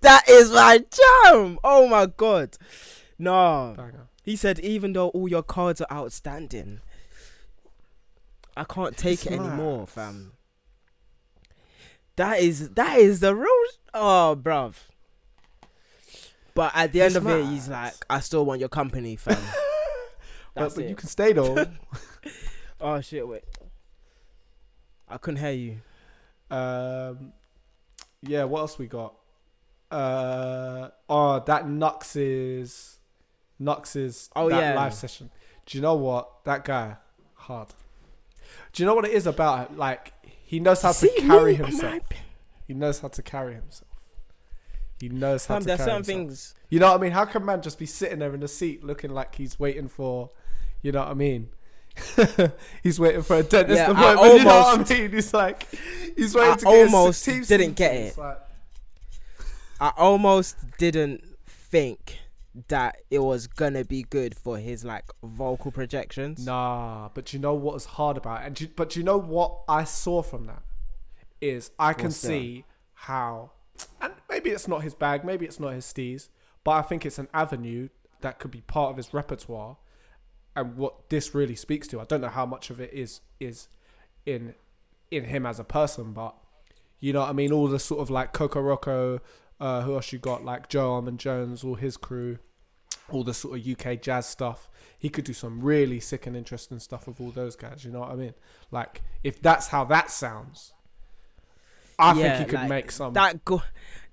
[0.01, 1.59] That is my jam.
[1.63, 2.57] Oh my god.
[3.17, 3.73] No.
[3.77, 4.07] Banger.
[4.23, 6.81] He said, even though all your cards are outstanding,
[8.57, 10.33] I can't take it anymore, fam.
[12.17, 13.47] That is that is the real.
[13.93, 14.75] Oh, bruv.
[16.53, 19.37] But at the end of it, he's like, I still want your company, fam.
[20.53, 20.89] But, That's but it.
[20.89, 21.65] you can stay though.
[22.83, 23.27] Oh shit!
[23.27, 23.43] Wait,
[25.07, 25.77] I couldn't hear you.
[26.49, 27.31] um,
[28.23, 28.43] yeah.
[28.45, 29.13] What else we got?
[29.91, 32.97] Uh, oh, that Knucks is
[33.59, 34.73] Knucks Oh, that yeah.
[34.75, 35.29] live session.
[35.67, 36.95] Do you know what that guy
[37.35, 37.67] hard?
[38.73, 39.77] Do you know what it is about?
[39.77, 40.13] Like
[40.43, 41.99] he knows how See to carry me, himself.
[42.67, 43.91] He knows how to carry himself.
[44.99, 46.17] He knows how to there's carry certain himself.
[46.17, 46.55] things.
[46.69, 47.11] You know what I mean?
[47.11, 50.29] How can man just be sitting there in the seat looking like he's waiting for,
[50.81, 51.49] you know what I mean?
[52.83, 54.39] he's waiting for a dentist Yeah, appointment.
[54.39, 55.11] you know what I mean?
[55.11, 55.67] He's like,
[56.15, 58.17] he's waiting I to get almost didn't get it.
[58.17, 58.39] Like,
[59.79, 62.19] I almost didn't think
[62.67, 66.45] that it was gonna be good for his like vocal projections.
[66.45, 68.47] nah, but you know what was hard about it?
[68.47, 70.63] And you, but you know what I saw from that
[71.39, 72.27] is I can What's that?
[72.27, 73.51] see how,
[74.01, 76.27] and maybe it's not his bag, maybe it's not his steez,
[76.63, 77.89] but I think it's an avenue
[78.19, 79.77] that could be part of his repertoire
[80.55, 81.99] and what this really speaks to.
[82.01, 83.67] I don't know how much of it is is
[84.25, 84.53] in
[85.09, 86.35] in him as a person, but
[86.99, 87.51] you know what I mean.
[87.51, 89.19] All the sort of like Kokoroko,
[89.59, 92.37] uh, who else you got like Joe Armon-Jones, all his crew,
[93.11, 94.69] all the sort of UK jazz stuff.
[94.97, 97.83] He could do some really sick and interesting stuff with all those guys.
[97.83, 98.33] You know what I mean?
[98.69, 100.73] Like if that's how that sounds,
[101.97, 103.13] I Yeah, think he could like, make some.
[103.13, 103.63] That go,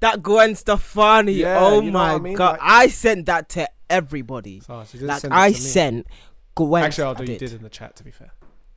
[0.01, 1.33] that Gwen Stefani.
[1.33, 2.35] Yeah, oh you know my I mean?
[2.35, 2.53] god!
[2.53, 4.61] Like- I sent that to everybody.
[4.61, 6.07] So Like send I sent
[6.55, 6.85] Gwen.
[6.85, 7.39] Actually, I although you did.
[7.39, 8.33] did in the chat, to be fair.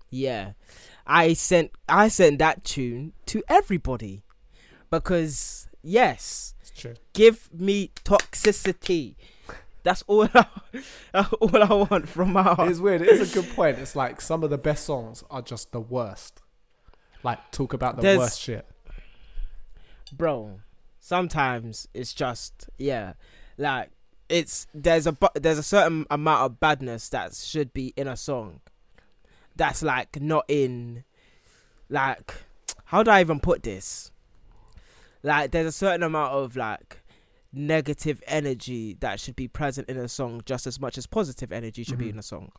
[0.09, 0.51] Yeah,
[1.07, 4.23] I sent I sent that tune to everybody
[4.89, 6.95] because yes, It's true.
[7.13, 9.15] give me toxicity.
[9.83, 10.27] That's all.
[10.33, 10.45] I,
[11.39, 12.69] all I want from my heart.
[12.69, 13.01] It's weird.
[13.01, 13.79] It is a good point.
[13.79, 16.41] It's like some of the best songs are just the worst.
[17.23, 18.65] Like talk about the There's- worst shit.
[20.13, 20.59] bro
[20.99, 23.13] sometimes it's just yeah
[23.57, 23.89] like
[24.31, 28.61] it's there's a there's a certain amount of badness that should be in a song.
[29.55, 31.03] That's like not in
[31.89, 32.33] like
[32.85, 34.11] how do i even put this?
[35.23, 36.99] Like there's a certain amount of like
[37.53, 41.83] negative energy that should be present in a song just as much as positive energy
[41.83, 42.11] should be Mhm.
[42.11, 42.51] in a song.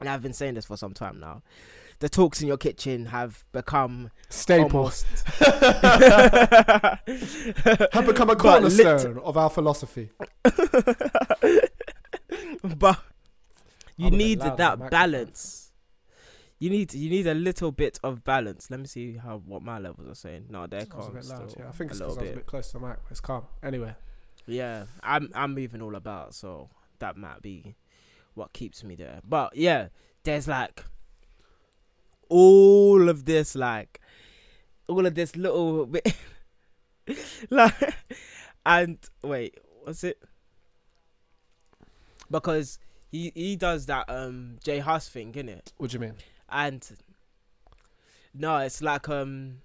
[0.00, 1.42] And i've been saying this for some time now
[2.02, 5.04] the talks in your kitchen have become staples.
[7.92, 10.10] Have become a But lit- cornerstone of our philosophy.
[12.64, 12.98] but
[13.96, 15.70] you need that balance.
[16.58, 18.68] You need you need a little bit of balance.
[18.68, 20.46] Let me see how what my levels are saying.
[20.50, 21.68] No, they're calm bit loud, yeah.
[21.68, 22.34] I think it's little because I was a bit.
[22.34, 23.44] bit close to the mic, it's calm.
[23.62, 23.94] Anyway,
[24.46, 26.68] Yeah, I'm I'm moving all about, so
[26.98, 27.76] that might be
[28.34, 29.20] what keeps me there.
[29.24, 29.88] But yeah,
[30.24, 30.84] there's like
[32.32, 34.00] all of this, like
[34.88, 36.14] all of this little bit,
[37.50, 37.74] like,
[38.64, 40.18] and wait, what's it?
[42.30, 42.78] Because
[43.10, 46.14] he he does that um J Hus thing, in it what do you mean?
[46.48, 46.86] And
[48.34, 49.58] no, it's like um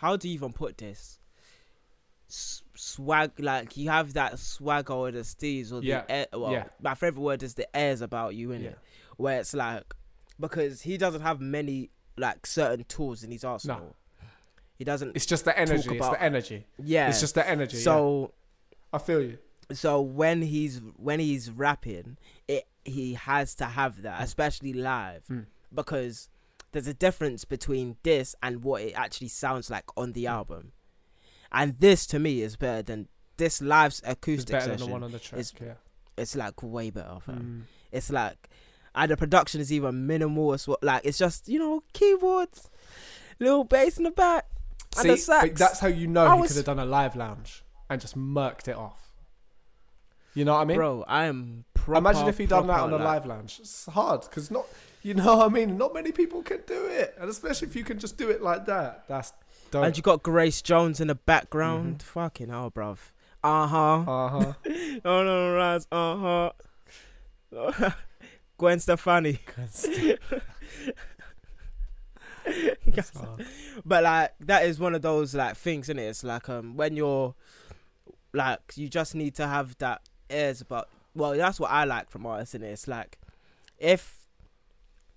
[0.00, 1.18] how do you even put this?
[2.30, 6.52] S- swag like you have that swagger or the steez or Yeah, the air, well,
[6.52, 6.64] yeah.
[6.80, 8.68] my favorite word is the airs about you in Yeah.
[8.70, 8.78] it
[9.20, 9.84] where it's like
[10.38, 13.96] because he doesn't have many like certain tools in his arsenal
[14.78, 15.90] he doesn't It's just the energy.
[15.90, 16.66] It's about- the energy.
[16.82, 17.76] yeah It's just the energy.
[17.76, 18.34] So so
[18.92, 19.38] I feel you.
[19.72, 22.16] so when he's when he's rapping
[22.48, 25.46] it he has to have that especially live Mm.
[25.74, 26.28] because
[26.72, 30.14] there's a difference between this and what it actually sounds like on Mm.
[30.14, 30.72] the album
[31.52, 35.02] and this to me is better than this live It's acoustic better than the one
[35.02, 35.40] on the track.
[35.40, 35.74] is- yeah.
[36.16, 37.38] it's like way better fam.
[37.42, 37.62] Mm.
[37.92, 38.48] it's like
[38.94, 42.68] and the production is even minimal as well like it's just you know keyboards
[43.38, 44.46] little bass in the back
[44.98, 47.14] and the sax that's how you know I he was- could have done a live
[47.16, 48.98] lounge and just murked it off.
[50.32, 50.76] You know what I mean?
[50.76, 53.58] bro i am proper, Imagine if he done that on a live lounge.
[53.60, 54.64] It's hard because not,
[55.02, 55.76] you know what I mean.
[55.76, 58.64] Not many people can do it, and especially if you can just do it like
[58.66, 59.08] that.
[59.08, 59.32] That's
[59.72, 59.84] Don't.
[59.84, 62.02] And you got Grace Jones in the background.
[62.02, 62.98] Fucking hell, bruv.
[63.42, 64.00] Uh huh.
[64.06, 64.52] uh huh.
[65.04, 65.86] Oh no, Raz.
[65.90, 66.52] Uh
[67.52, 67.90] huh.
[68.60, 69.40] Gwen Stefani.
[73.86, 76.02] But like that is one of those like things, isn't it?
[76.08, 77.34] It's like um when you're
[78.34, 80.88] like you just need to have that ears about.
[81.14, 82.64] Well, that's what I like from artists, innit?
[82.72, 83.18] It's like
[83.78, 84.26] if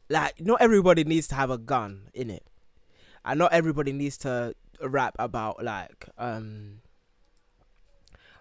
[0.09, 2.45] like not everybody needs to have a gun in it,
[3.25, 6.79] and not everybody needs to rap about like um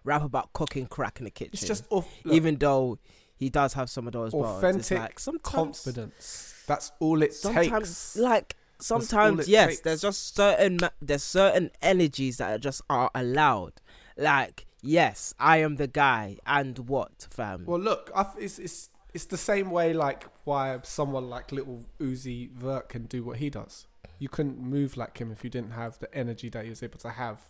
[0.05, 1.55] rap about cooking crack in the kitchen.
[1.55, 2.99] It's just off, even though
[3.37, 6.63] he does have some of those Authentic like confidence.
[6.67, 8.17] That's all it sometimes takes.
[8.17, 9.81] like sometimes yes takes.
[9.81, 13.73] there's just certain there's certain energies that are just are allowed
[14.17, 19.27] like yes i am the guy and what fam Well, look, I it's it's it's
[19.27, 23.87] the same way like why someone like Lil Uzi Vert can do what he does.
[24.19, 26.99] You couldn't move like him if you didn't have the energy that he was able
[27.01, 27.41] to have.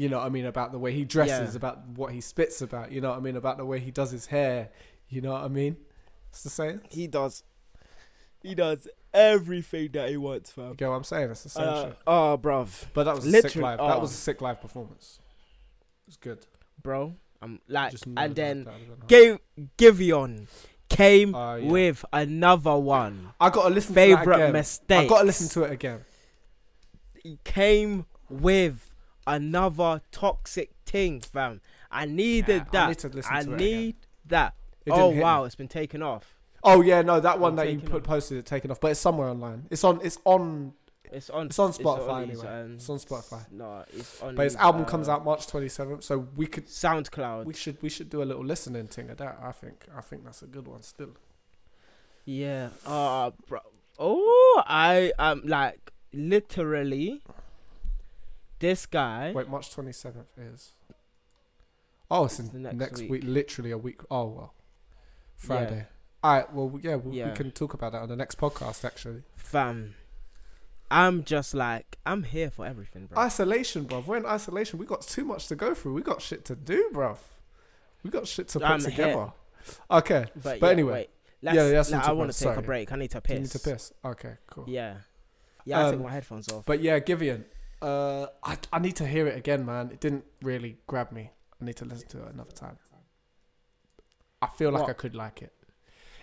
[0.00, 1.56] You know what I mean about the way he dresses, Yeah.
[1.56, 2.92] about what he spits about.
[2.92, 4.70] You know what I mean about the way he does his hair.
[5.08, 5.76] You know what I mean?
[6.30, 6.82] It's the same.
[6.90, 7.42] he does
[8.42, 11.30] he does everything that he wants fam You get what I'm saying?
[11.30, 11.96] It's the same uh, shit.
[12.06, 13.78] oh bruv But that was a sick literally- live.
[13.78, 14.00] That oh.
[14.00, 15.18] was a sick live performance.
[15.80, 16.46] It was good.
[16.82, 19.06] bro i'm like and then that- I don't know.
[19.06, 19.38] Give
[19.78, 20.46] Giveon
[20.88, 21.70] came Oh, yeah.
[21.70, 25.72] with another one I gotta listen to that favorite mistake I gotta listen to it
[25.72, 26.00] again.
[27.22, 28.87] he came with
[29.34, 31.60] another toxic thing fam
[31.90, 33.96] i needed Yeah, I that need I to it need
[34.26, 34.54] that.
[34.86, 35.46] It Oh wow, me.
[35.46, 36.34] it's been taken off.
[36.64, 38.08] Oh yeah, no, that one I'm that you put off.
[38.08, 39.66] posted it taken off, but it's somewhere online.
[39.70, 40.00] It's on.
[40.02, 40.72] It's on.
[41.12, 41.46] It's on.
[41.46, 42.60] It's on Spotify his, anyway.
[42.62, 43.50] um, It's on Spotify.
[43.52, 44.34] No, it's on.
[44.34, 47.44] But his his, album uh, comes out March twenty seventh, so we could SoundCloud.
[47.44, 49.38] we should we should do a little listening thing of that.
[49.42, 51.14] I think I think that's a good one still.
[52.24, 52.70] yeah.
[52.86, 53.60] Uh, bro.
[53.98, 57.22] Oh, I am like literally.
[58.60, 59.32] This guy.
[59.34, 60.72] Wait, March twenty seventh is.
[62.10, 63.10] Oh, it's in It's the next, next week.
[63.10, 63.22] week.
[63.24, 64.00] Literally a week.
[64.10, 64.54] Oh well,
[65.36, 65.86] Friday.
[66.22, 66.52] All right.
[66.52, 67.30] Well, yeah, we, Yeah.
[67.30, 68.84] we can talk about that on the next podcast.
[68.84, 69.94] Actually, Fam.
[70.90, 73.18] I'm just like I'm here for everything, bro.
[73.18, 74.00] isolation, bro.
[74.06, 74.78] We're in isolation.
[74.78, 75.92] We got too much to go through.
[75.92, 77.18] We got shit to do, bro.
[78.02, 79.12] We got shit to put I'm together.
[79.12, 79.32] here.
[79.90, 80.26] Okay.
[80.34, 80.92] but but yeah, anyway.
[80.92, 81.10] wait.
[81.42, 82.90] Let's, Yeah, that's like, I want to take a break.
[82.90, 83.34] I need to piss.
[83.34, 83.92] you need to piss?
[84.04, 84.64] Okay, cool.
[84.66, 84.94] Yeah.
[85.64, 86.64] Yeah, I took Um, my headphones off.
[86.64, 87.44] But yeah, Giveon.
[87.80, 89.90] Uh, I I need to hear it again, man.
[89.92, 91.30] It didn't really grab me.
[91.60, 92.78] I need to listen to it another time.
[94.40, 94.90] I feel like What?
[94.90, 95.52] I could like it.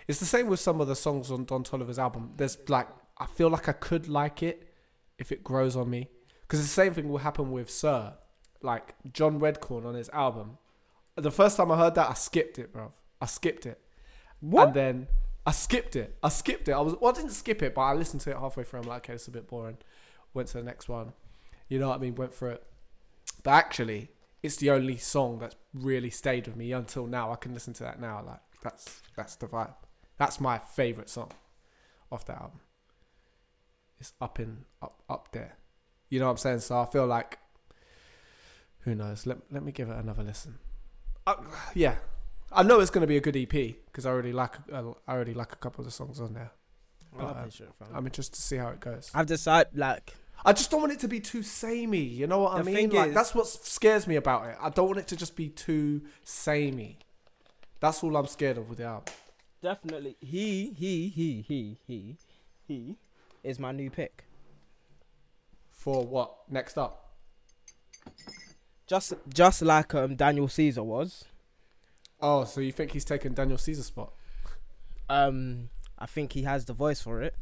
[0.08, 2.32] It's the same with some of the songs on Don Toliver's album.
[2.36, 2.88] There's like
[3.18, 4.68] I feel like I could like it
[5.18, 6.10] if it grows on me.
[6.42, 8.14] Because the same thing will happen with Sir,
[8.62, 10.58] like John Redcorn on his album.
[11.16, 12.92] The first time I heard that, I skipped it, bro.
[13.20, 13.80] I skipped it.
[14.40, 14.66] What?
[14.66, 15.06] And then
[15.46, 16.16] I skipped it.
[16.22, 16.72] I skipped it.
[16.72, 18.80] I was well, I didn't skip it, but I listened to it halfway through.
[18.80, 19.78] I'm like, okay, it's a bit boring.
[20.34, 21.12] Went to the next one.
[21.68, 22.14] You know what I mean?
[22.14, 22.62] Went for it.
[23.42, 24.10] But actually,
[24.42, 27.32] it's the only song that's really stayed with me until now.
[27.32, 28.22] I can listen to that now.
[28.24, 29.74] Like that's that's the vibe.
[30.18, 31.32] That's my favorite song
[32.10, 32.60] off that album.
[33.98, 35.56] It's up in up up there.
[36.08, 36.60] You know what I'm saying?
[36.60, 37.38] So I feel like
[38.80, 39.26] who knows?
[39.26, 40.58] Let let me give it another listen.
[41.26, 41.34] Uh,
[41.74, 41.96] yeah,
[42.52, 45.14] I know it's going to be a good EP because I already like uh, I
[45.14, 46.52] already like a couple of the songs on there.
[47.18, 47.88] I love this shit, fam.
[47.94, 49.10] I'm interested to see how it goes.
[49.14, 50.14] I've decided like
[50.44, 51.98] I just don't want it to be too samey.
[51.98, 52.90] You know what I The mean?
[52.90, 54.56] Like is- that's what scares me about it.
[54.60, 56.98] I don't want it to just be too samey.
[57.80, 59.12] That's all I'm scared of with the album.
[59.62, 62.16] definitely he he he he he
[62.68, 62.96] he
[63.42, 64.24] is my new pick.
[65.72, 67.12] For what next up?
[68.86, 71.24] Just just like um Daniel Caesar was.
[72.20, 74.12] Oh, so you think he's taking Daniel Caesar's spot?
[75.08, 77.34] Um I think he has the voice for it.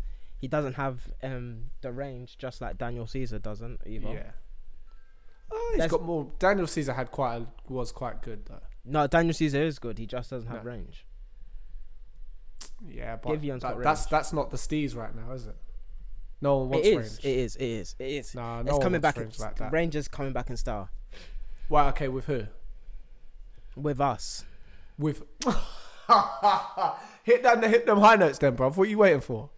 [0.45, 4.09] He doesn't have um the range just like Daniel Caesar doesn't either.
[4.13, 4.31] Yeah.
[5.51, 6.31] Oh, he's That's- got more.
[6.39, 8.61] Daniel Caesar had quite a, was quite good though.
[8.85, 9.97] No, Daniel Caesar is good.
[9.97, 10.71] He just doesn't have No.
[10.71, 11.07] range.
[12.87, 15.57] Yeah, but that- got that's that's not the Steez right now, is it?
[16.43, 16.97] No one It wants is.
[16.97, 17.19] range.
[17.25, 17.57] It is.
[17.57, 17.97] It is.
[17.99, 18.35] It is.
[18.35, 19.17] Nah, no it's one coming wants back.
[19.25, 19.73] range in, like that.
[19.73, 20.91] Rangers coming back in style
[21.71, 22.43] Well, okay, with who?
[23.77, 24.45] with us.
[24.99, 25.23] With
[27.23, 28.69] hit them hit them high notes, then, bro.
[28.71, 29.49] What are you waiting for?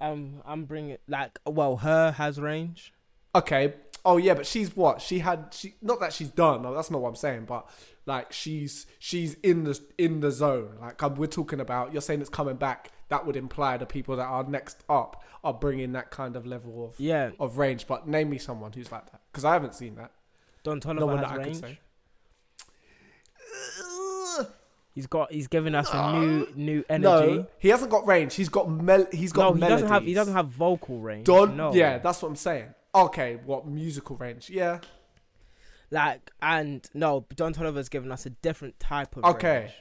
[0.00, 2.92] Um, I'm bringing like well, her has range.
[3.34, 3.74] Okay.
[4.04, 5.02] Oh yeah, but she's what?
[5.02, 6.62] She had she not that she's done.
[6.62, 7.44] No, that's not what I'm saying.
[7.44, 7.68] But
[8.06, 10.76] like she's she's in the in the zone.
[10.80, 11.92] Like um, we're talking about.
[11.92, 12.92] You're saying it's coming back.
[13.08, 16.84] That would imply the people that are next up are bringing that kind of level
[16.86, 17.86] of Yeah, of range.
[17.86, 20.12] But name me someone who's like that because I haven't seen that.
[20.62, 21.60] Don no Toliver one has that I could range.
[21.60, 21.78] say.
[24.94, 25.32] He's got.
[25.32, 27.02] He's giving us a new new energy.
[27.36, 28.34] No, he hasn't got range.
[28.34, 29.06] He's got mel.
[29.12, 29.82] He's got no, he melodies.
[29.82, 30.02] doesn't have.
[30.04, 31.26] He doesn't have vocal range.
[31.26, 31.56] Don.
[31.56, 31.72] no.
[31.72, 32.74] Yeah, that's what I'm saying.
[32.94, 34.50] Okay, what musical range?
[34.50, 34.80] Yeah.
[35.92, 39.24] Like, and no, Don Toliver's given us a different type of.
[39.24, 39.48] Okay.
[39.60, 39.64] range.
[39.70, 39.74] Okay.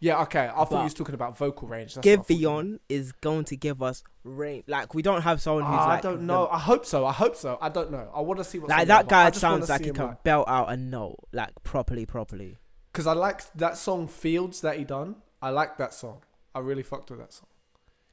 [0.00, 0.44] Yeah, okay.
[0.46, 1.94] I thought But you was talking about vocal range.
[1.96, 2.68] That's what I thought you meant.
[2.74, 4.62] Giveon is going to give us range.
[4.68, 5.98] Like, we don't have someone who's Ah, like.
[5.98, 6.46] I don't the- know.
[6.46, 7.04] I hope so.
[7.04, 7.58] I hope so.
[7.60, 8.08] I don't know.
[8.14, 10.16] I want to see what's like that there, but I guy sounds like he can
[10.22, 12.56] belt out a note like properly, properly.
[12.98, 15.14] Because I liked that song Fields that he done.
[15.40, 16.22] I liked that song.
[16.52, 17.46] I really fucked with that song.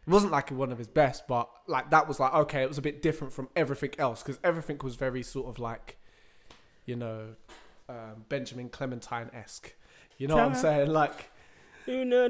[0.05, 2.77] It wasn't like one of his best, but like that was like okay, it was
[2.77, 5.97] a bit different from everything else because everything was very sort of like,
[6.85, 7.29] you know,
[7.89, 9.73] um, Benjamin Clementine esque.
[10.19, 10.91] You know what I'm saying?
[10.91, 11.31] Like,
[11.87, 12.29] You know,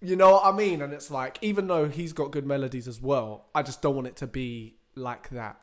[0.00, 0.80] you know what I mean?
[0.80, 4.06] And it's like, even though he's got good melodies as well, I just don't want
[4.06, 5.60] it to be like that.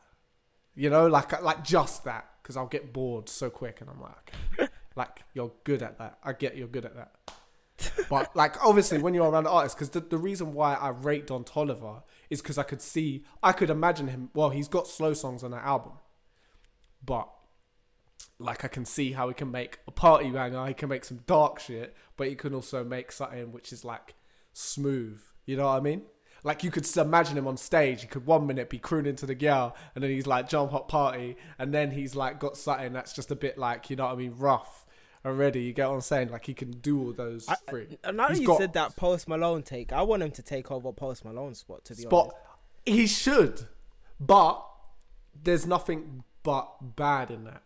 [0.76, 4.34] You know, like like just that, because I'll get bored so quick, and I'm like,
[4.60, 4.68] okay.
[4.98, 6.18] like you're good at that.
[6.24, 7.12] I get you're good at that.
[8.10, 11.44] but like obviously when you're around artists, because the, the reason why I rate Don
[11.44, 14.30] Toliver is because I could see, I could imagine him.
[14.34, 15.94] Well, he's got slow songs on that album,
[17.06, 17.30] but
[18.40, 20.66] like I can see how he can make a party banger.
[20.66, 24.16] He can make some dark shit, but he can also make something which is like
[24.54, 25.22] smooth.
[25.46, 26.02] You know what I mean?
[26.44, 28.02] Like you could imagine him on stage.
[28.02, 30.88] He could one minute be crooning to the girl, and then he's like jump hot
[30.88, 34.14] party, and then he's like got something that's just a bit like you know what
[34.14, 34.87] I mean, rough
[35.28, 35.62] already.
[35.62, 36.30] You get what I'm saying?
[36.30, 37.98] Like he can do all those I, three.
[38.12, 40.92] Now that you got- said that Post Malone take, I want him to take over
[40.92, 41.86] Post Malone's spot.
[41.86, 42.26] To be spot.
[42.28, 42.38] honest,
[42.86, 43.68] He should,
[44.20, 44.66] but
[45.44, 47.62] there's nothing but bad in that.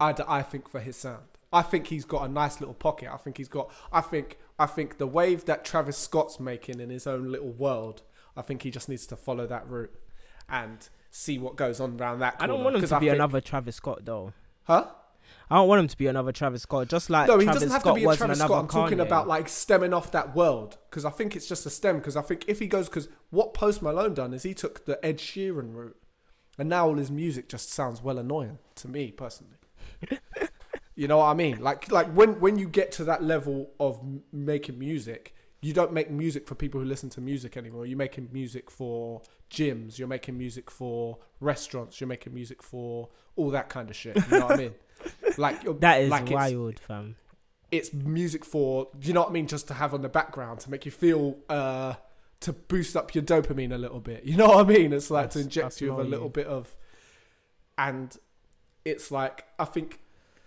[0.00, 1.24] I, I think for his sound.
[1.52, 3.08] I think he's got a nice little pocket.
[3.12, 3.70] I think he's got.
[3.92, 4.38] I think.
[4.58, 8.02] I think the wave that Travis Scott's making in his own little world.
[8.36, 9.92] I think he just needs to follow that route
[10.48, 12.36] and see what goes on around that.
[12.38, 14.32] I don't want him to I be think- another Travis Scott though.
[14.64, 14.86] Huh?
[15.50, 16.88] I don't want him to be another Travis Scott.
[16.88, 18.62] Just like no, he Travis doesn't have Scott to be a Travis Scott.
[18.62, 21.98] I'm talking about like stemming off that world because I think it's just a stem.
[21.98, 25.04] Because I think if he goes, because what Post Malone done is he took the
[25.04, 25.96] Ed Sheeran route,
[26.58, 29.56] and now all his music just sounds well annoying to me personally.
[30.94, 31.60] you know what I mean?
[31.60, 35.92] Like like when when you get to that level of m- making music, you don't
[35.92, 37.86] make music for people who listen to music anymore.
[37.86, 39.98] You're making music for gyms.
[39.98, 42.00] You're making music for restaurants.
[42.00, 44.16] You're making music for all that kind of shit.
[44.16, 44.74] You know what I mean?
[45.38, 47.16] Like you're- that is like it's- wild, fam.
[47.70, 49.46] it's music for you know what I mean?
[49.46, 51.94] Just to have on the background to make you feel uh
[52.40, 54.24] to boost up your dopamine a little bit.
[54.24, 54.92] You know what I mean?
[54.92, 56.30] It's like to inject you with a little you.
[56.32, 56.76] bit of
[57.78, 58.14] and
[58.84, 60.00] it's like I think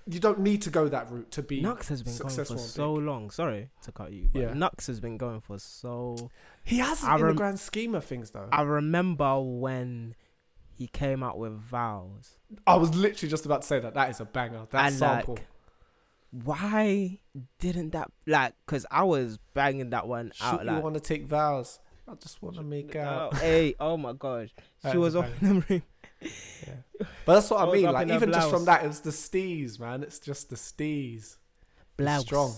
[0.06, 2.62] you don't need to go that route to be Knucks has been going successful for
[2.64, 3.30] so long.
[3.30, 4.54] Sorry to cut you, but Yeah.
[4.54, 6.30] Knucks has been going for so.
[6.64, 8.50] He hasn't I in the grand scheme of things though.
[8.52, 10.16] I remember when
[10.76, 12.38] he came out with vows.
[12.68, 13.94] I was literally just about to say that.
[13.94, 14.68] That is a banger.
[14.72, 15.36] That And, sample.
[15.36, 15.46] like,
[16.32, 17.20] Why
[17.60, 18.54] didn't that like?
[18.66, 20.84] Cause I was banging that one out you like.
[20.84, 21.80] want to take vows?
[22.08, 23.34] I just want to make out.
[23.34, 24.50] Oh, hey, oh my gosh,
[24.92, 25.82] she was off in the
[26.24, 26.34] ring.
[27.26, 27.86] But that's what I mean.
[27.86, 30.04] Like even just from that, it's the steez, man.
[30.04, 31.38] It's just the steez.
[31.98, 32.22] Blouse.
[32.22, 32.54] strong.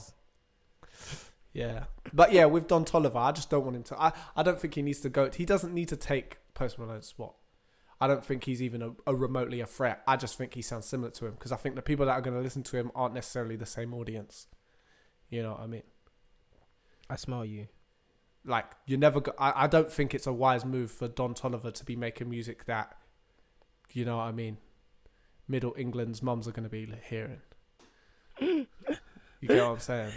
[1.53, 4.01] Yeah, but yeah, with Don Toliver, I just don't want him to.
[4.01, 5.29] I, I don't think he needs to go.
[5.31, 7.35] He doesn't need to take Post Malone's spot.
[8.01, 10.03] I don't think he's even a, a remotely a threat.
[10.05, 12.21] I just think he sounds similar to him because I think the people that are
[12.21, 14.47] going to listen to him aren't necessarily the same audience.
[15.29, 15.83] You know what I mean?
[17.09, 17.67] I smell you.
[18.43, 19.21] Like you never.
[19.21, 22.29] Go, I I don't think it's a wise move for Don Toliver to be making
[22.29, 22.97] music that,
[23.95, 24.57] you know what I mean.
[25.47, 27.39] Middle England's mums are going to be hearing.
[28.39, 28.67] You
[29.47, 30.11] get what I'm saying?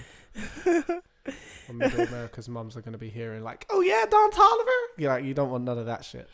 [1.69, 5.09] Or Middle America's mums are going to be hearing like, "Oh yeah, Don Toliver." You
[5.09, 6.29] like, you don't want none of that shit.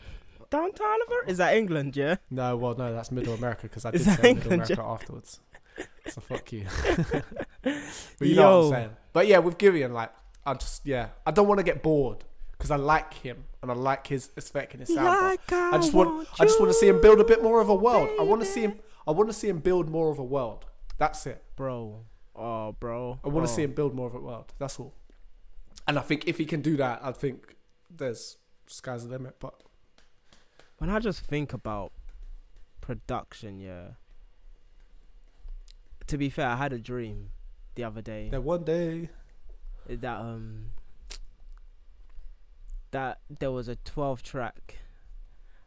[0.48, 1.96] Don Toliver is that England?
[1.96, 2.16] Yeah.
[2.30, 5.40] No, well, no, that's Middle America because I did say Middle England, America afterwards.
[6.06, 6.64] So fuck you.
[7.62, 7.74] but
[8.20, 8.90] you know what I'm saying.
[9.12, 10.12] But yeah, with Giveon, like,
[10.46, 12.24] I just yeah, I don't want to get bored
[12.56, 15.38] because I like him and I like his aesthetic and his sound.
[15.48, 17.68] but I just want, I just want to see him build a bit more of
[17.68, 18.10] a world.
[18.18, 18.78] I want to see him.
[19.06, 20.64] I want to see him build more of a world.
[20.98, 21.42] That's it.
[21.56, 22.04] bro.
[22.36, 23.18] Oh, bro.
[23.24, 23.56] I want to oh.
[23.56, 24.52] see him build more of a world.
[24.58, 24.94] That's all.
[25.86, 27.56] And I think if he can do that, I think
[27.94, 29.36] there's sky's the limit.
[29.38, 29.54] But
[30.78, 31.92] When I just think about
[32.80, 33.90] production, yeah.
[36.06, 37.30] To be fair, I had a dream
[37.74, 39.08] the other day That one day,
[39.88, 40.70] that um
[42.94, 44.76] that there was a 12 track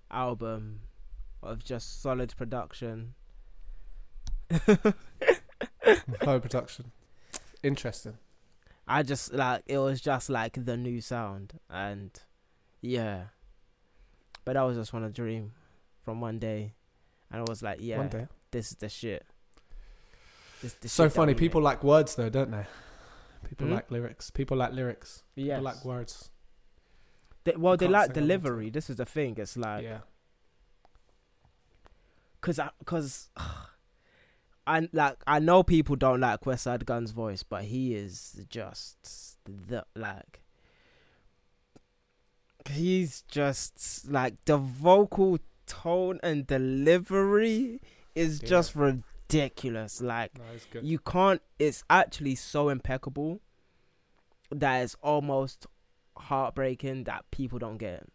[0.10, 0.80] album
[1.44, 3.14] of just solid production.
[6.26, 6.92] no production.
[7.64, 8.18] Interesting.
[8.88, 12.12] I just like it was just like the new sound and
[12.82, 13.24] yeah.
[14.46, 15.52] But that was just one a dream
[16.04, 16.74] from one day
[17.30, 18.08] and I was like, yeah,
[18.52, 19.26] this is the shit.
[20.62, 21.34] This So shit funny.
[21.34, 21.66] People make.
[21.66, 22.66] like words, though, don't they?
[23.50, 23.74] People Hmm?
[23.74, 24.32] like lyrics.
[24.32, 25.24] People like lyrics.
[25.36, 25.58] yes.
[25.58, 26.30] People like words.
[27.48, 28.28] They, well, they like sing all the time.
[28.28, 28.70] delivery.
[28.70, 29.36] This is the thing.
[29.38, 30.00] It's like yeah.
[32.42, 33.30] cause I, cause
[34.68, 39.86] I like I know people don't like Westside Gunn's voice, but he is just the
[39.96, 40.42] like
[42.70, 47.80] he's just like the vocal tone and delivery
[48.14, 48.50] is Yeah.
[48.50, 50.02] just ridiculous.
[50.02, 53.40] Like No, you can't it's actually so impeccable
[54.52, 55.66] that it's almost
[56.20, 58.06] heartbreaking that people don't get.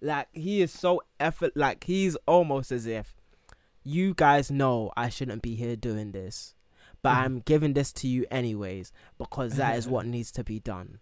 [0.00, 3.14] Like he is so effort like he's almost as if
[3.82, 6.54] you guys know I shouldn't be here doing this.
[7.02, 7.18] But Mhm.
[7.18, 11.00] I'm giving this to you anyways because that is what needs to be done.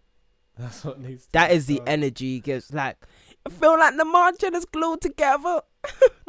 [0.58, 1.26] That's what needs.
[1.26, 1.88] To That is the done.
[1.88, 2.72] energy he gives.
[2.72, 2.98] Like,
[3.46, 5.62] I feel like the margin is glued together.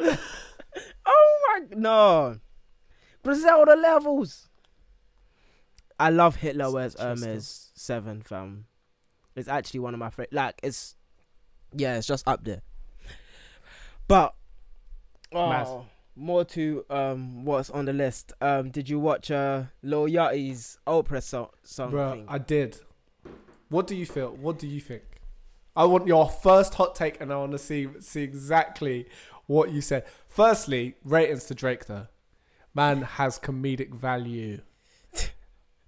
[1.06, 2.38] oh my no,
[3.22, 4.48] Griselda levels.
[5.98, 6.96] I love Hitler wears.
[6.98, 8.64] Hermes Seven, fam.
[9.36, 10.32] It's actually one of my favorite.
[10.32, 10.96] Like, it's
[11.76, 12.62] yeah, it's just up there.
[14.08, 14.34] But
[15.34, 15.84] oh,
[16.16, 18.32] more to um what's on the list.
[18.40, 21.48] Um, did you watch uh Lil Yachty's Oprah song?
[21.62, 22.24] song thing?
[22.26, 22.78] I did.
[23.68, 24.30] What do you feel?
[24.30, 25.02] What do you think?
[25.76, 29.08] I want your first hot take, and I want to see see exactly
[29.44, 30.04] what you said.
[30.26, 32.06] Firstly, ratings to Drake though.
[32.72, 34.62] Man has comedic value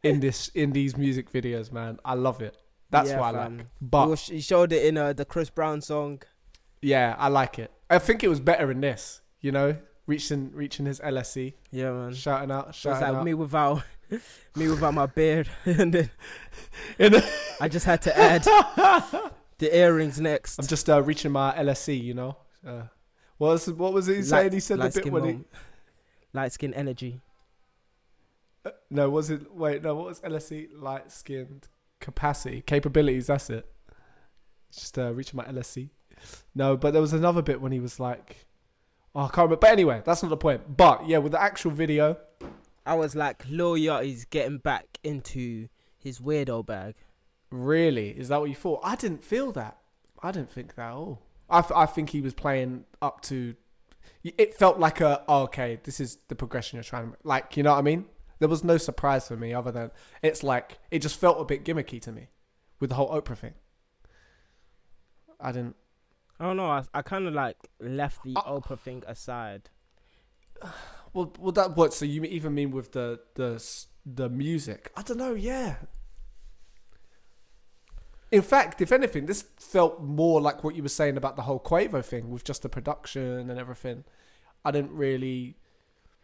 [0.02, 1.73] in this in these music videos.
[1.73, 2.56] Man, I love it.
[2.90, 3.56] That's Yeah, what I fam.
[3.59, 3.66] like.
[3.81, 6.23] But he showed it in uh, the Chris Brown song.
[6.82, 7.70] yeah, I like it.
[7.90, 9.20] I think it was better in this.
[9.40, 12.14] You know, reaching reaching his LSE, Yeah, man.
[12.14, 13.24] shouting out, shouting like out.
[13.24, 13.82] me without
[14.56, 16.10] me without my beard, and then
[16.98, 17.23] In a-
[17.60, 18.43] I just had to add
[19.59, 20.59] the earrings next.
[20.59, 22.01] I'm just uh, reaching my LSE.
[22.02, 22.36] You know.
[22.66, 22.82] Uh,
[23.39, 24.52] what was what was he saying?
[24.52, 25.40] he said the bit when he.
[26.32, 27.20] light skin energy.
[28.90, 29.52] No, was it?
[29.55, 29.94] Wait, no.
[29.94, 30.68] What was LSE?
[30.74, 31.68] Light skinned
[32.01, 33.26] capacity, capabilities.
[33.28, 33.66] That's it.
[34.72, 35.90] Just uh, reaching my LSE.
[36.55, 38.47] No, but there was another bit when he was like,
[39.14, 39.56] oh, I can't remember.
[39.56, 40.76] But anyway, that's not the point.
[40.76, 42.16] But yeah, with the actual video,
[42.84, 45.68] I was like, Lil Yachty's getting back into
[45.98, 46.94] his weirdo bag.
[47.51, 48.80] really, is that what you thought?
[48.82, 49.78] I didn't feel that.
[50.22, 51.22] I didn't think that at all.
[51.48, 53.55] I, th- I think he was playing up to.
[54.24, 55.78] It felt like a oh, okay.
[55.84, 57.56] This is the progression you're trying to like.
[57.56, 58.06] You know what I mean?
[58.38, 59.90] There was no surprise for me other than
[60.22, 62.28] it's like it just felt a bit gimmicky to me
[62.80, 63.54] with the whole Oprah thing.
[65.40, 65.76] I didn't.
[66.38, 66.66] I don't know.
[66.70, 69.70] I, I kind of like left the Uh, Oprah thing aside.
[71.12, 71.94] Well, well, that what?
[71.94, 73.62] So you even mean with the the
[74.04, 74.92] the music?
[74.94, 75.32] I don't know.
[75.32, 75.76] Yeah.
[78.30, 81.58] In fact, if anything, this felt more like what you were saying about the whole
[81.60, 84.04] Quavo thing with just the production and everything.
[84.62, 85.56] I didn't really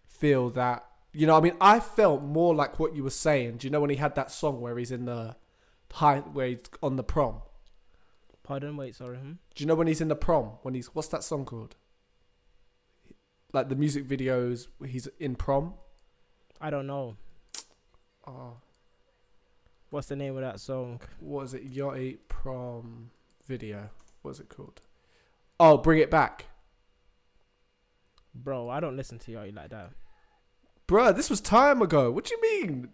[0.06, 0.84] feel that.
[1.14, 3.58] You know, I mean, I felt more like what you were saying.
[3.58, 5.36] Do you know when he had that song where he's in the
[5.92, 7.42] high, where he's on the prom?
[8.42, 8.76] Pardon?
[8.76, 9.18] Wait, sorry.
[9.18, 9.32] Hmm?
[9.54, 10.52] Do you know when he's in the prom?
[10.62, 11.76] When he's what's that song called?
[13.52, 15.74] Like the music videos, he's in prom.
[16.60, 17.16] I don't know.
[18.26, 18.54] Oh,
[19.90, 21.00] What's the name of that song?
[21.20, 21.70] what is it?
[21.70, 23.10] Yachty prom
[23.46, 23.90] video.
[24.22, 24.80] What is it called?
[25.60, 26.46] Oh, bring it back,
[28.34, 29.90] Bro, I don't listen to Yachty like that.
[30.92, 32.10] Bruh, This was time ago.
[32.10, 32.88] What do you mean,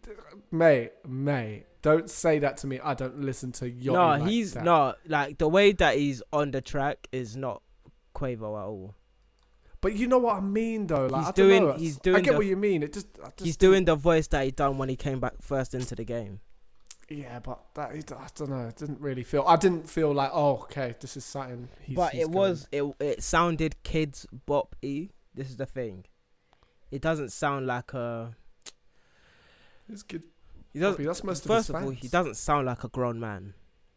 [0.52, 0.92] mate?
[1.04, 2.78] Mate, don't say that to me.
[2.78, 3.86] I don't listen to Yachty.
[3.86, 4.62] no, like he's that.
[4.62, 7.60] no like the way that he's on the track is not
[8.14, 8.94] Quavo at all.
[9.80, 11.06] But you know what I mean, though.
[11.06, 11.72] Like, He's I doing- know.
[11.72, 12.82] he's I get the- what you mean.
[12.84, 15.74] It just, just He's doing the voice that he done when he came back first
[15.74, 16.40] into the game.
[17.08, 18.66] Yeah, but that I don't know.
[18.68, 19.42] It didn't really feel.
[19.46, 21.68] I didn't feel like, oh, okay, this is something.
[21.80, 25.08] He's, but he's it was it it sounded kids bop y.
[25.34, 26.04] This is the thing.
[26.90, 28.36] It doesn't sound like a.
[29.88, 30.24] It's good.
[30.72, 31.04] He doesn't.
[31.04, 33.54] That's most of First his of all, he doesn't sound like a grown man.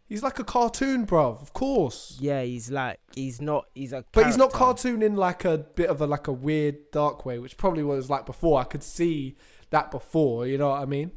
[0.07, 1.41] He's like a cartoon, bruv.
[1.41, 2.17] Of course.
[2.19, 3.67] Yeah, he's like he's not.
[3.73, 4.03] He's a.
[4.11, 7.39] But he's not cartoon in like a bit of a like a weird dark way,
[7.39, 8.59] which probably was like before.
[8.59, 9.37] I could see
[9.71, 11.11] that before, you know what I mean?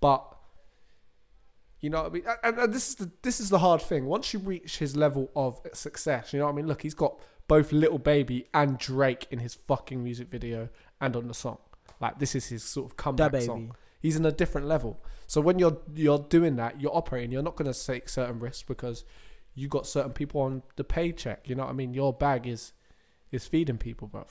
[0.00, 0.24] But
[1.80, 2.24] you know what I mean?
[2.42, 4.06] And, and this is the this is the hard thing.
[4.06, 6.66] Once you reach his level of success, you know what I mean?
[6.66, 10.68] Look, he's got both Lil Baby and Drake in his fucking music video
[11.00, 11.58] and on the song.
[12.00, 13.74] Like this is his sort of comeback song.
[14.00, 15.02] He's in a different level.
[15.26, 17.32] So when you're you're doing that, you're operating.
[17.32, 19.04] You're not going to take certain risks because
[19.54, 21.48] you got certain people on the paycheck.
[21.48, 21.94] You know what I mean?
[21.94, 22.72] Your bag is
[23.32, 24.28] is feeding people, bruv.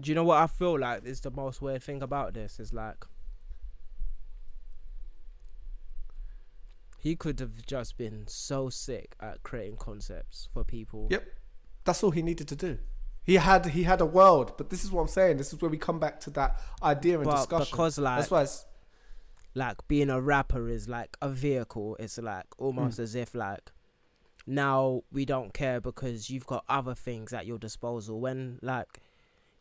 [0.00, 2.58] Do you know what I feel like is the most weird thing about this?
[2.58, 3.04] Is like
[6.98, 11.08] he could have just been so sick at creating concepts for people.
[11.10, 11.26] Yep.
[11.84, 12.78] That's all he needed to do.
[13.30, 15.36] He had he had a world, but this is what I'm saying.
[15.36, 17.68] This is where we come back to that idea and But discussion.
[17.70, 18.66] because like That's why it's
[19.54, 21.96] like being a rapper is like a vehicle.
[22.00, 23.02] It's like almost Mm.
[23.04, 23.70] as if like
[24.46, 28.20] now we don't care because you've got other things at your disposal.
[28.20, 28.98] When like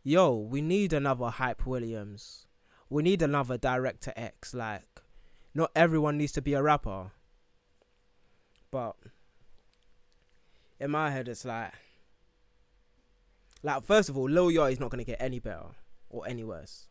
[0.03, 2.47] yo, we need another Hype Williams.
[2.89, 4.55] We need another Director X.
[4.55, 5.01] Like,
[5.53, 7.11] not everyone needs to be a rapper.
[8.71, 8.95] But
[10.79, 11.73] in my head, it's like,
[13.63, 15.67] like first of all, Lil Yachty's not gonna get any better
[16.09, 16.87] or any worse.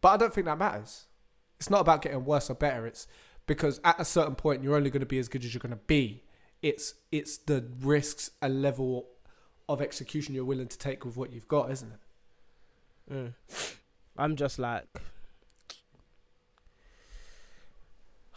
[0.00, 1.06] But I don't think that matters.
[1.58, 2.86] It's not about getting worse or better.
[2.86, 3.06] It's
[3.46, 5.70] because at a certain point you're only going to be as good as you're going
[5.70, 6.22] to be.
[6.62, 9.08] It's it's the risks and level
[9.68, 13.12] of execution you're willing to take with what you've got, isn't it?
[13.12, 13.32] Mm.
[14.16, 14.86] I'm just like,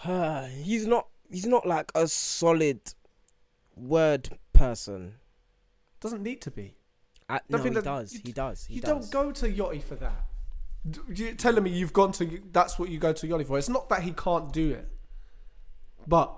[0.63, 1.07] he's not.
[1.31, 2.79] He's not like a solid
[3.75, 5.17] word person.
[5.99, 6.78] Doesn't need to be.
[7.30, 8.14] I, no, he that does.
[8.14, 8.65] you- He does.
[8.65, 9.10] He you does.
[9.10, 10.26] don't go to Yachty for that.
[11.14, 13.57] You're telling me you've gone to that's what you go to Yachty for.
[13.60, 14.88] It's not that he can't do it,
[16.07, 16.35] but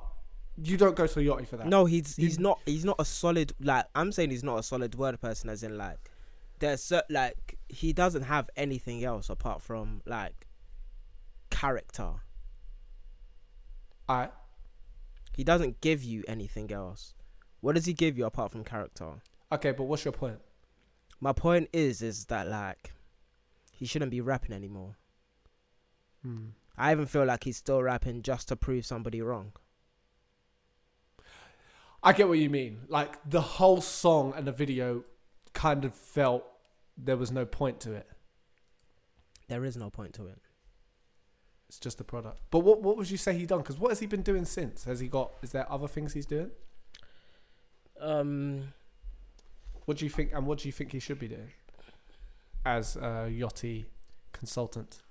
[0.62, 1.68] you don't go to Yachty for that.
[1.68, 4.64] No, he's You- he's not he's not a solid like I'm saying he's not a
[4.64, 6.12] solid word person as in like
[6.60, 10.48] there's like he doesn't have anything else apart from like
[11.50, 12.12] character.
[14.10, 14.30] I
[15.36, 17.14] He doesn't give you anything else.
[17.62, 19.22] What does he give you apart from character?
[19.52, 20.40] okay, but what's your point?
[21.22, 22.94] My point is is that like
[23.72, 24.98] he shouldn't be rapping anymore.
[26.24, 26.50] Hmm.
[26.78, 29.54] I even feel like he's still rapping just to prove somebody wrong.
[32.04, 32.82] I get what you mean.
[32.88, 35.04] Like the whole song and the video
[35.54, 36.44] kind of felt
[36.98, 38.08] there was no point to it.
[39.48, 40.40] There is no point to it.
[41.70, 42.40] It's just a product.
[42.50, 43.60] But what what would you say he done?
[43.60, 44.86] Because what has he been doing since?
[44.86, 45.34] Has he got?
[45.44, 46.50] Is there other things he's doing?
[48.00, 48.74] Um
[49.92, 50.32] What do you think?
[50.32, 51.52] And what do you think he should be doing
[52.66, 53.88] as a Yachty
[54.32, 55.02] consultant?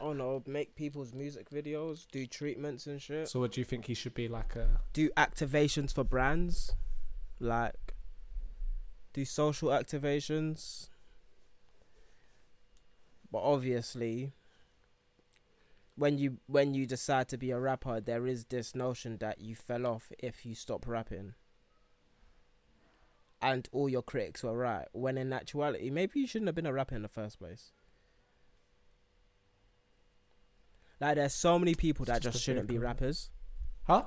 [0.00, 3.28] oh no, make people's music videos, do treatments and shit.
[3.28, 4.80] So what do you think he should be like a?
[4.94, 6.72] do activations for brands,
[7.38, 7.94] like
[9.12, 10.88] do social activations.
[13.30, 14.32] But obviously,
[15.96, 19.54] when you when you decide to be a rapper, there is this notion that you
[19.54, 21.34] fell off if you stop rapping.
[23.46, 24.86] And all your critics were right.
[24.90, 27.70] When in actuality, maybe you shouldn't have been a rapper in the first place.
[31.00, 33.30] Like, there's so many people It's that just just shouldn't be rappers.
[33.84, 34.02] Huh?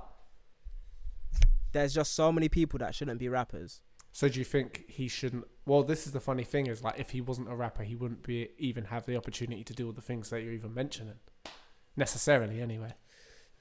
[1.72, 3.80] There's just so many people that shouldn't be rappers.
[4.11, 5.45] So do you think he shouldn't?
[5.66, 8.24] Well, this is the funny thing is like if he wasn't a rapper, he wouldn't
[8.24, 11.20] be even have the opportunity to do all the things that you're even mentioning,
[11.95, 12.60] necessarily.
[12.60, 12.94] Anyway,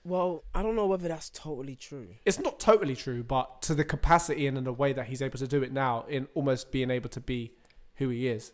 [0.05, 2.09] Well, I don't know whether that's totally true.
[2.25, 5.39] it's not totally true, but to the capacity and in the way that he's able
[5.39, 7.53] to do it now, in almost being able to be
[7.97, 8.53] who he is.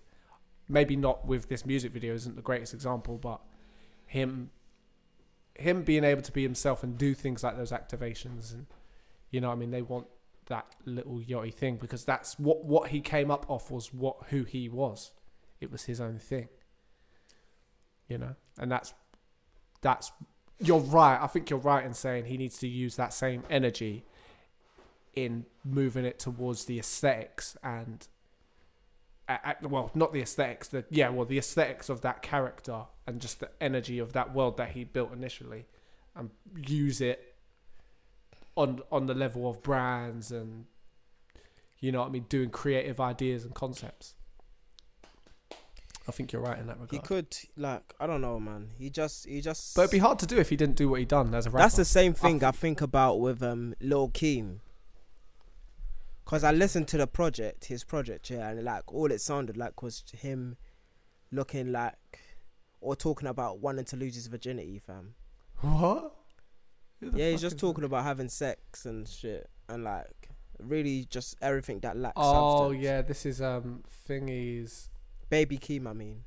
[0.69, 3.41] Maybe not with this music video isn't the greatest example, but
[4.07, 4.51] him,
[5.55, 8.67] him being able to be himself and do things like those activations and,
[9.31, 10.07] you know, I mean, they want
[10.47, 14.45] that little yachty thing because that's what what he came up off was what who
[14.45, 15.13] he was.
[15.61, 16.49] It was his own thing.
[18.09, 18.93] You know, and that's
[19.81, 20.13] that's
[20.59, 21.19] you're right.
[21.21, 24.05] I think you're right in saying he needs to use that same energy
[25.15, 28.09] in moving it towards the aesthetics and
[29.29, 30.69] uh, well, not the aesthetics.
[30.69, 34.59] The yeah, well, the aesthetics of that character and just the energy of that world
[34.59, 35.65] that he built initially,
[36.15, 36.31] and
[36.67, 37.35] use it
[38.55, 40.67] on on the level of brands and
[41.81, 44.15] you know what I mean, doing creative ideas and concepts.
[46.07, 46.91] I think you're right in that regard.
[46.91, 48.71] He could like I don't know, man.
[48.79, 49.75] He just he just.
[49.75, 51.51] But it'd be hard to do if he didn't do what he done as a
[51.51, 51.63] rapper.
[51.65, 54.59] That's the same thing I think about with um Lil Keem.
[56.27, 59.83] Cause I listened to the project, his project, yeah, and like all it sounded like
[59.83, 60.57] was him
[61.31, 62.19] looking like
[62.81, 65.15] or talking about wanting to lose his virginity, fam.
[65.61, 66.15] what?
[67.15, 71.97] Yeah, he's just talking about having sex and shit, and like really just everything that
[71.97, 72.85] lacks Oh substance.
[72.85, 74.89] yeah, this is um thingy's
[75.35, 76.23] Baby Keem, I mean.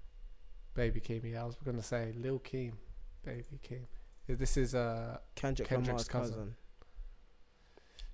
[0.76, 1.32] baby Keem.
[1.32, 2.74] Yeah, I was gonna say Lil Keem,
[3.24, 3.86] baby Keem.
[4.28, 6.34] This is uh Kendrick Kendrick's cousin.
[6.34, 6.56] cousin.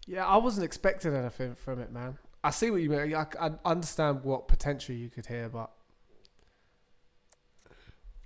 [0.06, 2.20] yeah, I wasn't expecting anything from it, man.
[2.44, 3.15] I see what you mean.
[3.15, 5.72] I, I understand what potential you could hear, but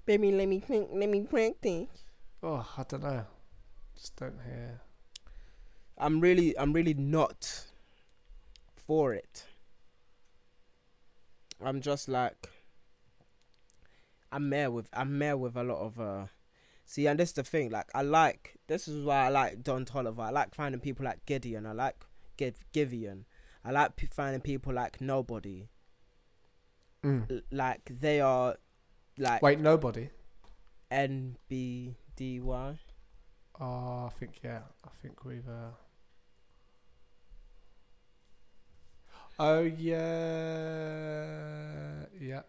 [0.05, 1.87] Baby, let me think, let me practice.
[2.43, 3.23] oh, I don't know.
[3.95, 4.81] Just don't hear.
[5.97, 7.63] I'm really, I'm really not
[8.75, 9.45] for it.
[11.63, 12.49] I'm just like,
[14.31, 16.25] I'm there with, I'm there with a lot of, uh,
[16.85, 19.85] see, and this is the thing, like, I like, this is why I like Don
[19.85, 20.19] Toliver.
[20.19, 21.65] I like finding people like Gideon.
[21.65, 22.05] I like
[22.37, 23.25] Giv- Giveon.
[23.63, 25.67] I like p- finding people like Nobody.
[27.03, 28.57] L- like, they are,
[29.17, 30.09] like, Wait, nobody.
[30.91, 32.79] N B D Y.
[33.59, 34.61] Oh, I think yeah.
[34.85, 35.47] I think we've.
[35.47, 35.71] Uh...
[39.39, 39.95] Oh yeah,
[42.19, 42.41] Yeah.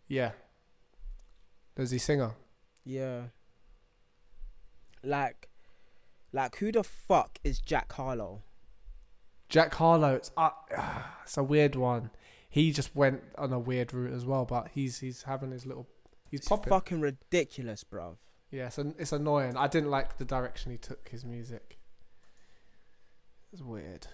[0.07, 0.31] yeah.
[1.75, 2.31] Does he singer?
[2.83, 3.23] Yeah.
[5.03, 5.49] Like,
[6.31, 8.43] like who the fuck is Jack Harlow?
[9.49, 10.15] Jack Harlow.
[10.15, 10.49] It's, uh,
[11.23, 12.11] it's a weird one.
[12.49, 15.87] He just went on a weird route as well, but he's he's having his little.
[16.29, 16.69] He's It's popping.
[16.69, 18.15] fucking ridiculous, bruv.
[18.51, 19.55] Yeah, it's, an, it's annoying.
[19.55, 21.77] I didn't like the direction he took his music.
[23.53, 24.07] It's weird.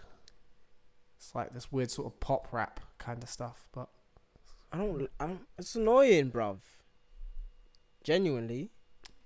[1.18, 3.90] It's like this weird sort of pop rap kind of stuff, but
[4.72, 5.10] I don't.
[5.20, 5.48] I don't.
[5.58, 6.60] It's annoying, bruv.
[8.04, 8.72] Genuinely.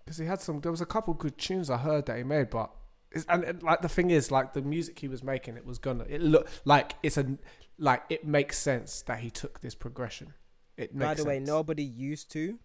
[0.04, 2.50] because he had some, there was a couple good tunes I heard that he made,
[2.50, 2.72] but
[3.12, 5.78] it's, and, and like the thing is, like the music he was making, it was
[5.78, 7.38] gonna, it look like it's a,
[7.78, 10.34] like it makes sense that he took this progression.
[10.78, 12.58] It makes By the way, nobody used to.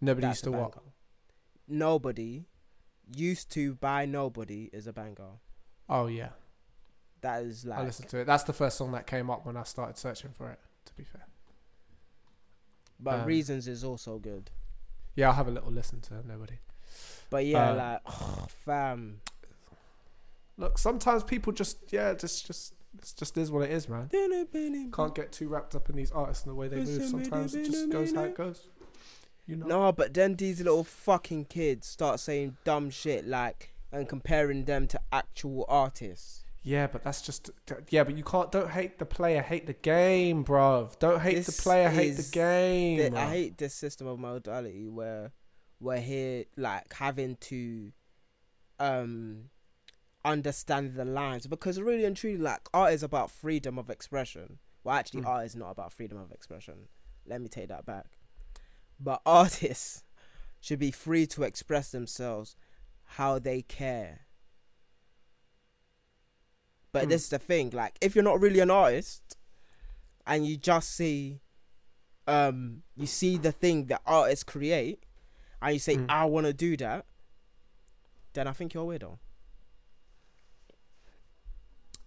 [0.00, 0.74] nobody used to what?
[1.68, 2.46] Nobody
[3.14, 5.38] used to by nobody is a banger.
[5.88, 6.30] Oh yeah,
[7.26, 8.24] That is like I listened to it.
[8.24, 10.60] That's the first song that came up when I started searching for it.
[10.84, 11.26] To be fair,
[13.00, 14.52] But um, reasons is also good.
[15.16, 16.58] yeah, I'll have a little listen to nobody.
[17.28, 18.12] But yeah, um, like,
[18.48, 19.22] fam.
[20.56, 24.08] Look, sometimes people just yeah, just just it's just is what it is, man.
[24.94, 27.02] Can't get too wrapped up in these artists and the way they move.
[27.02, 28.68] Sometimes it just goes how it goes.
[29.48, 29.66] You know.
[29.66, 34.86] No, but then these little fucking kids start saying dumb shit like and comparing them
[34.86, 36.44] to actual artists.
[36.66, 37.48] Yeah, but that's just
[37.90, 38.02] yeah.
[38.02, 38.50] But you can't.
[38.50, 39.40] Don't hate the player.
[39.40, 40.98] Hate the game, bruv.
[40.98, 41.88] Don't hate This the player.
[41.88, 42.98] Hate the game.
[42.98, 45.30] Th- I hate this system of modality where
[45.78, 47.92] we're here like having to
[48.80, 49.44] um
[50.24, 54.58] understand the lines because really and truly like art is about freedom of expression.
[54.82, 55.26] Well actually Mm.
[55.28, 56.88] art is not about freedom of expression.
[57.26, 58.06] Let me take that back.
[58.98, 60.02] But artists
[60.60, 62.56] should be free to express themselves
[63.04, 64.25] how they care.
[66.96, 67.10] But Mm.
[67.10, 69.36] this is the thing, like if you're not really an artist
[70.26, 71.40] and you just see
[72.26, 74.98] um you see the thing that artists create
[75.62, 76.06] and you say Mm.
[76.08, 77.04] I want to do that,
[78.32, 79.18] then I think you're a weirdo.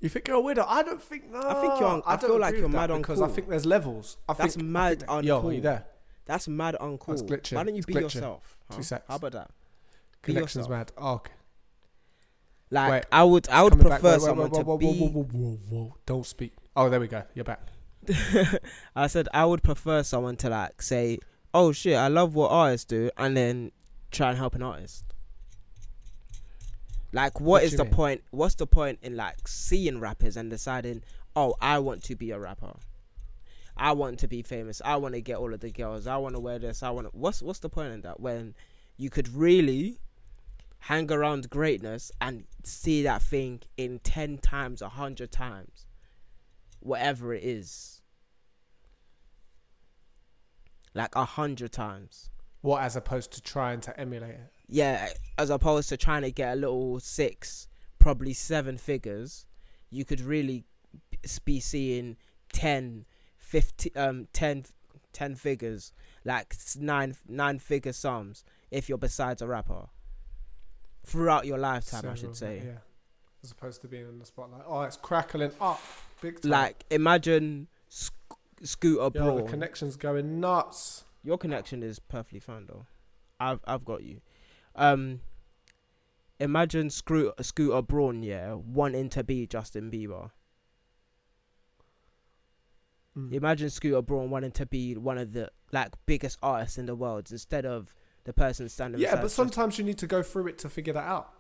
[0.02, 0.64] You think you're a widow?
[0.68, 1.30] I don't think.
[1.30, 3.66] No, I think you're un- I don't feel like you're mad because I think there's
[3.66, 4.18] levels.
[4.30, 5.86] I That's think, I mad that- Yo, are you there?
[6.26, 7.14] That's mad uncool.
[7.14, 7.56] It's glitching.
[7.57, 8.02] Why don't you It's be glitching.
[8.03, 8.57] yourself?
[8.70, 8.82] Two huh?
[8.84, 9.06] secs.
[9.10, 9.52] How about that?
[10.22, 10.91] Connections mad.
[10.98, 11.34] Oh, okay.
[12.72, 14.86] Like Wait, I would, I would prefer Wait, wait, someone whoa, to be.
[14.86, 15.96] Whoa, whoa, whoa, whoa, whoa.
[16.06, 16.54] Don't speak.
[16.76, 17.24] Oh, there we go.
[17.34, 17.62] You're back.
[18.96, 21.20] I said I would prefer someone to like say,
[21.54, 23.72] "Oh shit, I love what artists do," and then
[24.12, 25.04] try and help an artist.
[27.12, 27.94] Like, What what is the mean?
[27.94, 28.24] point?
[28.32, 31.02] What's the point in like seeing rappers and deciding,
[31.36, 32.76] "Oh, I want to be a rapper.
[33.76, 34.82] I want to be famous.
[34.86, 36.06] I want to get all of the girls.
[36.06, 36.84] I want to wear this.
[36.84, 38.54] I want to." What's what's the point in that when
[38.98, 39.98] you could really
[40.80, 45.85] hang around greatness and see that thing in ten times, a hundred times,
[46.80, 47.99] whatever it is
[50.93, 52.30] like a hundred times.
[52.61, 54.51] What as opposed to trying to emulate it?
[54.68, 57.68] Yeah, as opposed to trying to get a little six,
[57.99, 59.45] probably seven figures,
[59.89, 60.65] you could really
[61.45, 62.18] be seeing
[62.53, 63.06] 10,
[63.38, 64.65] 50, um, 10,
[65.14, 65.93] 10 figures,
[66.26, 69.88] like nine, nine figure sums if you're besides a rapper.
[71.04, 72.62] Throughout your lifetime, I should say.
[72.66, 72.72] Yeah.
[73.44, 74.64] As opposed to being in the spotlight.
[74.68, 75.82] Oh, it's crackling up.
[76.22, 76.52] Big time.
[76.52, 78.14] Like, imagine Sc-
[78.62, 79.38] Scooter Yo, Braun.
[79.38, 81.06] the connection's going nuts.
[81.24, 82.86] Your connection is perfectly fine though.
[83.40, 84.22] I've I've got you.
[84.76, 85.22] Um
[86.40, 90.32] imagine Screw Scooter Braun, yeah, wanting to be Justin Bieber.
[93.18, 93.34] Mm.
[93.34, 97.30] Imagine Scooter Braun wanting to be one of the like biggest artists in the world
[97.32, 97.94] instead of
[98.24, 101.04] the person standing Yeah, but sometimes you need to go through it to figure that
[101.06, 101.34] out.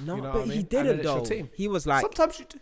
[0.00, 0.58] No, you know but I he mean?
[0.58, 1.48] And didn't then it's your though.
[1.54, 2.58] He was like sometimes you do.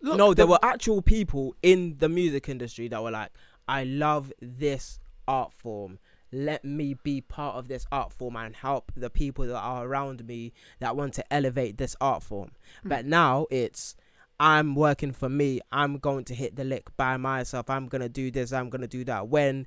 [0.00, 3.30] Look, No, there the- were actual people in the music industry that were like,
[3.66, 5.98] I love this art form.
[6.32, 10.26] Let me be part of this art form and help the people that are around
[10.26, 12.50] me that want to elevate this art form.
[12.82, 12.88] Hmm.
[12.88, 13.94] But now it's
[14.40, 15.60] I'm working for me.
[15.70, 17.70] I'm going to hit the lick by myself.
[17.70, 18.52] I'm going to do this.
[18.52, 19.28] I'm going to do that.
[19.28, 19.66] When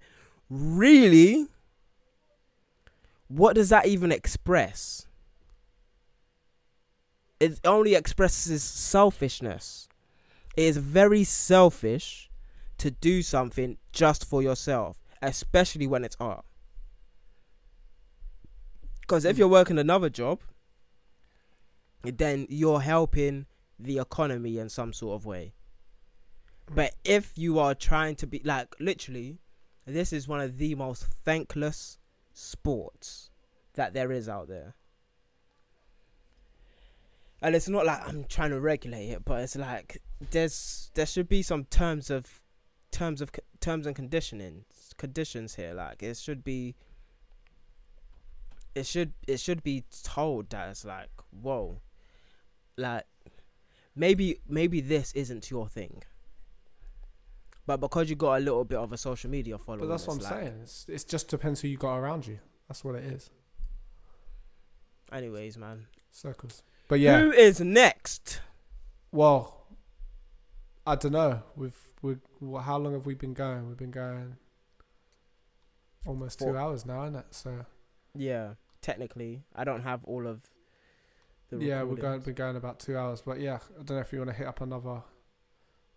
[0.50, 1.48] really,
[3.28, 5.08] what does that even express?
[7.40, 9.88] It only expresses selfishness.
[10.56, 12.30] It is very selfish
[12.80, 16.46] to do something just for yourself, especially when it's art.
[19.02, 20.40] Because if you're working another job,
[22.04, 23.46] then you're helping
[23.80, 25.54] the economy in some sort of way.
[26.74, 29.38] But if you are trying to be like literally,
[29.86, 31.97] this is one of the most thankless
[32.38, 33.30] sports
[33.74, 34.76] that there is out there.
[37.42, 40.02] and it's not like I'm trying to regulate it, but it's like
[40.32, 42.42] there's there should be some terms of
[42.92, 44.66] terms of terms and conditioning
[44.98, 45.74] conditions here.
[45.74, 46.76] Like it should be.
[48.74, 51.82] It should it should be told that it's like whoa,
[52.78, 53.06] like
[53.96, 56.04] maybe maybe this isn't your thing.
[57.68, 60.14] But because you got a little bit of a social media following, But that's what
[60.16, 60.60] I'm like- saying.
[60.64, 62.40] It's, it's just depends who you got around you.
[62.68, 63.30] That's what it is.
[65.12, 65.88] Anyways, man.
[66.10, 66.64] Circles.
[66.88, 67.20] But yeah.
[67.20, 68.40] Who is next?
[69.12, 69.68] Well,
[70.86, 71.44] I don't know.
[71.56, 73.68] We've we well, how long have we been going?
[73.68, 74.38] We've been going
[76.06, 77.26] almost two hours now, isn't it?
[77.32, 77.66] So
[78.16, 80.50] Yeah, technically, I don't have all of.
[81.50, 83.22] The yeah, we're going been going about two hours.
[83.22, 85.04] But yeah, I don't know if you want to hit up another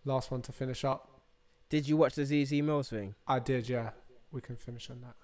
[0.05, 1.10] last one to finish up.
[1.71, 3.15] Did you watch the ZZ Mills thing?
[3.27, 3.91] I did, yeah.
[4.33, 5.15] We can finish on that.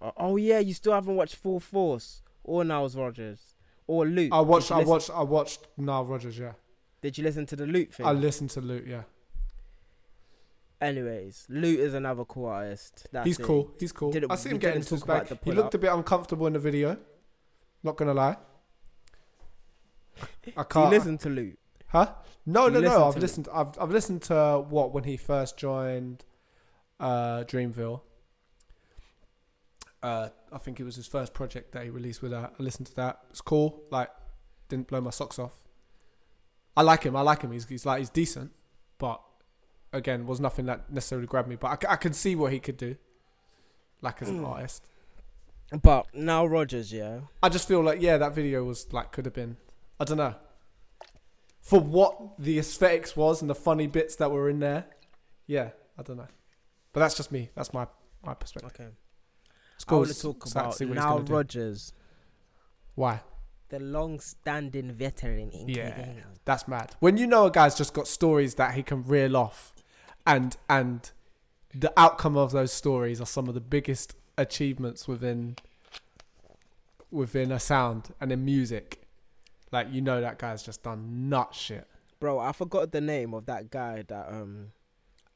[0.00, 3.54] Oh, oh yeah, you still haven't watched Full Force or Niles Rodgers
[3.86, 4.30] or Luke.
[4.32, 4.70] I watched.
[4.70, 5.10] I listen- watched.
[5.10, 6.38] I watched Nile Rodgers.
[6.38, 6.52] Yeah,
[7.00, 8.04] Did you listen to the Luke thing?
[8.04, 8.84] I listened to Luke.
[8.86, 9.02] Yeah,
[10.80, 13.06] Anyways, Luke is another cool artist.
[13.12, 13.42] That's he's it.
[13.44, 13.70] cool.
[13.80, 14.10] He's cool.
[14.12, 15.28] Did it- I see him we getting didn't into his talk about bag.
[15.28, 15.56] the He pull-up.
[15.56, 16.98] looked a bit uncomfortable in the video.
[17.82, 18.36] Not gonna lie.
[20.20, 20.90] I Do you can't.
[20.90, 21.56] listen to Luke?
[21.94, 22.12] Huh?
[22.44, 23.04] No, no, no.
[23.08, 23.20] I've it?
[23.20, 23.48] listened.
[23.52, 26.24] I've I've listened to what when he first joined
[26.98, 28.00] uh, Dreamville.
[30.02, 32.52] Uh, I think it was his first project that he released with that.
[32.58, 33.20] I listened to that.
[33.30, 33.82] It's cool.
[33.90, 34.10] Like,
[34.68, 35.54] didn't blow my socks off.
[36.76, 37.16] I like him.
[37.16, 37.52] I like him.
[37.52, 38.50] He's he's like he's decent,
[38.98, 39.20] but
[39.92, 41.56] again, was nothing that necessarily grabbed me.
[41.56, 42.96] But I, I can see what he could do,
[44.02, 44.48] like as an Mm.
[44.48, 44.84] artist.
[45.82, 47.20] But Nile Rodgers, yeah.
[47.42, 49.56] I just feel like yeah, that video was like could have been.
[50.00, 50.34] I don't know.
[51.64, 54.84] For what the aesthetics was and the funny bits that were in there,
[55.46, 56.28] yeah, I don't know.
[56.92, 57.48] But that's just me.
[57.54, 57.86] That's my
[58.22, 58.70] my perspective.
[58.80, 58.90] Okay.
[59.88, 61.18] I want to talk about now.
[61.20, 61.92] Rodgers,
[62.94, 63.20] Why?
[63.70, 66.12] the long-standing veteran in Yeah.
[66.44, 66.94] That's mad.
[67.00, 69.74] When you know a guy's just got stories that he can reel off,
[70.26, 71.10] and and
[71.74, 75.56] the outcome of those stories are some of the biggest achievements within
[77.10, 79.00] within a sound and in music.
[79.74, 81.88] Like you know that guy's just done nut shit.
[82.20, 84.68] Bro, I forgot the name of that guy that um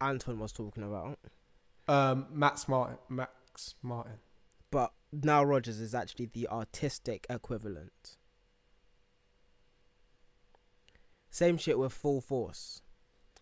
[0.00, 1.18] Anton was talking about.
[1.88, 2.98] Um, Max Martin.
[3.08, 4.20] Max Martin.
[4.70, 8.16] But Nile Rodgers is actually the artistic equivalent.
[11.30, 12.82] Same shit with Full Force.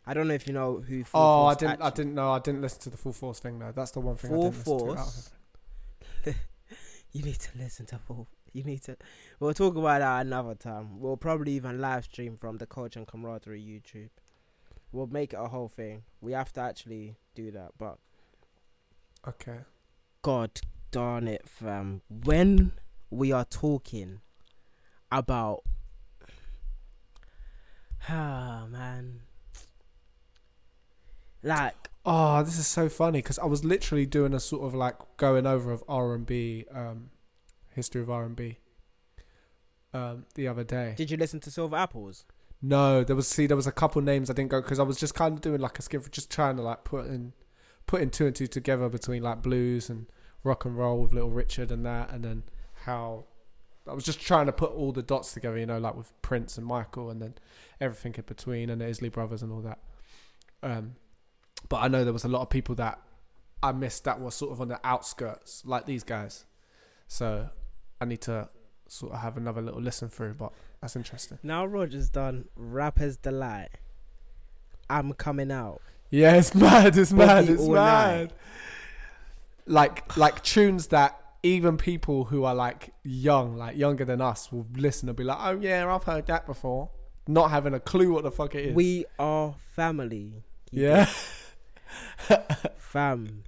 [0.06, 1.82] I don't know if you know who Full oh, I didn't.
[1.82, 2.32] I didn't know.
[2.32, 3.72] I didn't listen to the full force thing though.
[3.76, 4.30] That's the one thing.
[4.30, 4.94] I Full didn't listen to.
[4.94, 5.30] Force.
[7.12, 8.28] You need to listen to Full.
[8.52, 8.96] You need to.
[9.38, 10.98] We'll talk about that another time.
[10.98, 14.08] We'll probably even live stream from the Culture and Camaraderie YouTube.
[14.92, 16.04] We'll make it a whole thing.
[16.22, 17.98] We have to actually do that, but
[19.28, 19.58] Okay.
[20.22, 20.60] God
[20.90, 22.00] darn it, fam.
[22.08, 22.72] When
[23.10, 24.20] we are talking
[25.10, 25.62] about.
[28.08, 29.22] Ah, man.
[31.42, 34.94] Like, Oh, this is so funny because I was literally doing a sort of like
[35.16, 37.10] going over of R and B, um,
[37.76, 38.58] history of R and B,
[39.94, 40.94] um, the other day.
[40.96, 42.24] did you listen to Silver Apples?
[42.60, 44.98] No, there was see there was a couple names I didn't go because I was
[44.98, 47.34] just kind of doing like a skip, just trying to like put in,
[47.86, 50.06] putting two and two together between like blues and
[50.42, 52.42] rock and roll with Little Richard and that, and then
[52.84, 53.26] how
[53.88, 56.56] I was just trying to put all the dots together, you know, like with Prince
[56.56, 57.34] and Michael, and then
[57.80, 59.78] everything in between, and the Isley Brothers and all that.
[60.62, 60.96] Um,
[61.68, 63.00] but I know there was a lot of people that
[63.62, 66.46] I missed that were sort of on the outskirts, like these guys.
[67.06, 67.50] So
[68.00, 68.48] I need to
[68.88, 71.38] sort of have another little listen through, but that's interesting.
[71.42, 73.68] Nile Rodgers done Rapper's Delight.
[74.88, 75.80] I'm coming out.
[76.10, 76.96] Yeah, it's mad.
[76.96, 77.48] It's mad.
[77.48, 78.20] It's mad.
[78.20, 78.32] night.
[79.66, 84.66] Like like tunes that even people who are like young, like younger than us, will
[84.76, 86.90] listen and be like, "Oh yeah, I've heard that before,"
[87.26, 88.74] not having a clue what the fuck it is.
[88.74, 90.44] We are family.
[90.70, 91.08] Yeah,
[92.78, 93.42] Fam.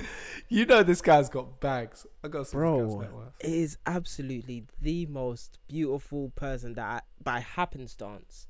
[0.48, 2.06] you know this guy's got bags.
[2.22, 2.86] I got some Bro.
[2.86, 3.32] guy's net worth.
[3.40, 8.46] It is absolutely the most beautiful person that I, by happenstance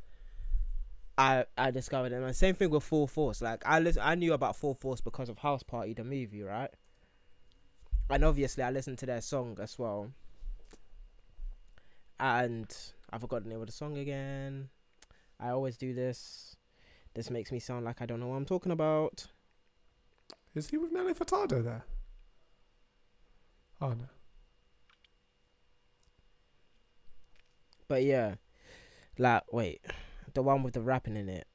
[1.18, 2.22] I I discovered him.
[2.22, 3.42] And same thing with Full Force.
[3.42, 6.70] Like I listen, I knew about Full Force because of House Party, the movie, right?
[8.08, 10.12] And obviously I listened to their song as well.
[12.20, 12.74] And
[13.12, 14.68] I forgot the name of the song again.
[15.40, 16.56] I always do this.
[17.14, 19.26] This makes me sound like I don't know what I'm talking about.
[20.58, 21.84] Is he with Nelly Furtado there?
[23.80, 24.08] Oh no.
[27.86, 28.34] But yeah,
[29.18, 29.82] like wait,
[30.34, 31.46] the one with the rapping in it.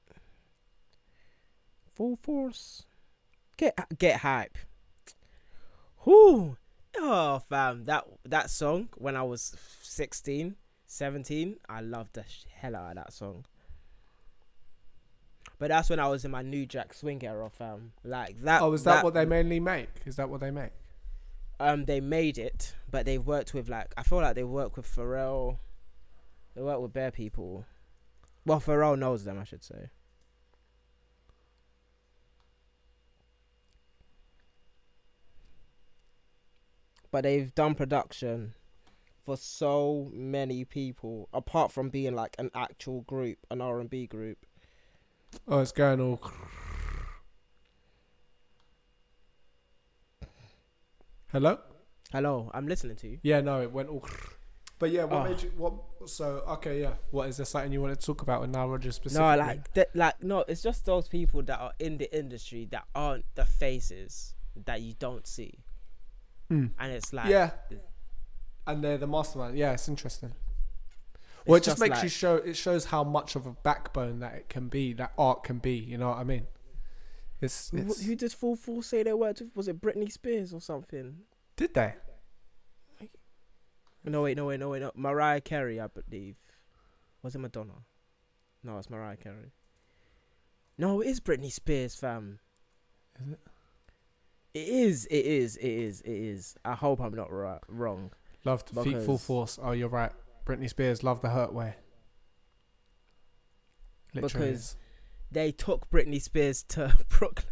[1.93, 2.85] Full force.
[3.57, 4.57] Get get hype.
[6.05, 6.55] Whoo!
[6.97, 10.55] Oh fam, that that song when I was 16,
[10.87, 12.23] 17, I loved the
[12.55, 13.43] hell out of that song.
[15.63, 17.93] But that's when I was in my New Jack Swing era, fam.
[18.03, 18.61] Like that.
[18.61, 19.87] Oh, is that, what they mainly make?
[20.05, 20.71] Is that what they make?
[21.57, 24.85] Um, they made it, but they've worked with like I feel like they work with
[24.85, 25.59] Pharrell.
[26.53, 27.65] They work with Bear people.
[28.45, 29.87] Well, Pharrell knows them, I should say.
[37.09, 38.53] But they've done production
[39.23, 44.07] for so many people, apart from being like an actual group, an R and B
[44.07, 44.45] group.
[45.47, 46.21] Oh, it's going all.
[51.31, 51.57] Hello.
[52.11, 53.19] Hello, I'm listening to you.
[53.23, 54.05] Yeah, no, it went all.
[54.77, 55.29] But yeah, what Oh.
[55.29, 55.51] made you?
[55.57, 55.73] What?
[56.09, 56.93] So okay, yeah.
[57.11, 59.29] What is there something you want to talk about with Nile Rodgers specifically?
[59.37, 62.83] No, like th- like no, it's just those people that are in the industry that
[62.93, 64.35] aren't the faces
[64.65, 65.63] that you don't see,
[66.51, 66.71] Mm.
[66.77, 67.51] and it's like yeah.
[68.67, 69.57] And they're the mastermind.
[69.57, 70.33] Yeah, it's interesting.
[71.45, 72.35] Well, it it's just makes you show.
[72.35, 74.93] It shows how much of a backbone that it can be.
[74.93, 75.75] That art can be.
[75.75, 76.47] You know what I mean?
[77.41, 77.71] It's.
[77.73, 79.55] It's Who did Full Full say they worked with?
[79.55, 81.17] Was it Britney Spears or something?
[81.55, 81.93] did they?
[84.05, 84.91] No wait, no wait, no wait, no.
[84.95, 86.35] Mariah Carey, I believe.
[87.21, 87.85] Was it Madonna?
[88.63, 89.53] No, it's Mariah Carey.
[90.77, 92.39] No, it is Britney Spears, fam.
[93.21, 93.39] Is it?
[94.53, 96.55] It is, it is, it is, it is.
[96.65, 98.11] I hope I'm not right, wrong.
[98.43, 99.57] Loved feet full force.
[99.61, 100.11] Oh, you're right.
[100.45, 101.75] Britney Spears Love the hurt way.
[104.13, 104.47] Literally.
[104.47, 104.77] Because
[105.31, 107.47] they took Britney Spears to Brooklyn.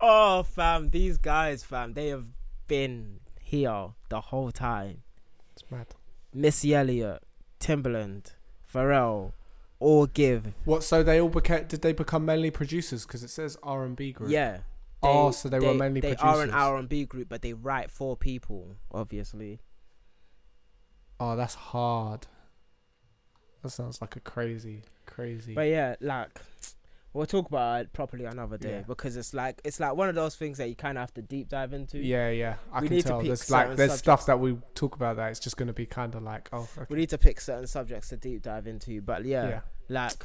[0.00, 2.26] oh, fam, these guys, fam, they have
[2.66, 5.02] been here the whole time.
[5.52, 5.86] it's mad.
[6.32, 7.22] Missy Elliott,
[7.58, 8.34] Timbaland,
[8.72, 9.32] Pharrell,
[9.80, 10.52] all give.
[10.64, 10.84] What?
[10.84, 11.64] So they all became?
[11.66, 13.06] Did they become mainly producers?
[13.06, 14.30] Because it says R and B group.
[14.30, 14.58] Yeah.
[15.02, 16.22] Oh, so they were mainly producers.
[16.22, 16.50] They are an.
[16.50, 19.60] R and B group, but they write for people, obviously.
[21.20, 22.26] Oh, that's hard.
[23.62, 25.54] That sounds like a crazy, crazy.
[25.54, 26.40] But yeah, like
[27.12, 28.82] we'll talk about it properly another day Yeah.
[28.86, 31.22] because it's like it's like one of those things that you kind of have to
[31.22, 31.98] deep dive into.
[31.98, 32.54] yeah, yeah.
[32.72, 33.18] I We can need to tell.
[33.20, 34.26] pick There's like there's stuff subjects.
[34.26, 36.86] that we talk about that it's just going to be kind of like oh okay.
[36.88, 39.60] We need to pick certain subjects to deep dive into, but yeah, yeah.
[39.90, 40.24] like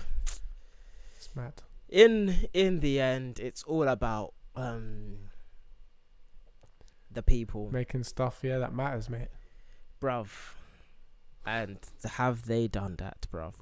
[1.17, 1.53] It's mad.
[1.89, 5.17] in in the end, it's all about um
[7.11, 9.27] the people, Making stuff, yeah, that matters, mate.
[10.01, 10.27] bruv.
[11.45, 13.53] And have they done that, bruv?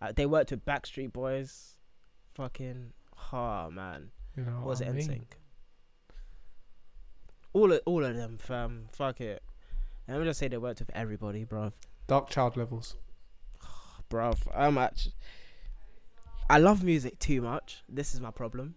[0.00, 1.74] Uh, they worked with Backstreet Boys.
[2.34, 2.92] Fucking,
[3.32, 4.10] oh man.
[4.36, 4.88] You know What was it?
[4.88, 5.22] NSYNC?
[7.52, 8.86] All of, all of them, fam.
[8.92, 9.42] Fuck it.
[10.06, 11.72] Let me just say they worked with everybody, bruv.
[12.08, 12.96] Darkchild levels.
[14.10, 15.14] Bruv, I'm actually.
[16.48, 17.82] I love music too much.
[17.88, 18.76] This is my problem.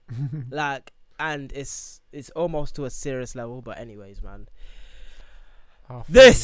[0.50, 3.62] like, and it's it's almost to a serious level.
[3.62, 4.48] But anyways, man,
[5.88, 6.36] Oh, this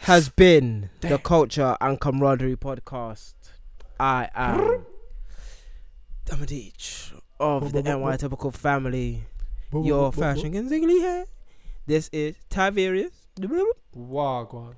[0.00, 3.34] has been the Culture and Camaraderie podcast.
[3.98, 4.86] I am
[6.24, 9.24] Damadich of the NY Typical Family.
[9.72, 11.00] Your fashion consigliere eh?
[11.00, 11.24] here.
[11.86, 13.12] This is Tiberius
[13.94, 14.76] Wagwan.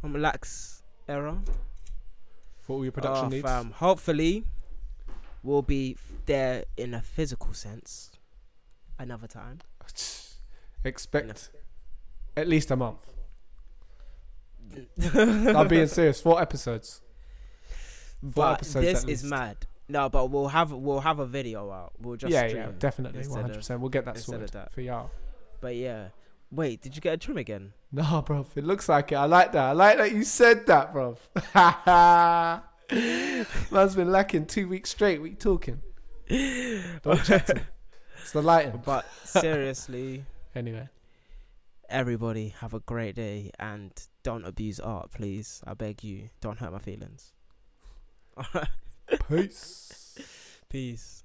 [0.00, 1.38] from Lax Era.
[2.62, 3.42] For all your production needs.
[3.46, 3.72] fam.
[3.72, 4.44] Hopefully,
[5.42, 8.10] we'll be there in a physical sense
[8.98, 9.58] another time.
[10.82, 11.50] Expect
[12.36, 13.15] at least a month.
[15.14, 16.20] I'm being serious.
[16.20, 17.00] Four episodes.
[18.22, 19.66] but episodes this is mad.
[19.88, 21.92] No, but we'll have we'll have a video out.
[21.98, 22.64] We'll just yeah, stream.
[22.64, 23.80] yeah, definitely, one hundred percent.
[23.80, 24.72] We'll get that sorted that.
[24.72, 25.10] for y'all.
[25.60, 26.08] But yeah,
[26.50, 27.72] wait, did you get a trim again?
[27.92, 29.14] No, bro, it looks like it.
[29.14, 29.64] I like that.
[29.64, 31.16] I like that you said that, bro.
[33.70, 35.22] Man's been lacking two weeks straight.
[35.22, 35.80] You talking?
[36.28, 37.48] Don't chat.
[38.20, 38.82] It's the lighting.
[38.84, 40.24] But seriously,
[40.56, 40.88] Anyway,
[41.88, 43.92] everybody have a great day and
[44.22, 45.62] don't abuse art, please.
[45.66, 46.30] I beg you.
[46.40, 47.32] Don't hurt my feelings.
[49.28, 50.18] peace.
[50.68, 51.24] Peace.